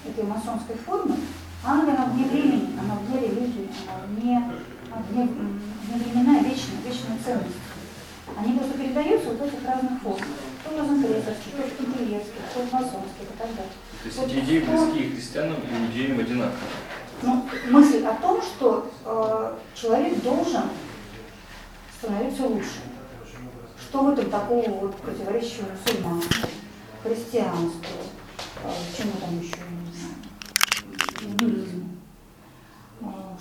э, 0.05 0.11
этой 0.11 0.25
масонской 0.25 0.77
формой, 0.85 1.17
она, 1.65 1.83
она 1.83 2.07
вне 2.07 2.25
времени, 2.25 2.79
она 2.79 2.97
вне 2.97 3.21
религии, 3.21 3.71
она 3.87 4.07
вне, 4.09 4.53
вне, 5.11 5.25
вне 5.25 6.05
времена, 6.05 6.41
вечная, 6.41 6.81
вечная 6.85 7.19
ценность. 7.25 7.70
Они 8.39 8.59
просто 8.59 8.79
передаются 8.79 9.29
вот 9.31 9.39
в 9.39 9.43
этих 9.45 9.67
разных 9.67 10.01
формах. 10.03 10.27
То 10.65 10.79
розенкрейцерских, 10.79 11.53
то 11.57 11.63
шпинкелевских, 11.69 12.43
то 12.55 12.61
масонских 12.65 13.23
и 13.23 13.39
так 13.39 13.49
далее. 13.49 13.73
То 14.03 14.07
есть 14.07 14.19
Вот 14.19 14.27
эти 14.29 14.39
идеи 14.41 14.61
кто- 14.61 14.73
близки 14.93 15.11
христианам 15.15 15.57
и 15.57 15.87
иудеям 15.87 16.21
одинаково. 16.21 16.59
Ну, 17.23 17.45
мысль 17.71 18.05
о 18.07 18.15
том, 18.15 18.41
что 18.43 18.91
э, 19.05 19.55
человек 19.75 20.23
должен 20.23 20.63
становиться 21.99 22.45
лучше. 22.45 22.81
Что 23.89 24.05
в 24.05 24.11
этом 24.11 24.31
такого 24.31 24.69
вот 24.71 24.97
противоречащего 24.97 25.67
мусульманству, 25.73 26.49
христианству, 27.03 27.83
э, 28.65 28.69
чему 28.97 29.13
там 29.21 29.39
еще, 29.39 29.57
не 29.57 29.93
знаю, 29.99 31.33
индуизму. 31.33 31.90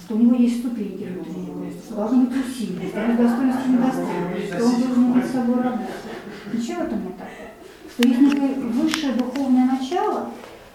Что 0.01 0.15
у 0.15 0.17
него 0.17 0.35
есть 0.35 0.59
ступеньки 0.59 1.03
внутреннего 1.03 1.65
роста, 1.65 1.81
что 1.85 1.95
должны 1.95 2.25
быть 2.25 2.45
усилия, 2.45 2.89
что 2.89 2.99
он 3.01 3.17
достоинств 3.17 3.67
недостойный, 3.67 4.47
что 4.47 4.65
он 4.65 4.81
должен 4.81 5.11
над 5.13 5.25
собой 5.25 5.63
работать. 5.63 5.87
Ничего 6.53 6.81
в 6.81 6.85
этом 6.85 7.03
нет 7.03 7.17
такого. 7.17 7.49
Что 7.93 8.07
есть 8.07 8.73
высшее 8.75 9.13
духовное 9.13 9.65
начало, 9.65 10.29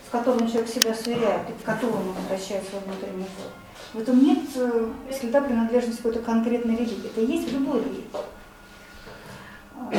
с 0.06 0.10
которым 0.10 0.46
человек 0.48 0.68
себя 0.68 0.94
сверяет 0.94 1.48
и 1.48 1.62
к 1.62 1.64
которому 1.64 2.10
он 2.10 2.24
обращает 2.26 2.62
свой 2.68 2.82
внутренний 2.82 3.24
взор. 3.24 3.50
В 3.94 3.98
этом 3.98 4.22
нет 4.24 4.40
э, 4.56 4.88
следа 5.18 5.40
принадлежности 5.40 5.98
какой-то 5.98 6.20
конкретной 6.20 6.76
религии. 6.76 7.06
Это 7.06 7.20
есть 7.20 7.48
в 7.48 7.54
любой 7.54 7.80
религии. 7.80 8.04
А, 8.12 9.90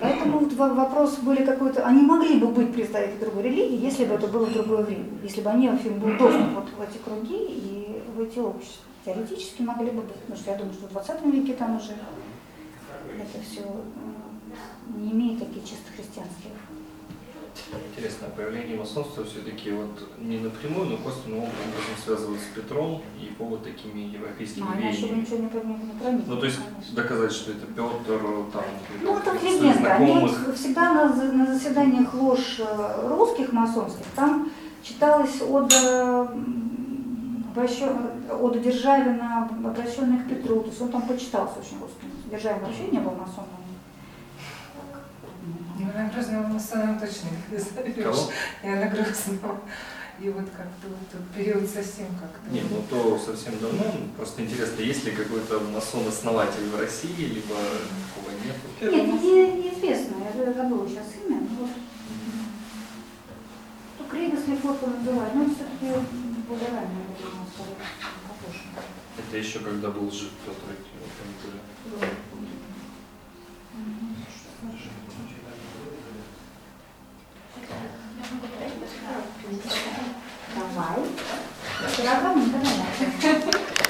Поэтому 0.00 0.38
вот 0.38 0.52
во- 0.54 0.74
вопрос 0.74 1.16
были 1.18 1.44
какой-то... 1.44 1.84
Они 1.86 2.02
могли 2.02 2.38
бы 2.38 2.48
быть 2.48 2.72
представители 2.72 3.18
другой 3.18 3.44
религии, 3.44 3.84
если 3.84 4.04
бы 4.04 4.14
это 4.14 4.26
было 4.26 4.46
в 4.46 4.52
другое 4.52 4.82
время. 4.84 5.04
Если 5.22 5.40
бы 5.40 5.50
они 5.50 5.68
вообще 5.68 5.90
был 5.90 6.16
доступ 6.18 6.50
вот 6.54 6.68
в 6.76 6.80
эти 6.80 6.98
круги 6.98 7.36
и 7.36 7.91
в 8.14 8.20
эти 8.20 8.38
общества. 8.38 8.84
Теоретически 9.04 9.62
могли 9.62 9.90
бы 9.90 10.02
быть. 10.02 10.14
Потому 10.14 10.38
что 10.38 10.50
я 10.50 10.56
думаю, 10.58 10.74
что 10.74 10.86
в 10.86 10.92
20 10.92 11.24
веке 11.26 11.54
там 11.54 11.76
уже 11.76 11.92
это 11.92 13.44
все 13.50 13.62
не 14.96 15.12
имеет 15.12 15.38
такие 15.38 15.62
чисто 15.62 15.90
христианские 15.96 16.52
Интересно, 17.90 18.28
появление 18.34 18.78
масонства 18.78 19.24
все-таки 19.24 19.70
вот 19.72 20.08
не 20.18 20.38
напрямую, 20.38 20.88
но 20.90 20.96
косвенным 20.96 21.40
образом 21.40 21.94
связывают 22.04 22.40
с 22.40 22.54
Петром 22.54 23.02
и 23.20 23.26
его 23.26 23.44
вот 23.44 23.64
такими 23.64 24.00
европейскими 24.00 24.66
А 24.68 24.78
иначе 24.78 25.02
бы 25.02 25.08
веяниями. 25.08 25.20
ничего 25.20 25.36
не 25.38 25.48
проникнет, 25.48 26.28
Ну, 26.28 26.36
то 26.38 26.46
есть 26.46 26.58
конечно. 26.58 26.94
доказать, 26.96 27.32
что 27.32 27.52
это 27.52 27.66
Петр, 27.66 28.50
там, 28.52 28.64
Ну, 29.02 29.16
это 29.18 29.32
легенда. 29.44 29.94
Они 29.94 30.28
всегда 30.54 30.92
на, 30.94 31.32
на 31.32 31.54
заседаниях 31.54 32.14
лож 32.14 32.58
э, 32.58 33.08
русских 33.08 33.52
масонских 33.52 34.06
там 34.16 34.50
читалась 34.82 35.40
ода, 35.42 36.34
ода 37.54 38.58
Державина, 38.58 39.48
обращенная 39.64 40.24
к 40.24 40.28
Петру. 40.28 40.60
То 40.60 40.68
есть 40.68 40.80
он 40.80 40.90
там 40.90 41.02
почитался 41.02 41.58
очень 41.58 41.80
русским. 41.80 42.10
Державин 42.30 42.64
вообще 42.64 42.88
не 42.90 42.98
был 42.98 43.12
масоном. 43.12 43.48
Ну, 45.78 45.86
на 45.94 46.08
Грозного 46.08 46.46
масона 46.46 46.98
точно 47.00 47.28
не 47.50 47.58
зовешь. 47.58 48.04
Кого? 48.04 48.30
Я 48.62 48.76
на 48.76 48.86
Грозного. 48.86 49.60
И 50.20 50.28
вот 50.28 50.44
как-то 50.56 50.86
вот 50.86 51.34
период 51.34 51.68
совсем 51.68 52.06
как-то... 52.20 52.50
Нет, 52.52 52.64
ну 52.70 52.82
то 52.88 53.18
совсем 53.18 53.58
давно. 53.58 53.82
Просто 54.16 54.42
интересно, 54.42 54.80
есть 54.82 55.04
ли 55.04 55.10
какой-то 55.10 55.58
масон-основатель 55.58 56.68
в 56.68 56.78
России, 56.78 57.24
либо 57.24 57.56
такого 58.06 58.30
нет? 58.44 58.56
Нет, 58.80 59.22
не, 59.22 59.62
неизвестно. 59.62 60.14
Я 60.22 60.52
забыла 60.52 60.88
сейчас 60.88 61.06
имя. 61.26 61.40
но 61.40 61.62
Вот. 61.62 61.70
Ну, 63.98 64.04
Крейгас 64.08 64.40
или 64.46 64.56
Форта 64.56 64.86
называют, 64.86 65.34
но 65.34 65.44
все-таки 65.46 66.06
более 66.48 66.70
это 69.18 69.36
еще 69.36 69.58
когда 69.60 69.88
был 69.90 70.10
жив 70.10 70.30
Петр 70.44 70.72
и 70.72 70.76
там 71.18 71.28
были. 71.42 71.60
Давай. 80.54 80.98
Все 81.92 82.02
равно, 82.04 82.44
давай. 82.46 83.72